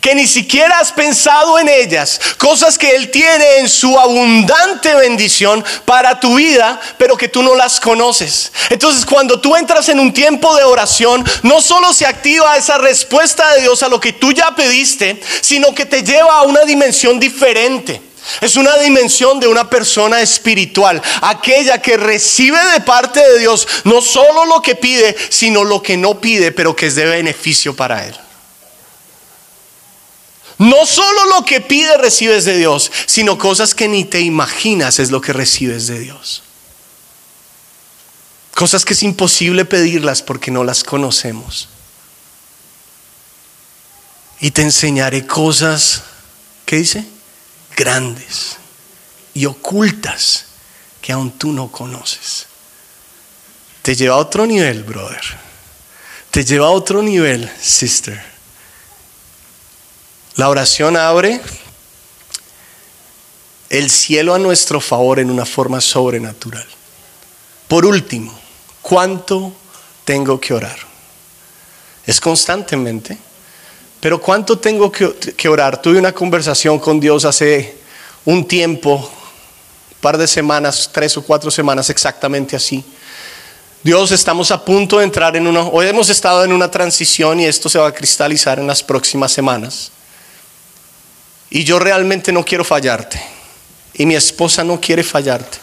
que 0.00 0.14
ni 0.14 0.26
siquiera 0.26 0.78
has 0.78 0.92
pensado 0.92 1.58
en 1.58 1.68
ellas, 1.68 2.20
cosas 2.38 2.78
que 2.78 2.94
Él 2.96 3.10
tiene 3.10 3.58
en 3.58 3.68
su 3.68 3.98
abundante 3.98 4.94
bendición 4.94 5.64
para 5.84 6.18
tu 6.18 6.36
vida, 6.36 6.80
pero 6.98 7.16
que 7.16 7.28
tú 7.28 7.42
no 7.42 7.54
las 7.54 7.80
conoces. 7.80 8.52
Entonces 8.70 9.04
cuando 9.04 9.40
tú 9.40 9.54
entras 9.56 9.88
en 9.88 10.00
un 10.00 10.12
tiempo 10.12 10.54
de 10.56 10.64
oración, 10.64 11.24
no 11.42 11.60
solo 11.60 11.92
se 11.92 12.06
activa 12.06 12.56
esa 12.56 12.78
respuesta 12.78 13.54
de 13.54 13.62
Dios 13.62 13.82
a 13.82 13.88
lo 13.88 14.00
que 14.00 14.12
tú 14.12 14.32
ya 14.32 14.54
pediste, 14.54 15.20
sino 15.40 15.74
que 15.74 15.86
te 15.86 16.02
lleva 16.02 16.38
a 16.38 16.42
una 16.42 16.62
dimensión 16.62 17.20
diferente. 17.20 18.11
Es 18.40 18.56
una 18.56 18.76
dimensión 18.78 19.40
de 19.40 19.48
una 19.48 19.68
persona 19.68 20.20
espiritual, 20.20 21.02
aquella 21.20 21.80
que 21.82 21.96
recibe 21.96 22.58
de 22.72 22.80
parte 22.80 23.20
de 23.20 23.38
Dios 23.40 23.66
no 23.84 24.00
solo 24.00 24.44
lo 24.46 24.62
que 24.62 24.74
pide, 24.74 25.16
sino 25.28 25.64
lo 25.64 25.82
que 25.82 25.96
no 25.96 26.20
pide, 26.20 26.52
pero 26.52 26.76
que 26.76 26.86
es 26.86 26.94
de 26.94 27.04
beneficio 27.04 27.74
para 27.74 28.06
él. 28.06 28.16
No 30.58 30.86
solo 30.86 31.26
lo 31.26 31.44
que 31.44 31.60
pide 31.60 31.96
recibes 31.98 32.44
de 32.44 32.56
Dios, 32.56 32.92
sino 33.06 33.38
cosas 33.38 33.74
que 33.74 33.88
ni 33.88 34.04
te 34.04 34.20
imaginas 34.20 35.00
es 35.00 35.10
lo 35.10 35.20
que 35.20 35.32
recibes 35.32 35.88
de 35.88 35.98
Dios. 35.98 36.42
Cosas 38.54 38.84
que 38.84 38.92
es 38.92 39.02
imposible 39.02 39.64
pedirlas 39.64 40.22
porque 40.22 40.50
no 40.52 40.62
las 40.62 40.84
conocemos. 40.84 41.68
Y 44.40 44.52
te 44.52 44.62
enseñaré 44.62 45.26
cosas, 45.26 46.02
¿qué 46.64 46.76
dice? 46.76 47.06
Grandes 47.76 48.56
y 49.34 49.46
ocultas 49.46 50.46
que 51.00 51.12
aún 51.12 51.32
tú 51.32 51.52
no 51.52 51.70
conoces. 51.70 52.46
Te 53.82 53.96
lleva 53.96 54.14
a 54.14 54.18
otro 54.18 54.46
nivel, 54.46 54.84
brother. 54.84 55.22
Te 56.30 56.44
lleva 56.44 56.68
a 56.68 56.70
otro 56.70 57.02
nivel, 57.02 57.50
sister. 57.60 58.22
La 60.36 60.48
oración 60.48 60.96
abre 60.96 61.40
el 63.68 63.90
cielo 63.90 64.34
a 64.34 64.38
nuestro 64.38 64.80
favor 64.80 65.18
en 65.18 65.30
una 65.30 65.44
forma 65.44 65.80
sobrenatural. 65.80 66.66
Por 67.68 67.84
último, 67.86 68.32
¿cuánto 68.82 69.54
tengo 70.04 70.40
que 70.40 70.54
orar? 70.54 70.78
Es 72.06 72.20
constantemente, 72.20 73.18
pero 74.02 74.20
¿cuánto 74.20 74.58
tengo 74.58 74.90
que, 74.90 75.48
orar? 75.48 75.80
Tuve 75.80 75.96
una 75.96 76.10
conversación 76.10 76.80
con 76.80 76.98
Dios 76.98 77.24
hace 77.24 77.76
un 78.24 78.48
tiempo, 78.48 79.08
par 80.00 80.18
de 80.18 80.26
semanas, 80.26 80.90
tres 80.92 81.16
o 81.16 81.22
cuatro 81.22 81.52
semanas 81.52 81.88
exactamente 81.88 82.56
así. 82.56 82.84
Dios, 83.80 84.10
estamos 84.10 84.50
a 84.50 84.64
punto 84.64 84.98
de 84.98 85.04
entrar 85.04 85.36
en 85.36 85.46
una, 85.46 85.62
hoy 85.62 85.86
hemos 85.86 86.10
estado 86.10 86.42
en 86.42 86.52
una 86.52 86.68
transición 86.68 87.38
y 87.38 87.44
esto 87.46 87.68
se 87.68 87.78
va 87.78 87.86
a 87.86 87.94
cristalizar 87.94 88.58
en 88.58 88.66
las 88.66 88.82
próximas 88.82 89.30
semanas. 89.30 89.92
Y 91.48 91.62
yo 91.62 91.78
realmente 91.78 92.32
no 92.32 92.44
quiero 92.44 92.64
fallarte. 92.64 93.22
Y 93.94 94.04
mi 94.04 94.16
esposa 94.16 94.64
no 94.64 94.80
quiere 94.80 95.04
fallarte. 95.04 95.58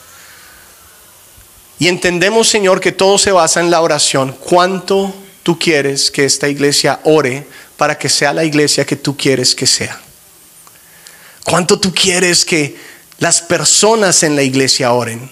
Y 1.77 1.89
entendemos, 1.89 2.47
Señor, 2.47 2.79
que 2.79 2.93
todo 2.93 3.17
se 3.17 3.33
basa 3.33 3.59
en 3.59 3.69
la 3.69 3.81
oración. 3.81 4.33
¿Cuánto 4.39 5.13
tú 5.43 5.59
quieres 5.59 6.09
que 6.09 6.23
esta 6.23 6.47
iglesia 6.47 7.01
ore 7.03 7.45
para 7.79 7.97
que 7.97 8.09
sea 8.09 8.33
la 8.33 8.43
iglesia 8.43 8.85
que 8.85 8.97
tú 8.97 9.15
quieres 9.15 9.55
que 9.55 9.65
sea? 9.65 9.97
¿Cuánto 11.45 11.79
tú 11.79 11.93
quieres 11.93 12.43
que 12.43 12.77
las 13.19 13.41
personas 13.41 14.21
en 14.21 14.35
la 14.35 14.43
iglesia 14.43 14.91
oren 14.91 15.31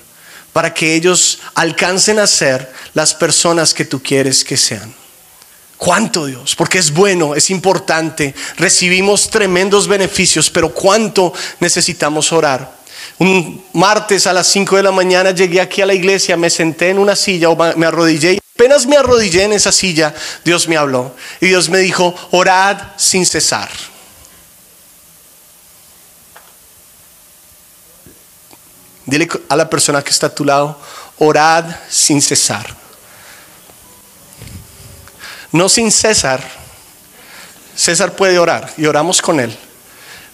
para 0.53 0.73
que 0.73 0.95
ellos 0.95 1.39
alcancen 1.55 2.19
a 2.19 2.25
ser 2.25 2.71
las 2.93 3.13
personas 3.13 3.73
que 3.73 3.83
tú 3.83 4.01
quieres 4.01 4.45
que 4.45 4.55
sean? 4.55 4.95
¿Cuánto 5.75 6.25
Dios? 6.25 6.55
Porque 6.55 6.79
es 6.79 6.91
bueno, 6.91 7.35
es 7.35 7.49
importante, 7.49 8.33
recibimos 8.55 9.29
tremendos 9.29 9.85
beneficios, 9.85 10.49
pero 10.49 10.73
¿cuánto 10.73 11.33
necesitamos 11.59 12.31
orar? 12.31 12.77
Un 13.19 13.65
martes 13.73 14.25
a 14.25 14.31
las 14.31 14.47
5 14.47 14.77
de 14.77 14.83
la 14.83 14.91
mañana 14.91 15.31
llegué 15.31 15.59
aquí 15.59 15.81
a 15.81 15.85
la 15.85 15.93
iglesia, 15.93 16.37
me 16.37 16.49
senté 16.49 16.91
en 16.91 16.97
una 16.97 17.15
silla 17.15 17.49
o 17.49 17.75
me 17.75 17.85
arrodillé 17.85 18.39
apenas 18.57 18.87
me 18.87 18.97
arrodillé 18.97 19.43
en 19.43 19.53
esa 19.53 19.71
silla, 19.71 20.13
Dios 20.43 20.67
me 20.67 20.75
habló 20.75 21.15
y 21.39 21.47
Dios 21.47 21.69
me 21.69 21.77
dijo, 21.77 22.13
orad 22.31 22.77
sin 22.97 23.25
cesar. 23.25 23.69
Dile 29.05 29.29
a 29.47 29.55
la 29.55 29.69
persona 29.69 30.03
que 30.03 30.09
está 30.09 30.27
a 30.27 30.35
tu 30.35 30.43
lado, 30.43 30.77
orad 31.19 31.65
sin 31.89 32.21
cesar 32.21 32.77
no 35.51 35.69
sin 35.69 35.91
César. 35.91 36.41
César 37.75 38.15
puede 38.15 38.39
orar 38.39 38.73
y 38.77 38.85
oramos 38.85 39.21
con 39.21 39.39
él, 39.39 39.55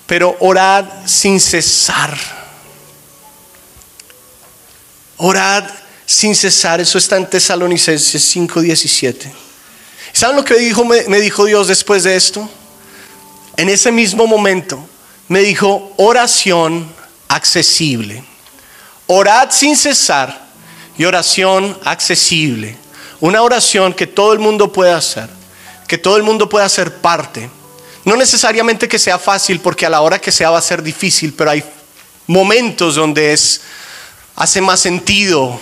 pero 0.05 0.35
orad 0.39 0.85
sin 1.05 1.39
cesar. 1.39 2.17
Orad 5.17 5.65
sin 6.05 6.35
cesar, 6.35 6.81
eso 6.81 6.97
está 6.97 7.17
en 7.17 7.29
Tesalonicenses 7.29 8.35
5:17. 8.35 9.31
¿Saben 10.11 10.35
lo 10.35 10.43
que 10.43 10.73
me, 10.85 11.03
me 11.07 11.21
dijo 11.21 11.45
Dios 11.45 11.67
después 11.67 12.03
de 12.03 12.15
esto? 12.15 12.47
En 13.57 13.69
ese 13.69 13.91
mismo 13.91 14.27
momento 14.27 14.87
me 15.27 15.41
dijo 15.41 15.93
oración 15.97 16.87
accesible. 17.27 18.23
Orad 19.07 19.49
sin 19.51 19.75
cesar 19.75 20.47
y 20.97 21.05
oración 21.05 21.77
accesible. 21.83 22.77
Una 23.19 23.41
oración 23.41 23.93
que 23.93 24.07
todo 24.07 24.33
el 24.33 24.39
mundo 24.39 24.71
puede 24.71 24.91
hacer, 24.91 25.29
que 25.87 25.97
todo 25.97 26.17
el 26.17 26.23
mundo 26.23 26.49
pueda 26.49 26.67
ser 26.69 26.97
parte. 26.97 27.49
No 28.05 28.15
necesariamente 28.17 28.87
que 28.87 28.99
sea 28.99 29.17
fácil, 29.17 29.59
porque 29.59 29.85
a 29.85 29.89
la 29.89 30.01
hora 30.01 30.19
que 30.19 30.31
sea 30.31 30.51
va 30.51 30.59
a 30.59 30.61
ser 30.61 30.83
difícil, 30.83 31.33
pero 31.33 31.51
hay 31.51 31.63
momentos 32.27 32.95
donde 32.95 33.33
es, 33.33 33.61
hace 34.35 34.61
más 34.61 34.81
sentido, 34.81 35.59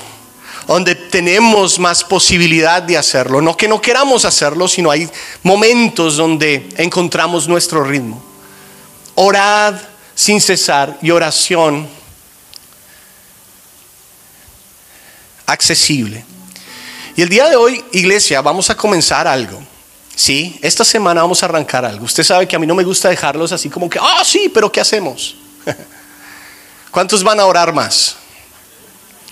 donde 0.67 0.95
tenemos 0.95 1.79
más 1.79 2.03
posibilidad 2.03 2.81
de 2.81 2.97
hacerlo. 2.97 3.41
No 3.41 3.57
que 3.57 3.67
no 3.67 3.81
queramos 3.81 4.25
hacerlo, 4.25 4.67
sino 4.67 4.91
hay 4.91 5.09
momentos 5.43 6.17
donde 6.17 6.69
encontramos 6.77 7.47
nuestro 7.47 7.83
ritmo. 7.83 8.21
Orad 9.15 9.75
sin 10.15 10.39
cesar 10.39 10.97
y 11.01 11.11
oración 11.11 11.87
accesible. 15.45 16.23
Y 17.15 17.21
el 17.21 17.29
día 17.29 17.49
de 17.49 17.55
hoy, 17.55 17.83
iglesia, 17.91 18.41
vamos 18.41 18.69
a 18.69 18.75
comenzar 18.75 19.27
algo. 19.27 19.61
Sí, 20.15 20.59
esta 20.61 20.85
semana 20.85 21.21
vamos 21.21 21.41
a 21.41 21.47
arrancar 21.47 21.83
algo. 21.83 22.05
Usted 22.05 22.23
sabe 22.23 22.47
que 22.47 22.55
a 22.55 22.59
mí 22.59 22.67
no 22.67 22.75
me 22.75 22.83
gusta 22.83 23.09
dejarlos 23.09 23.51
así 23.51 23.69
como 23.69 23.89
que, 23.89 23.99
ah, 24.01 24.23
sí, 24.23 24.49
pero 24.53 24.71
¿qué 24.71 24.79
hacemos? 24.79 25.35
¿Cuántos 26.91 27.23
van 27.23 27.39
a 27.39 27.45
orar 27.45 27.73
más? 27.73 28.17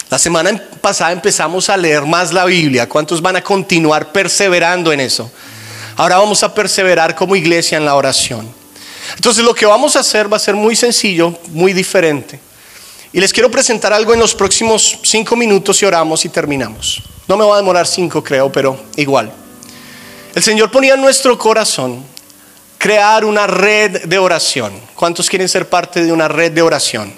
La 0.10 0.18
semana 0.18 0.60
pasada 0.82 1.12
empezamos 1.12 1.70
a 1.70 1.78
leer 1.78 2.04
más 2.04 2.34
la 2.34 2.46
Biblia. 2.46 2.90
¿Cuántos 2.90 3.22
van 3.22 3.36
a 3.36 3.44
continuar 3.44 4.12
perseverando 4.12 4.92
en 4.92 5.02
eso? 5.02 5.32
Ahora 5.98 6.18
vamos 6.18 6.42
a 6.42 6.54
perseverar 6.54 7.16
como 7.16 7.36
iglesia 7.36 7.78
en 7.78 7.86
la 7.86 7.94
oración. 7.94 8.52
Entonces 9.16 9.44
lo 9.44 9.54
que 9.54 9.68
vamos 9.68 9.96
a 9.96 10.00
hacer 10.00 10.32
va 10.32 10.38
a 10.38 10.40
ser 10.40 10.56
muy 10.56 10.76
sencillo, 10.76 11.38
muy 11.50 11.74
diferente. 11.74 12.40
Y 13.14 13.20
les 13.20 13.32
quiero 13.32 13.52
presentar 13.52 13.94
algo 13.94 14.14
en 14.14 14.20
los 14.20 14.34
próximos 14.34 14.98
cinco 15.04 15.36
minutos 15.36 15.82
y 15.82 15.86
oramos 15.86 16.26
y 16.26 16.30
terminamos. 16.30 17.04
No 17.28 17.38
me 17.38 17.46
va 17.46 17.54
a 17.54 17.58
demorar 17.58 17.86
cinco, 17.86 18.24
creo, 18.24 18.52
pero 18.52 18.80
igual. 18.96 19.32
El 20.34 20.42
Señor 20.42 20.72
ponía 20.72 20.96
en 20.96 21.02
nuestro 21.02 21.38
corazón 21.38 22.04
crear 22.80 23.26
una 23.26 23.46
red 23.46 24.06
de 24.06 24.18
oración. 24.18 24.74
¿Cuántos 24.96 25.30
quieren 25.30 25.50
ser 25.50 25.70
parte 25.70 26.04
de 26.04 26.12
una 26.12 26.28
red 26.28 26.52
de 26.52 26.64
oración? 26.64 27.14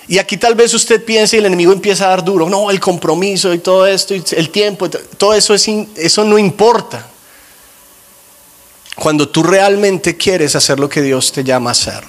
Y 0.09 0.17
aquí 0.17 0.37
tal 0.37 0.55
vez 0.55 0.73
usted 0.73 1.03
piense 1.03 1.35
y 1.35 1.39
el 1.39 1.45
enemigo 1.45 1.71
empieza 1.71 2.05
a 2.05 2.09
dar 2.09 2.23
duro. 2.23 2.49
No, 2.49 2.71
el 2.71 2.79
compromiso 2.79 3.53
y 3.53 3.59
todo 3.59 3.85
esto, 3.85 4.13
el 4.13 4.49
tiempo, 4.49 4.89
todo 4.89 5.33
eso, 5.33 5.53
es, 5.53 5.67
eso 5.95 6.23
no 6.23 6.37
importa. 6.37 7.07
Cuando 8.95 9.29
tú 9.29 9.43
realmente 9.43 10.17
quieres 10.17 10.55
hacer 10.55 10.79
lo 10.79 10.89
que 10.89 11.01
Dios 11.01 11.31
te 11.31 11.43
llama 11.43 11.69
a 11.69 11.73
hacer. 11.73 12.03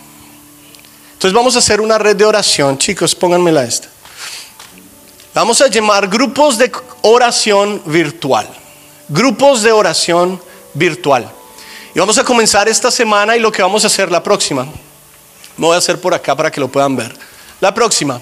Entonces 1.12 1.34
vamos 1.34 1.56
a 1.56 1.58
hacer 1.58 1.80
una 1.80 1.98
red 1.98 2.16
de 2.16 2.24
oración. 2.24 2.78
Chicos, 2.78 3.14
pónganmela 3.14 3.64
esta. 3.64 3.88
Vamos 5.34 5.60
a 5.60 5.68
llamar 5.68 6.08
grupos 6.08 6.56
de 6.56 6.72
oración 7.02 7.82
virtual 7.84 8.48
grupos 9.09 9.62
de 9.62 9.72
oración 9.72 10.40
virtual. 10.74 11.30
Y 11.94 11.98
vamos 11.98 12.18
a 12.18 12.24
comenzar 12.24 12.68
esta 12.68 12.90
semana 12.90 13.36
y 13.36 13.40
lo 13.40 13.50
que 13.50 13.62
vamos 13.62 13.84
a 13.84 13.88
hacer 13.88 14.11
la 14.11 14.22
próxima. 14.22 14.64
Me 15.56 15.66
voy 15.66 15.74
a 15.74 15.78
hacer 15.78 16.00
por 16.00 16.14
acá 16.14 16.36
para 16.36 16.50
que 16.50 16.61
lo 16.61 16.68
puedan 16.68 16.94
ver. 16.94 17.16
La 17.61 17.74
próxima. 17.74 18.20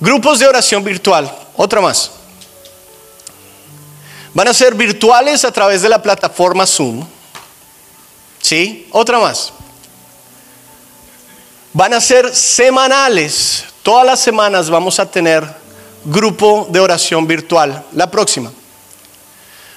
Grupos 0.00 0.38
de 0.38 0.46
oración 0.46 0.82
virtual. 0.82 1.30
Otra 1.56 1.80
más. 1.80 2.12
Van 4.32 4.48
a 4.48 4.54
ser 4.54 4.74
virtuales 4.74 5.44
a 5.44 5.52
través 5.52 5.82
de 5.82 5.88
la 5.88 6.02
plataforma 6.02 6.66
Zoom. 6.66 7.06
¿Sí? 8.40 8.88
Otra 8.90 9.18
más. 9.18 9.52
Van 11.72 11.92
a 11.92 12.00
ser 12.00 12.34
semanales. 12.34 13.64
Todas 13.82 14.06
las 14.06 14.20
semanas 14.20 14.70
vamos 14.70 14.98
a 14.98 15.10
tener 15.10 15.44
grupo 16.04 16.66
de 16.70 16.80
oración 16.80 17.26
virtual. 17.26 17.84
La 17.92 18.10
próxima. 18.10 18.50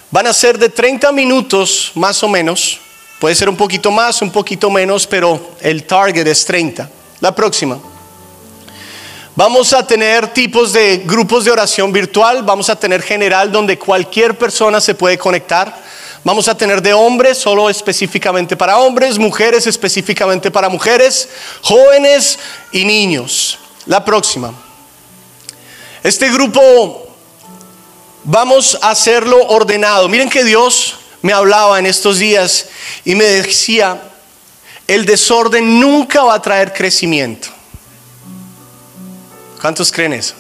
Van 0.10 0.26
a 0.26 0.34
ser 0.34 0.58
de 0.58 0.70
30 0.70 1.12
minutos 1.12 1.92
más 1.96 2.24
o 2.24 2.30
menos. 2.30 2.80
Puede 3.20 3.36
ser 3.36 3.50
un 3.50 3.58
poquito 3.58 3.92
más, 3.92 4.22
un 4.22 4.32
poquito 4.32 4.70
menos, 4.70 5.06
pero 5.06 5.56
el 5.60 5.84
target 5.84 6.26
es 6.26 6.46
30. 6.46 6.90
La 7.20 7.36
próxima. 7.36 7.78
Vamos 9.36 9.74
a 9.74 9.86
tener 9.86 10.28
tipos 10.34 10.72
de 10.72 11.04
grupos 11.06 11.44
de 11.44 11.52
oración 11.52 11.92
virtual. 11.92 12.44
Vamos 12.44 12.70
a 12.70 12.76
tener 12.78 13.02
general 13.02 13.52
donde 13.52 13.78
cualquier 13.78 14.38
persona 14.38 14.80
se 14.80 14.96
puede 14.96 15.18
conectar. 15.18 15.84
Vamos 16.24 16.48
a 16.48 16.58
tener 16.58 16.82
de 16.82 16.94
hombres, 16.94 17.38
solo 17.38 17.70
específicamente 17.70 18.56
para 18.56 18.80
hombres, 18.80 19.20
mujeres 19.20 19.68
específicamente 19.68 20.52
para 20.52 20.70
mujeres, 20.70 21.30
jóvenes 21.62 22.40
y 22.72 22.86
niños. 22.86 23.60
La 23.86 24.04
próxima. 24.04 24.54
Este 26.02 26.30
grupo 26.30 27.07
vamos 28.28 28.78
a 28.82 28.92
hacerlo 28.92 29.42
ordenado. 29.48 30.08
Miren 30.08 30.30
que 30.30 30.44
Dios 30.44 30.98
me 31.22 31.34
hablaba 31.34 31.80
en 31.80 31.88
estos 31.88 32.20
días 32.20 32.68
y 33.04 33.16
me 33.16 33.24
decía, 33.24 34.02
el 34.86 35.06
desorden 35.06 35.80
nunca 35.80 36.24
va 36.24 36.36
a 36.36 36.42
traer 36.42 36.74
crecimiento. 36.74 37.48
¿Cuántos 39.60 39.92
creen 39.92 40.14
eso? 40.14 40.36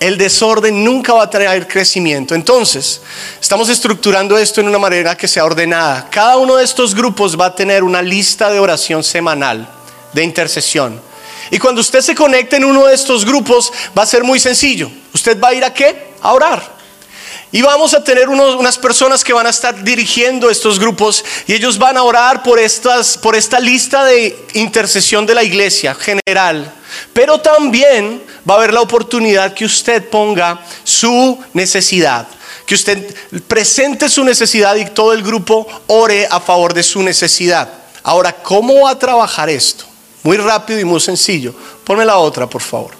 El 0.00 0.16
desorden 0.16 0.84
nunca 0.84 1.12
va 1.12 1.24
a 1.24 1.30
traer 1.30 1.66
crecimiento. 1.66 2.34
Entonces, 2.36 3.00
estamos 3.40 3.68
estructurando 3.68 4.38
esto 4.38 4.60
en 4.60 4.68
una 4.68 4.78
manera 4.78 5.16
que 5.16 5.26
sea 5.26 5.44
ordenada. 5.44 6.08
Cada 6.08 6.36
uno 6.36 6.54
de 6.56 6.64
estos 6.64 6.94
grupos 6.94 7.38
va 7.38 7.46
a 7.46 7.54
tener 7.54 7.82
una 7.82 8.00
lista 8.00 8.48
de 8.50 8.60
oración 8.60 9.02
semanal, 9.02 9.68
de 10.12 10.22
intercesión. 10.22 11.00
Y 11.50 11.58
cuando 11.58 11.80
usted 11.80 12.00
se 12.00 12.14
conecte 12.14 12.56
en 12.56 12.64
uno 12.64 12.86
de 12.86 12.94
estos 12.94 13.24
grupos, 13.24 13.72
va 13.96 14.04
a 14.04 14.06
ser 14.06 14.22
muy 14.22 14.38
sencillo. 14.38 14.88
¿Usted 15.12 15.40
va 15.40 15.48
a 15.48 15.54
ir 15.54 15.64
a 15.64 15.74
qué? 15.74 16.07
A 16.22 16.32
orar. 16.32 16.78
Y 17.50 17.62
vamos 17.62 17.94
a 17.94 18.04
tener 18.04 18.28
unas 18.28 18.76
personas 18.76 19.24
que 19.24 19.32
van 19.32 19.46
a 19.46 19.50
estar 19.50 19.82
dirigiendo 19.82 20.50
estos 20.50 20.78
grupos 20.78 21.24
y 21.46 21.54
ellos 21.54 21.78
van 21.78 21.96
a 21.96 22.02
orar 22.02 22.42
por, 22.42 22.58
estas, 22.58 23.16
por 23.16 23.34
esta 23.34 23.58
lista 23.58 24.04
de 24.04 24.38
intercesión 24.52 25.24
de 25.24 25.34
la 25.34 25.42
iglesia 25.42 25.94
general. 25.94 26.70
Pero 27.14 27.38
también 27.38 28.22
va 28.48 28.54
a 28.54 28.56
haber 28.58 28.74
la 28.74 28.82
oportunidad 28.82 29.54
que 29.54 29.64
usted 29.64 30.10
ponga 30.10 30.60
su 30.84 31.38
necesidad, 31.54 32.28
que 32.66 32.74
usted 32.74 33.14
presente 33.46 34.10
su 34.10 34.24
necesidad 34.24 34.76
y 34.76 34.84
todo 34.84 35.14
el 35.14 35.22
grupo 35.22 35.66
ore 35.86 36.28
a 36.30 36.40
favor 36.40 36.74
de 36.74 36.82
su 36.82 37.02
necesidad. 37.02 37.66
Ahora, 38.02 38.32
¿cómo 38.32 38.82
va 38.82 38.90
a 38.90 38.98
trabajar 38.98 39.48
esto? 39.48 39.86
Muy 40.22 40.36
rápido 40.36 40.80
y 40.80 40.84
muy 40.84 41.00
sencillo. 41.00 41.54
Ponme 41.84 42.04
la 42.04 42.18
otra, 42.18 42.46
por 42.46 42.60
favor. 42.60 42.97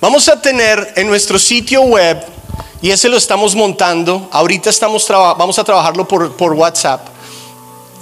Vamos 0.00 0.28
a 0.28 0.40
tener 0.40 0.92
en 0.94 1.08
nuestro 1.08 1.40
sitio 1.40 1.82
web, 1.82 2.24
y 2.80 2.90
ese 2.90 3.08
lo 3.08 3.16
estamos 3.16 3.56
montando, 3.56 4.28
ahorita 4.30 4.70
estamos 4.70 5.04
vamos 5.08 5.58
a 5.58 5.64
trabajarlo 5.64 6.06
por, 6.06 6.52
WhatsApp, 6.52 7.08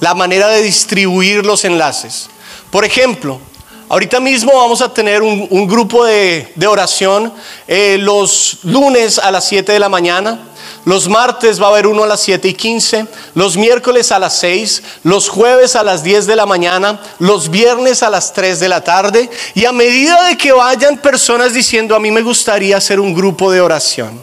la 0.00 0.12
manera 0.12 0.48
de 0.48 0.62
distribuir 0.62 1.46
los 1.46 1.64
enlaces. 1.64 2.28
Por 2.70 2.84
ejemplo, 2.84 3.40
Ahorita 3.88 4.18
mismo 4.18 4.50
vamos 4.52 4.82
a 4.82 4.92
tener 4.92 5.22
un, 5.22 5.68
grupo 5.68 6.04
de, 6.04 6.52
oración 6.66 7.32
eh, 7.68 7.96
los 8.00 8.58
lunes 8.64 9.20
a 9.20 9.30
las 9.30 9.44
7 9.44 9.70
de 9.70 9.78
la 9.78 9.88
mañana. 9.88 10.40
Los 10.86 11.08
martes 11.08 11.60
va 11.60 11.66
a 11.66 11.70
haber 11.70 11.88
uno 11.88 12.04
a 12.04 12.06
las 12.06 12.20
7 12.20 12.46
y 12.46 12.54
15, 12.54 13.06
los 13.34 13.56
miércoles 13.56 14.12
a 14.12 14.20
las 14.20 14.38
6, 14.38 14.84
los 15.02 15.28
jueves 15.28 15.74
a 15.74 15.82
las 15.82 16.04
10 16.04 16.28
de 16.28 16.36
la 16.36 16.46
mañana, 16.46 17.00
los 17.18 17.50
viernes 17.50 18.04
a 18.04 18.08
las 18.08 18.32
3 18.32 18.60
de 18.60 18.68
la 18.68 18.84
tarde. 18.84 19.28
Y 19.54 19.64
a 19.64 19.72
medida 19.72 20.22
de 20.28 20.38
que 20.38 20.52
vayan 20.52 20.98
personas 20.98 21.52
diciendo, 21.52 21.96
a 21.96 21.98
mí 21.98 22.12
me 22.12 22.22
gustaría 22.22 22.76
hacer 22.76 23.00
un 23.00 23.12
grupo 23.12 23.50
de 23.50 23.60
oración. 23.60 24.22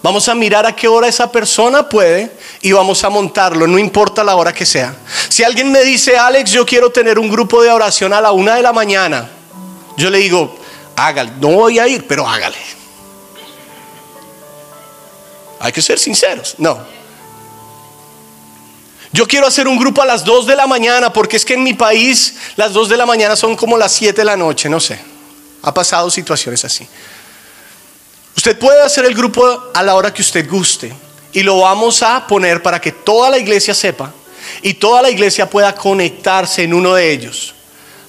Vamos 0.00 0.28
a 0.28 0.36
mirar 0.36 0.64
a 0.64 0.76
qué 0.76 0.86
hora 0.86 1.08
esa 1.08 1.32
persona 1.32 1.88
puede 1.88 2.30
y 2.60 2.70
vamos 2.70 3.02
a 3.02 3.10
montarlo, 3.10 3.66
no 3.66 3.76
importa 3.76 4.22
la 4.22 4.36
hora 4.36 4.52
que 4.52 4.64
sea. 4.64 4.94
Si 5.28 5.42
alguien 5.42 5.72
me 5.72 5.82
dice, 5.82 6.16
Alex, 6.16 6.52
yo 6.52 6.64
quiero 6.64 6.90
tener 6.90 7.18
un 7.18 7.28
grupo 7.28 7.60
de 7.64 7.72
oración 7.72 8.12
a 8.12 8.20
la 8.20 8.30
una 8.30 8.54
de 8.54 8.62
la 8.62 8.72
mañana, 8.72 9.28
yo 9.96 10.08
le 10.08 10.18
digo, 10.18 10.56
hágale, 10.94 11.32
no 11.40 11.48
voy 11.48 11.80
a 11.80 11.88
ir, 11.88 12.06
pero 12.06 12.28
hágale. 12.28 12.83
Hay 15.60 15.72
que 15.72 15.82
ser 15.82 15.98
sinceros. 15.98 16.54
No. 16.58 16.78
Yo 19.12 19.28
quiero 19.28 19.46
hacer 19.46 19.68
un 19.68 19.78
grupo 19.78 20.02
a 20.02 20.06
las 20.06 20.24
2 20.24 20.46
de 20.46 20.56
la 20.56 20.66
mañana 20.66 21.12
porque 21.12 21.36
es 21.36 21.44
que 21.44 21.54
en 21.54 21.62
mi 21.62 21.74
país 21.74 22.34
las 22.56 22.72
2 22.72 22.88
de 22.88 22.96
la 22.96 23.06
mañana 23.06 23.36
son 23.36 23.54
como 23.54 23.78
las 23.78 23.92
7 23.92 24.20
de 24.20 24.24
la 24.24 24.36
noche, 24.36 24.68
no 24.68 24.80
sé. 24.80 24.98
Ha 25.62 25.72
pasado 25.72 26.10
situaciones 26.10 26.64
así. 26.64 26.86
Usted 28.36 28.58
puede 28.58 28.82
hacer 28.82 29.04
el 29.04 29.14
grupo 29.14 29.70
a 29.72 29.82
la 29.82 29.94
hora 29.94 30.12
que 30.12 30.20
usted 30.20 30.48
guste 30.50 30.92
y 31.32 31.42
lo 31.42 31.60
vamos 31.60 32.02
a 32.02 32.26
poner 32.26 32.62
para 32.62 32.80
que 32.80 32.90
toda 32.90 33.30
la 33.30 33.38
iglesia 33.38 33.72
sepa 33.72 34.12
y 34.62 34.74
toda 34.74 35.00
la 35.02 35.10
iglesia 35.10 35.48
pueda 35.48 35.74
conectarse 35.74 36.64
en 36.64 36.74
uno 36.74 36.94
de 36.94 37.12
ellos. 37.12 37.54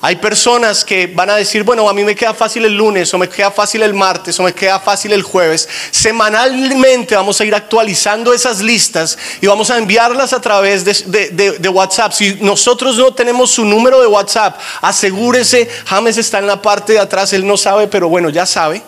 Hay 0.06 0.18
personas 0.18 0.86
que 0.86 1.08
van 1.08 1.32
a 1.32 1.36
decir, 1.36 1.64
bueno, 1.64 1.90
a 1.90 1.94
mí 1.96 2.04
me 2.04 2.14
queda 2.14 2.36
fácil 2.36 2.64
el 2.64 2.78
lunes, 2.78 3.12
o 3.16 3.18
me 3.18 3.28
queda 3.28 3.50
fácil 3.50 3.82
el 3.82 3.96
martes, 3.96 4.40
o 4.40 4.44
me 4.44 4.54
queda 4.54 4.80
fácil 4.80 5.12
el 5.14 5.24
jueves. 5.24 5.68
Semanalmente 5.90 7.16
vamos 7.16 7.42
a 7.42 7.44
ir 7.44 7.56
actualizando 7.56 8.32
esas 8.32 8.62
listas 8.62 9.18
y 9.42 9.48
vamos 9.48 9.72
a 9.72 9.80
enviarlas 9.80 10.32
a 10.32 10.40
través 10.40 10.86
de, 10.86 11.70
WhatsApp. 11.70 12.12
Si 12.12 12.36
nosotros 12.36 12.98
no 12.98 13.16
tenemos 13.16 13.50
su 13.50 13.66
número 13.66 14.00
de 14.00 14.06
WhatsApp, 14.06 14.60
asegúrese, 14.80 15.68
James 15.88 16.20
está 16.20 16.38
en 16.38 16.46
la 16.46 16.62
parte 16.62 16.94
de 16.94 17.00
atrás, 17.00 17.34
él 17.34 17.48
no 17.48 17.58
sabe, 17.58 17.88
pero 17.88 18.08
bueno, 18.08 18.30
ya 18.30 18.46
sabe 18.46 18.84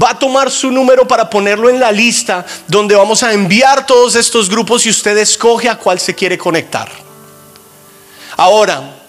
va 0.00 0.10
a 0.10 0.18
tomar 0.20 0.52
su 0.52 0.70
número 0.70 1.08
para 1.08 1.28
ponerlo 1.28 1.68
en 1.68 1.80
la 1.80 1.90
lista 1.90 2.46
donde 2.68 2.94
vamos 2.94 3.24
a 3.24 3.32
enviar 3.32 3.84
todos 3.84 4.14
estos 4.14 4.48
grupos 4.48 4.86
y 4.86 4.90
usted 4.90 5.18
escoge 5.18 5.68
a 5.68 5.76
cuál 5.76 5.98
se 5.98 6.14
quiere 6.14 6.38
conectar. 6.38 6.88
Ahora, 8.36 8.99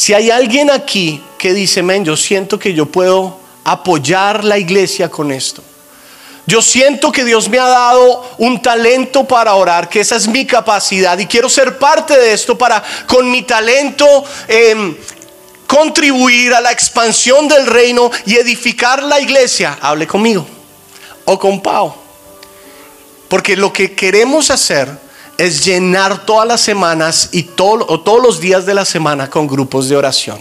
si 0.00 0.14
hay 0.14 0.30
alguien 0.30 0.70
aquí 0.70 1.22
que 1.36 1.52
dice, 1.52 1.82
men, 1.82 2.06
yo 2.06 2.16
siento 2.16 2.58
que 2.58 2.72
yo 2.72 2.86
puedo 2.86 3.38
apoyar 3.64 4.44
la 4.44 4.56
iglesia 4.56 5.10
con 5.10 5.30
esto. 5.30 5.62
Yo 6.46 6.62
siento 6.62 7.12
que 7.12 7.22
Dios 7.22 7.50
me 7.50 7.58
ha 7.58 7.66
dado 7.66 8.26
un 8.38 8.62
talento 8.62 9.24
para 9.24 9.54
orar, 9.56 9.90
que 9.90 10.00
esa 10.00 10.16
es 10.16 10.26
mi 10.26 10.46
capacidad 10.46 11.18
y 11.18 11.26
quiero 11.26 11.50
ser 11.50 11.78
parte 11.78 12.18
de 12.18 12.32
esto 12.32 12.56
para 12.56 12.82
con 13.06 13.30
mi 13.30 13.42
talento 13.42 14.24
em, 14.48 14.96
contribuir 15.66 16.54
a 16.54 16.62
la 16.62 16.72
expansión 16.72 17.46
del 17.46 17.66
reino 17.66 18.10
y 18.24 18.36
edificar 18.36 19.02
la 19.02 19.20
iglesia. 19.20 19.78
Hable 19.82 20.06
conmigo 20.06 20.46
o 21.26 21.38
con 21.38 21.60
Pau. 21.60 21.94
Porque 23.28 23.54
lo 23.54 23.70
que 23.70 23.94
queremos 23.94 24.50
hacer 24.50 25.09
es 25.40 25.64
llenar 25.64 26.26
todas 26.26 26.46
las 26.46 26.60
semanas 26.60 27.30
y 27.32 27.48
o 27.56 28.00
todos 28.00 28.22
los 28.22 28.40
días 28.40 28.66
de 28.66 28.74
la 28.74 28.84
semana 28.84 29.30
con 29.30 29.46
grupos 29.46 29.88
de 29.88 29.96
oración. 29.96 30.38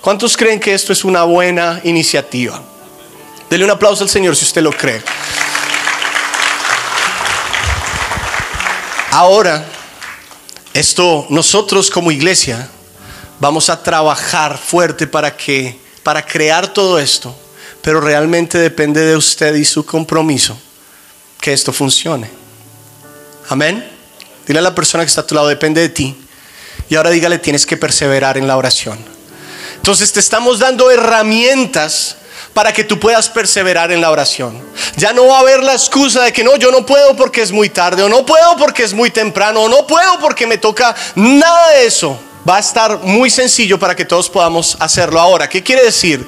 ¿Cuántos 0.00 0.36
creen 0.36 0.58
que 0.58 0.74
esto 0.74 0.92
es 0.92 1.04
una 1.04 1.22
buena 1.22 1.80
iniciativa? 1.84 2.60
Dele 3.48 3.64
un 3.64 3.70
aplauso 3.70 4.02
al 4.02 4.10
Señor 4.10 4.34
si 4.34 4.44
usted 4.44 4.60
lo 4.60 4.72
cree. 4.72 5.00
Ahora, 9.12 9.64
esto 10.74 11.24
nosotros 11.28 11.88
como 11.88 12.10
iglesia 12.10 12.68
vamos 13.38 13.70
a 13.70 13.80
trabajar 13.80 14.58
fuerte 14.58 15.06
para 15.06 15.36
que 15.36 15.78
para 16.02 16.26
crear 16.26 16.66
todo 16.66 16.98
esto, 16.98 17.32
pero 17.82 18.00
realmente 18.00 18.58
depende 18.58 19.00
de 19.02 19.16
usted 19.16 19.54
y 19.54 19.64
su 19.64 19.86
compromiso 19.86 20.58
que 21.40 21.52
esto 21.52 21.72
funcione. 21.72 22.28
Amén. 23.48 23.91
Dile 24.46 24.58
a 24.58 24.62
la 24.62 24.74
persona 24.74 25.04
que 25.04 25.08
está 25.08 25.22
a 25.22 25.26
tu 25.26 25.34
lado, 25.34 25.48
depende 25.48 25.80
de 25.80 25.88
ti. 25.88 26.16
Y 26.88 26.96
ahora 26.96 27.10
dígale, 27.10 27.38
tienes 27.38 27.66
que 27.66 27.76
perseverar 27.76 28.36
en 28.36 28.46
la 28.46 28.56
oración. 28.56 28.98
Entonces 29.76 30.12
te 30.12 30.20
estamos 30.20 30.58
dando 30.58 30.90
herramientas 30.90 32.16
para 32.54 32.72
que 32.72 32.84
tú 32.84 33.00
puedas 33.00 33.28
perseverar 33.28 33.92
en 33.92 34.00
la 34.00 34.10
oración. 34.10 34.60
Ya 34.96 35.12
no 35.12 35.26
va 35.26 35.38
a 35.38 35.40
haber 35.40 35.62
la 35.62 35.72
excusa 35.72 36.22
de 36.22 36.32
que 36.32 36.44
no, 36.44 36.56
yo 36.56 36.70
no 36.70 36.84
puedo 36.84 37.16
porque 37.16 37.42
es 37.42 37.50
muy 37.50 37.70
tarde, 37.70 38.02
o 38.02 38.08
no 38.08 38.26
puedo 38.26 38.56
porque 38.56 38.82
es 38.82 38.92
muy 38.92 39.10
temprano, 39.10 39.62
o 39.62 39.68
no 39.68 39.86
puedo 39.86 40.18
porque 40.20 40.46
me 40.46 40.58
toca 40.58 40.94
nada 41.14 41.70
de 41.70 41.86
eso. 41.86 42.18
Va 42.48 42.56
a 42.56 42.60
estar 42.60 42.98
muy 42.98 43.30
sencillo 43.30 43.78
para 43.78 43.94
que 43.94 44.04
todos 44.04 44.28
podamos 44.28 44.76
hacerlo 44.80 45.20
ahora. 45.20 45.48
¿Qué 45.48 45.62
quiere 45.62 45.84
decir? 45.84 46.26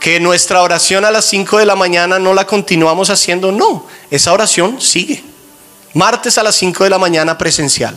Que 0.00 0.18
nuestra 0.18 0.60
oración 0.60 1.04
a 1.04 1.10
las 1.10 1.24
5 1.26 1.58
de 1.58 1.66
la 1.66 1.76
mañana 1.76 2.18
no 2.18 2.34
la 2.34 2.46
continuamos 2.46 3.10
haciendo. 3.10 3.52
No, 3.52 3.86
esa 4.10 4.32
oración 4.32 4.80
sigue. 4.80 5.31
Martes 5.94 6.38
a 6.38 6.42
las 6.42 6.54
5 6.56 6.84
de 6.84 6.90
la 6.90 6.98
mañana 6.98 7.36
presencial 7.36 7.94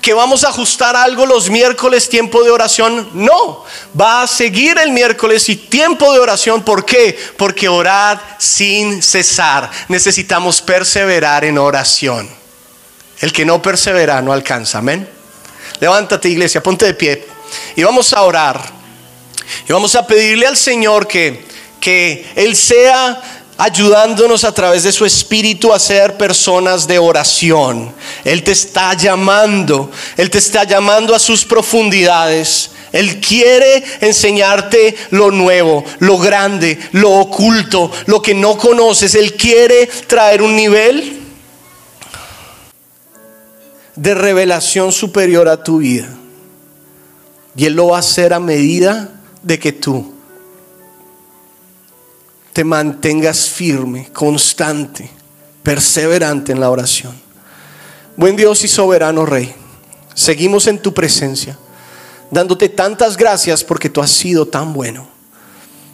que 0.00 0.14
vamos 0.14 0.44
a 0.44 0.50
ajustar 0.50 0.94
algo 0.94 1.26
los 1.26 1.50
miércoles 1.50 2.08
tiempo 2.08 2.44
de 2.44 2.50
oración. 2.52 3.10
No, 3.12 3.64
va 4.00 4.22
a 4.22 4.28
seguir 4.28 4.78
el 4.78 4.92
miércoles 4.92 5.48
y 5.48 5.56
tiempo 5.56 6.12
de 6.12 6.20
oración. 6.20 6.62
¿Por 6.62 6.84
qué? 6.84 7.18
Porque 7.36 7.68
orad 7.68 8.16
sin 8.38 9.02
cesar. 9.02 9.68
Necesitamos 9.88 10.62
perseverar 10.62 11.44
en 11.44 11.58
oración. 11.58 12.30
El 13.18 13.32
que 13.32 13.44
no 13.44 13.60
persevera 13.60 14.22
no 14.22 14.32
alcanza. 14.32 14.78
Amén. 14.78 15.08
Levántate 15.80 16.28
iglesia, 16.28 16.62
ponte 16.62 16.86
de 16.86 16.94
pie 16.94 17.26
y 17.74 17.82
vamos 17.82 18.12
a 18.12 18.22
orar. 18.22 18.60
Y 19.68 19.72
vamos 19.72 19.94
a 19.96 20.06
pedirle 20.06 20.46
al 20.46 20.56
Señor 20.56 21.06
que, 21.06 21.44
que 21.80 22.30
Él 22.36 22.54
sea 22.54 23.35
ayudándonos 23.58 24.44
a 24.44 24.52
través 24.52 24.82
de 24.82 24.92
su 24.92 25.04
espíritu 25.04 25.72
a 25.72 25.78
ser 25.78 26.16
personas 26.16 26.86
de 26.86 26.98
oración. 26.98 27.92
Él 28.24 28.42
te 28.42 28.52
está 28.52 28.94
llamando, 28.94 29.90
Él 30.16 30.30
te 30.30 30.38
está 30.38 30.64
llamando 30.64 31.14
a 31.14 31.18
sus 31.18 31.44
profundidades. 31.44 32.70
Él 32.92 33.20
quiere 33.20 33.82
enseñarte 34.00 34.96
lo 35.10 35.30
nuevo, 35.30 35.84
lo 35.98 36.18
grande, 36.18 36.78
lo 36.92 37.10
oculto, 37.10 37.90
lo 38.06 38.22
que 38.22 38.34
no 38.34 38.56
conoces. 38.56 39.14
Él 39.14 39.34
quiere 39.34 39.86
traer 40.06 40.42
un 40.42 40.56
nivel 40.56 41.20
de 43.96 44.14
revelación 44.14 44.92
superior 44.92 45.48
a 45.48 45.62
tu 45.62 45.78
vida. 45.78 46.08
Y 47.56 47.64
Él 47.64 47.74
lo 47.74 47.88
va 47.88 47.96
a 47.96 48.00
hacer 48.00 48.34
a 48.34 48.40
medida 48.40 49.10
de 49.42 49.58
que 49.58 49.72
tú 49.72 50.15
te 52.56 52.64
mantengas 52.64 53.50
firme, 53.50 54.08
constante, 54.14 55.10
perseverante 55.62 56.52
en 56.52 56.60
la 56.60 56.70
oración. 56.70 57.14
Buen 58.16 58.34
Dios 58.34 58.64
y 58.64 58.68
soberano 58.68 59.26
Rey, 59.26 59.54
seguimos 60.14 60.66
en 60.66 60.78
tu 60.78 60.94
presencia, 60.94 61.58
dándote 62.30 62.70
tantas 62.70 63.18
gracias 63.18 63.62
porque 63.62 63.90
tú 63.90 64.00
has 64.00 64.10
sido 64.10 64.46
tan 64.46 64.72
bueno. 64.72 65.06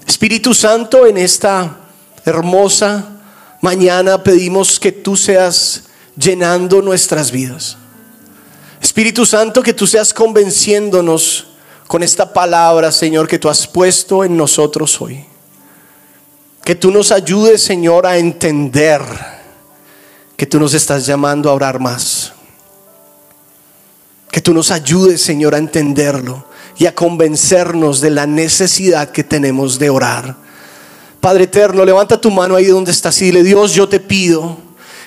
Espíritu 0.07 0.55
Santo, 0.55 1.05
en 1.05 1.19
esta 1.19 1.79
hermosa 2.25 3.11
mañana 3.61 4.23
pedimos 4.23 4.79
que 4.79 4.93
tú 4.93 5.17
seas 5.17 5.83
llenando 6.17 6.81
nuestras 6.81 7.33
vidas. 7.33 7.77
Espíritu 8.81 9.27
Santo, 9.27 9.65
que 9.65 9.75
tú 9.75 9.89
seas 9.89 10.15
convenciéndonos 10.15 11.49
con 11.89 12.05
esta 12.05 12.33
palabra, 12.33 12.93
Señor, 12.93 13.27
que 13.27 13.41
tú 13.41 13.49
has 13.49 13.67
puesto 13.67 14.23
en 14.23 14.37
nosotros 14.37 15.01
hoy. 15.01 15.27
Que 16.65 16.75
tú 16.75 16.91
nos 16.91 17.11
ayudes, 17.11 17.63
Señor, 17.63 18.07
a 18.07 18.19
entender 18.19 19.03
que 20.37 20.47
tú 20.47 20.59
nos 20.59 20.75
estás 20.75 21.07
llamando 21.07 21.51
a 21.51 21.55
orar 21.55 21.81
más. 21.81 22.33
Que 24.31 24.41
tú 24.41 24.55
nos 24.55 24.71
ayudes, 24.71 25.21
Señor, 25.21 25.55
a 25.55 25.59
entenderlo 25.59 26.47
y 26.77 26.87
a 26.87 26.95
convencernos 26.95 28.01
de 28.01 28.11
la 28.11 28.27
necesidad 28.27 29.11
que 29.11 29.25
tenemos 29.25 29.79
de 29.79 29.91
orar. 29.91 30.37
Padre 31.21 31.45
eterno, 31.45 31.85
levanta 31.85 32.21
tu 32.21 32.31
mano 32.31 32.57
ahí 32.57 32.67
donde 32.67 32.91
estás 32.91 33.21
y 33.23 33.27
dile, 33.27 33.43
Dios, 33.43 33.75
yo 33.75 33.89
te 33.89 34.01
pido 34.01 34.57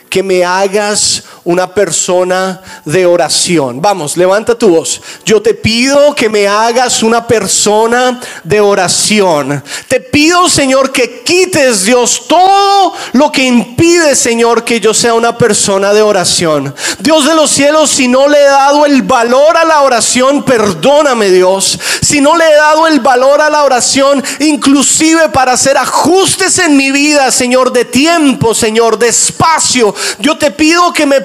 que 0.10 0.24
me 0.24 0.46
hagas 0.46 1.24
una 1.46 1.74
persona 1.74 2.60
de 2.84 3.06
oración. 3.06 3.80
Vamos, 3.80 4.18
levanta 4.18 4.58
tu 4.58 4.70
voz. 4.70 5.00
Yo 5.24 5.42
te 5.42 5.54
pido 5.54 6.14
que 6.16 6.28
me 6.28 6.48
hagas 6.48 7.04
una 7.04 7.26
persona 7.26 8.20
de 8.44 8.60
oración. 8.60 9.64
Te 9.88 10.00
pido, 10.00 10.50
Señor, 10.50 10.92
que 10.92 11.24
quites, 11.24 11.86
Dios, 11.86 12.24
todo 12.28 12.94
lo 13.14 13.32
que 13.32 13.44
impide, 13.44 14.16
Señor, 14.16 14.64
que 14.64 14.80
yo 14.80 14.94
sea 14.94 15.14
una 15.14 15.38
persona 15.38 15.94
de 15.94 16.02
oración. 16.02 16.74
Dios 17.00 17.26
de 17.26 17.36
los 17.36 17.52
cielos, 17.52 17.92
si 17.92 18.08
no 18.08 18.28
le 18.28 18.40
he 18.40 18.46
dado 18.46 18.86
el 18.86 19.04
valor 19.04 19.56
a 19.56 19.66
la 19.66 19.82
oración, 19.82 20.44
perdóname, 20.44 21.30
Dios. 21.30 21.80
Si 22.02 22.22
no 22.22 22.36
le 22.36 22.50
he 22.50 22.56
dado 22.56 22.88
el 22.88 23.00
valor 23.02 23.42
a 23.42 23.52
la 23.52 23.64
oración, 23.64 24.24
inclusive 24.40 25.30
para 25.30 25.54
hacer 25.54 25.78
ajustes 25.78 26.58
en 26.58 26.76
mi 26.76 26.92
vida, 26.92 27.30
Señor, 27.32 27.72
de 27.72 27.86
tiempo, 27.86 28.56
Señor, 28.56 28.98
de 28.98 29.10
espacio, 29.10 29.94
yo 30.20 30.38
te 30.40 30.50
pido 30.50 30.92
que 30.92 31.06
me 31.06 31.22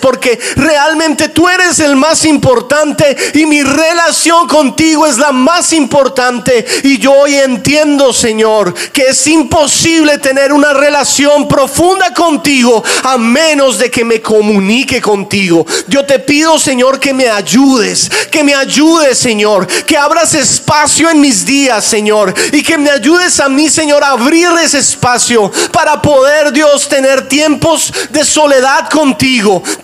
porque 0.00 0.38
realmente 0.56 1.28
tú 1.28 1.48
eres 1.48 1.78
el 1.80 1.96
más 1.96 2.24
importante 2.24 3.16
y 3.34 3.46
mi 3.46 3.62
relación 3.62 4.46
contigo 4.46 5.06
es 5.06 5.18
la 5.18 5.32
más 5.32 5.72
importante. 5.72 6.64
Y 6.82 6.98
yo 6.98 7.12
hoy 7.12 7.36
entiendo, 7.36 8.12
Señor, 8.12 8.74
que 8.92 9.08
es 9.08 9.26
imposible 9.26 10.18
tener 10.18 10.52
una 10.52 10.72
relación 10.72 11.48
profunda 11.48 12.12
contigo 12.14 12.82
a 13.02 13.18
menos 13.18 13.78
de 13.78 13.90
que 13.90 14.04
me 14.04 14.20
comunique 14.20 15.00
contigo. 15.00 15.66
Yo 15.88 16.04
te 16.04 16.18
pido, 16.18 16.58
Señor, 16.58 17.00
que 17.00 17.12
me 17.12 17.28
ayudes, 17.28 18.10
que 18.30 18.44
me 18.44 18.54
ayudes, 18.54 19.18
Señor, 19.18 19.66
que 19.66 19.96
abras 19.96 20.34
espacio 20.34 21.10
en 21.10 21.20
mis 21.20 21.44
días, 21.44 21.84
Señor, 21.84 22.34
y 22.52 22.62
que 22.62 22.78
me 22.78 22.90
ayudes 22.90 23.40
a 23.40 23.48
mí, 23.48 23.68
Señor, 23.68 24.04
a 24.04 24.10
abrir 24.10 24.48
ese 24.62 24.78
espacio 24.78 25.50
para 25.72 26.00
poder, 26.00 26.52
Dios, 26.52 26.88
tener 26.88 27.28
tiempos 27.28 27.92
de 28.10 28.24
soledad 28.24 28.88
contigo. 28.90 29.23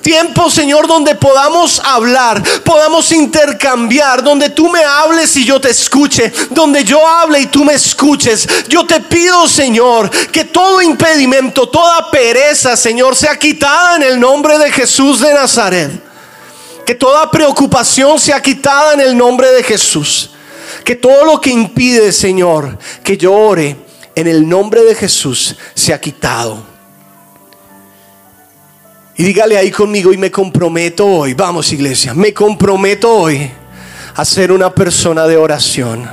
Tiempo, 0.03 0.51
Señor, 0.51 0.86
donde 0.86 1.14
podamos 1.14 1.80
hablar, 1.82 2.43
podamos 2.62 3.11
intercambiar, 3.11 4.22
donde 4.22 4.51
tú 4.51 4.68
me 4.68 4.84
hables 4.84 5.34
y 5.34 5.47
yo 5.47 5.59
te 5.59 5.70
escuche, 5.70 6.30
donde 6.51 6.84
yo 6.84 7.07
hable 7.07 7.41
y 7.41 7.47
tú 7.47 7.64
me 7.64 7.72
escuches. 7.72 8.47
Yo 8.68 8.84
te 8.84 9.01
pido, 9.01 9.49
Señor, 9.49 10.11
que 10.30 10.45
todo 10.45 10.82
impedimento, 10.82 11.70
toda 11.70 12.11
pereza, 12.11 12.76
Señor, 12.76 13.16
sea 13.16 13.38
quitada 13.38 13.97
en 13.97 14.03
el 14.03 14.20
nombre 14.20 14.59
de 14.59 14.70
Jesús 14.70 15.20
de 15.20 15.32
Nazaret. 15.32 15.91
Que 16.84 16.95
toda 16.95 17.30
preocupación 17.30 18.20
sea 18.20 18.43
quitada 18.43 18.93
en 18.93 19.01
el 19.01 19.16
nombre 19.16 19.51
de 19.53 19.62
Jesús. 19.62 20.32
Que 20.84 20.97
todo 20.97 21.24
lo 21.24 21.41
que 21.41 21.49
impide, 21.49 22.12
Señor, 22.12 22.76
que 23.03 23.16
yo 23.16 23.32
ore 23.32 23.74
en 24.14 24.26
el 24.26 24.47
nombre 24.47 24.82
de 24.82 24.95
Jesús 24.95 25.57
sea 25.74 25.99
quitado. 25.99 26.69
Y 29.20 29.22
dígale 29.22 29.58
ahí 29.58 29.70
conmigo 29.70 30.14
y 30.14 30.16
me 30.16 30.30
comprometo 30.30 31.04
hoy, 31.04 31.34
vamos 31.34 31.70
iglesia, 31.72 32.14
me 32.14 32.32
comprometo 32.32 33.14
hoy 33.14 33.50
a 34.16 34.24
ser 34.24 34.50
una 34.50 34.74
persona 34.74 35.26
de 35.26 35.36
oración. 35.36 36.10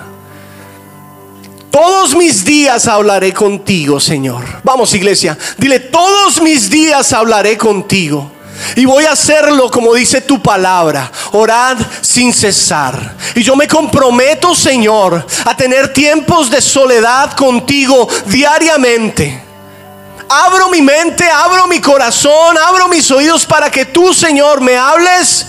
Todos 1.72 2.18
mis 2.18 2.44
días 2.44 2.86
hablaré 2.86 3.32
contigo, 3.32 4.02
Señor. 4.02 4.44
Vamos 4.62 4.94
iglesia, 4.94 5.38
dile, 5.58 5.80
todos 5.80 6.42
mis 6.42 6.70
días 6.70 7.14
hablaré 7.14 7.58
contigo. 7.58 8.30
Y 8.76 8.84
voy 8.84 9.06
a 9.06 9.14
hacerlo 9.14 9.72
como 9.72 9.94
dice 9.94 10.20
tu 10.20 10.42
palabra, 10.42 11.10
orad 11.32 11.78
sin 12.02 12.34
cesar. 12.34 13.16
Y 13.36 13.42
yo 13.42 13.56
me 13.56 13.70
comprometo, 13.70 14.54
Señor, 14.54 15.26
a 15.46 15.56
tener 15.56 15.94
tiempos 15.94 16.52
de 16.52 16.62
soledad 16.62 17.32
contigo 17.38 18.06
diariamente 18.26 19.47
abro 20.30 20.70
mi 20.70 20.82
mente, 20.82 21.30
abro 21.30 21.68
mi 21.68 21.80
corazón, 21.80 22.58
abro 22.58 22.88
mis 22.88 23.10
oídos 23.12 23.46
para 23.46 23.70
que 23.70 23.86
tú, 23.86 24.14
Señor, 24.14 24.62
me 24.62 24.78
hables 24.78 25.48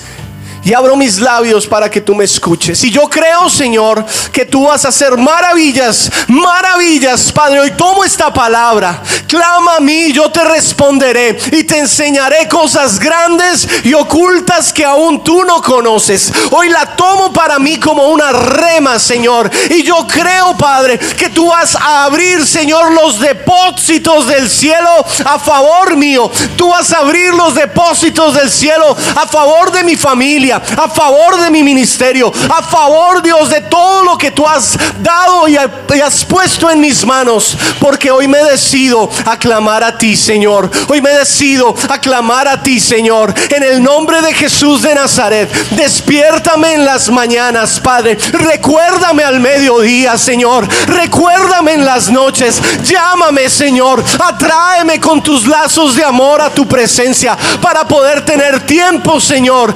y 0.68 0.74
abro 0.74 0.96
mis 0.96 1.18
labios 1.18 1.66
para 1.66 1.90
que 1.90 2.02
tú 2.02 2.14
me 2.14 2.24
escuches. 2.24 2.84
Y 2.84 2.90
yo 2.90 3.08
creo, 3.08 3.48
Señor, 3.48 4.04
que 4.30 4.44
tú 4.44 4.64
vas 4.64 4.84
a 4.84 4.88
hacer 4.88 5.16
maravillas, 5.16 6.10
maravillas, 6.26 7.32
Padre. 7.32 7.60
Hoy 7.60 7.70
tomo 7.70 8.04
esta 8.04 8.30
palabra 8.30 9.02
Clama 9.28 9.76
a 9.76 9.80
mí, 9.80 10.10
yo 10.10 10.30
te 10.30 10.42
responderé 10.42 11.38
y 11.52 11.62
te 11.64 11.76
enseñaré 11.76 12.48
cosas 12.48 12.98
grandes 12.98 13.68
y 13.84 13.92
ocultas 13.92 14.72
que 14.72 14.86
aún 14.86 15.22
tú 15.22 15.44
no 15.44 15.60
conoces. 15.60 16.32
Hoy 16.50 16.70
la 16.70 16.96
tomo 16.96 17.30
para 17.30 17.58
mí 17.58 17.78
como 17.78 18.08
una 18.08 18.32
rema, 18.32 18.98
Señor. 18.98 19.50
Y 19.68 19.82
yo 19.82 20.06
creo, 20.06 20.56
Padre, 20.56 20.98
que 20.98 21.28
tú 21.28 21.50
vas 21.50 21.76
a 21.76 22.04
abrir, 22.04 22.46
Señor, 22.46 22.92
los 22.92 23.20
depósitos 23.20 24.26
del 24.26 24.48
cielo 24.48 25.04
a 25.26 25.38
favor 25.38 25.94
mío. 25.94 26.30
Tú 26.56 26.70
vas 26.70 26.90
a 26.94 27.00
abrir 27.00 27.34
los 27.34 27.54
depósitos 27.54 28.34
del 28.34 28.50
cielo 28.50 28.96
a 29.14 29.26
favor 29.26 29.70
de 29.72 29.84
mi 29.84 29.94
familia, 29.94 30.57
a 30.76 30.88
favor 30.88 31.40
de 31.40 31.50
mi 31.50 31.62
ministerio, 31.62 32.32
a 32.48 32.62
favor, 32.62 33.22
Dios, 33.22 33.50
de 33.50 33.62
todo 33.62 34.04
lo 34.04 34.18
que 34.18 34.30
tú 34.30 34.46
has 34.46 34.76
dado 35.00 35.48
y 35.48 35.56
has 35.56 36.24
puesto 36.24 36.70
en 36.70 36.80
mis 36.80 37.04
manos. 37.04 37.56
Porque 37.80 38.10
hoy 38.10 38.28
me 38.28 38.38
decido 38.38 39.10
a 39.24 39.38
clamar 39.38 39.84
a 39.84 39.96
ti, 39.96 40.16
Señor. 40.16 40.70
Hoy 40.88 41.00
me 41.00 41.10
decido 41.10 41.74
a 41.88 41.98
clamar 41.98 42.48
a 42.48 42.62
ti, 42.62 42.80
Señor. 42.80 43.34
En 43.50 43.62
el 43.62 43.82
nombre 43.82 44.20
de 44.20 44.34
Jesús 44.34 44.82
de 44.82 44.94
Nazaret, 44.94 45.50
despiértame 45.70 46.74
en 46.74 46.84
las 46.84 47.08
mañanas, 47.08 47.80
Padre. 47.80 48.16
Recuérdame 48.32 49.22
al 49.22 49.40
mediodía, 49.40 50.16
Señor. 50.18 50.68
Recuérdame 50.86 51.74
en 51.74 51.84
las 51.84 52.10
noches. 52.10 52.60
Llámame, 52.82 53.48
Señor. 53.48 54.02
Atráeme 54.18 55.00
con 55.00 55.22
tus 55.22 55.46
lazos 55.46 55.94
de 55.94 56.04
amor 56.04 56.40
a 56.40 56.50
tu 56.50 56.66
presencia 56.66 57.36
para 57.60 57.86
poder 57.86 58.24
tener 58.24 58.64
tiempo, 58.66 59.20
Señor. 59.20 59.74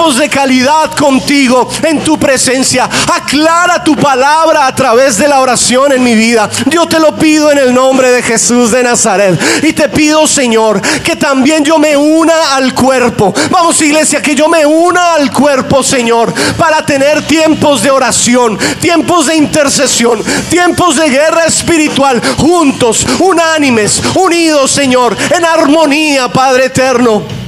Tiempos 0.00 0.16
de 0.16 0.30
calidad 0.30 0.92
contigo 0.92 1.68
en 1.82 2.02
tu 2.02 2.18
presencia. 2.18 2.88
Aclara 3.14 3.84
tu 3.84 3.94
palabra 3.94 4.66
a 4.66 4.74
través 4.74 5.18
de 5.18 5.28
la 5.28 5.40
oración 5.40 5.92
en 5.92 6.02
mi 6.02 6.14
vida. 6.14 6.48
Yo 6.70 6.86
te 6.86 6.98
lo 6.98 7.14
pido 7.16 7.52
en 7.52 7.58
el 7.58 7.74
nombre 7.74 8.10
de 8.10 8.22
Jesús 8.22 8.70
de 8.70 8.82
Nazaret. 8.82 9.38
Y 9.62 9.74
te 9.74 9.90
pido, 9.90 10.26
Señor, 10.26 10.80
que 11.02 11.16
también 11.16 11.66
yo 11.66 11.78
me 11.78 11.98
una 11.98 12.54
al 12.54 12.72
cuerpo. 12.72 13.34
Vamos, 13.50 13.82
iglesia, 13.82 14.22
que 14.22 14.34
yo 14.34 14.48
me 14.48 14.64
una 14.64 15.16
al 15.16 15.30
cuerpo, 15.30 15.82
Señor, 15.82 16.32
para 16.56 16.86
tener 16.86 17.20
tiempos 17.26 17.82
de 17.82 17.90
oración, 17.90 18.58
tiempos 18.80 19.26
de 19.26 19.36
intercesión, 19.36 20.24
tiempos 20.48 20.96
de 20.96 21.10
guerra 21.10 21.44
espiritual, 21.44 22.22
juntos, 22.38 23.06
unánimes, 23.18 24.00
unidos, 24.14 24.70
Señor, 24.70 25.14
en 25.36 25.44
armonía, 25.44 26.28
Padre 26.28 26.64
eterno 26.64 27.39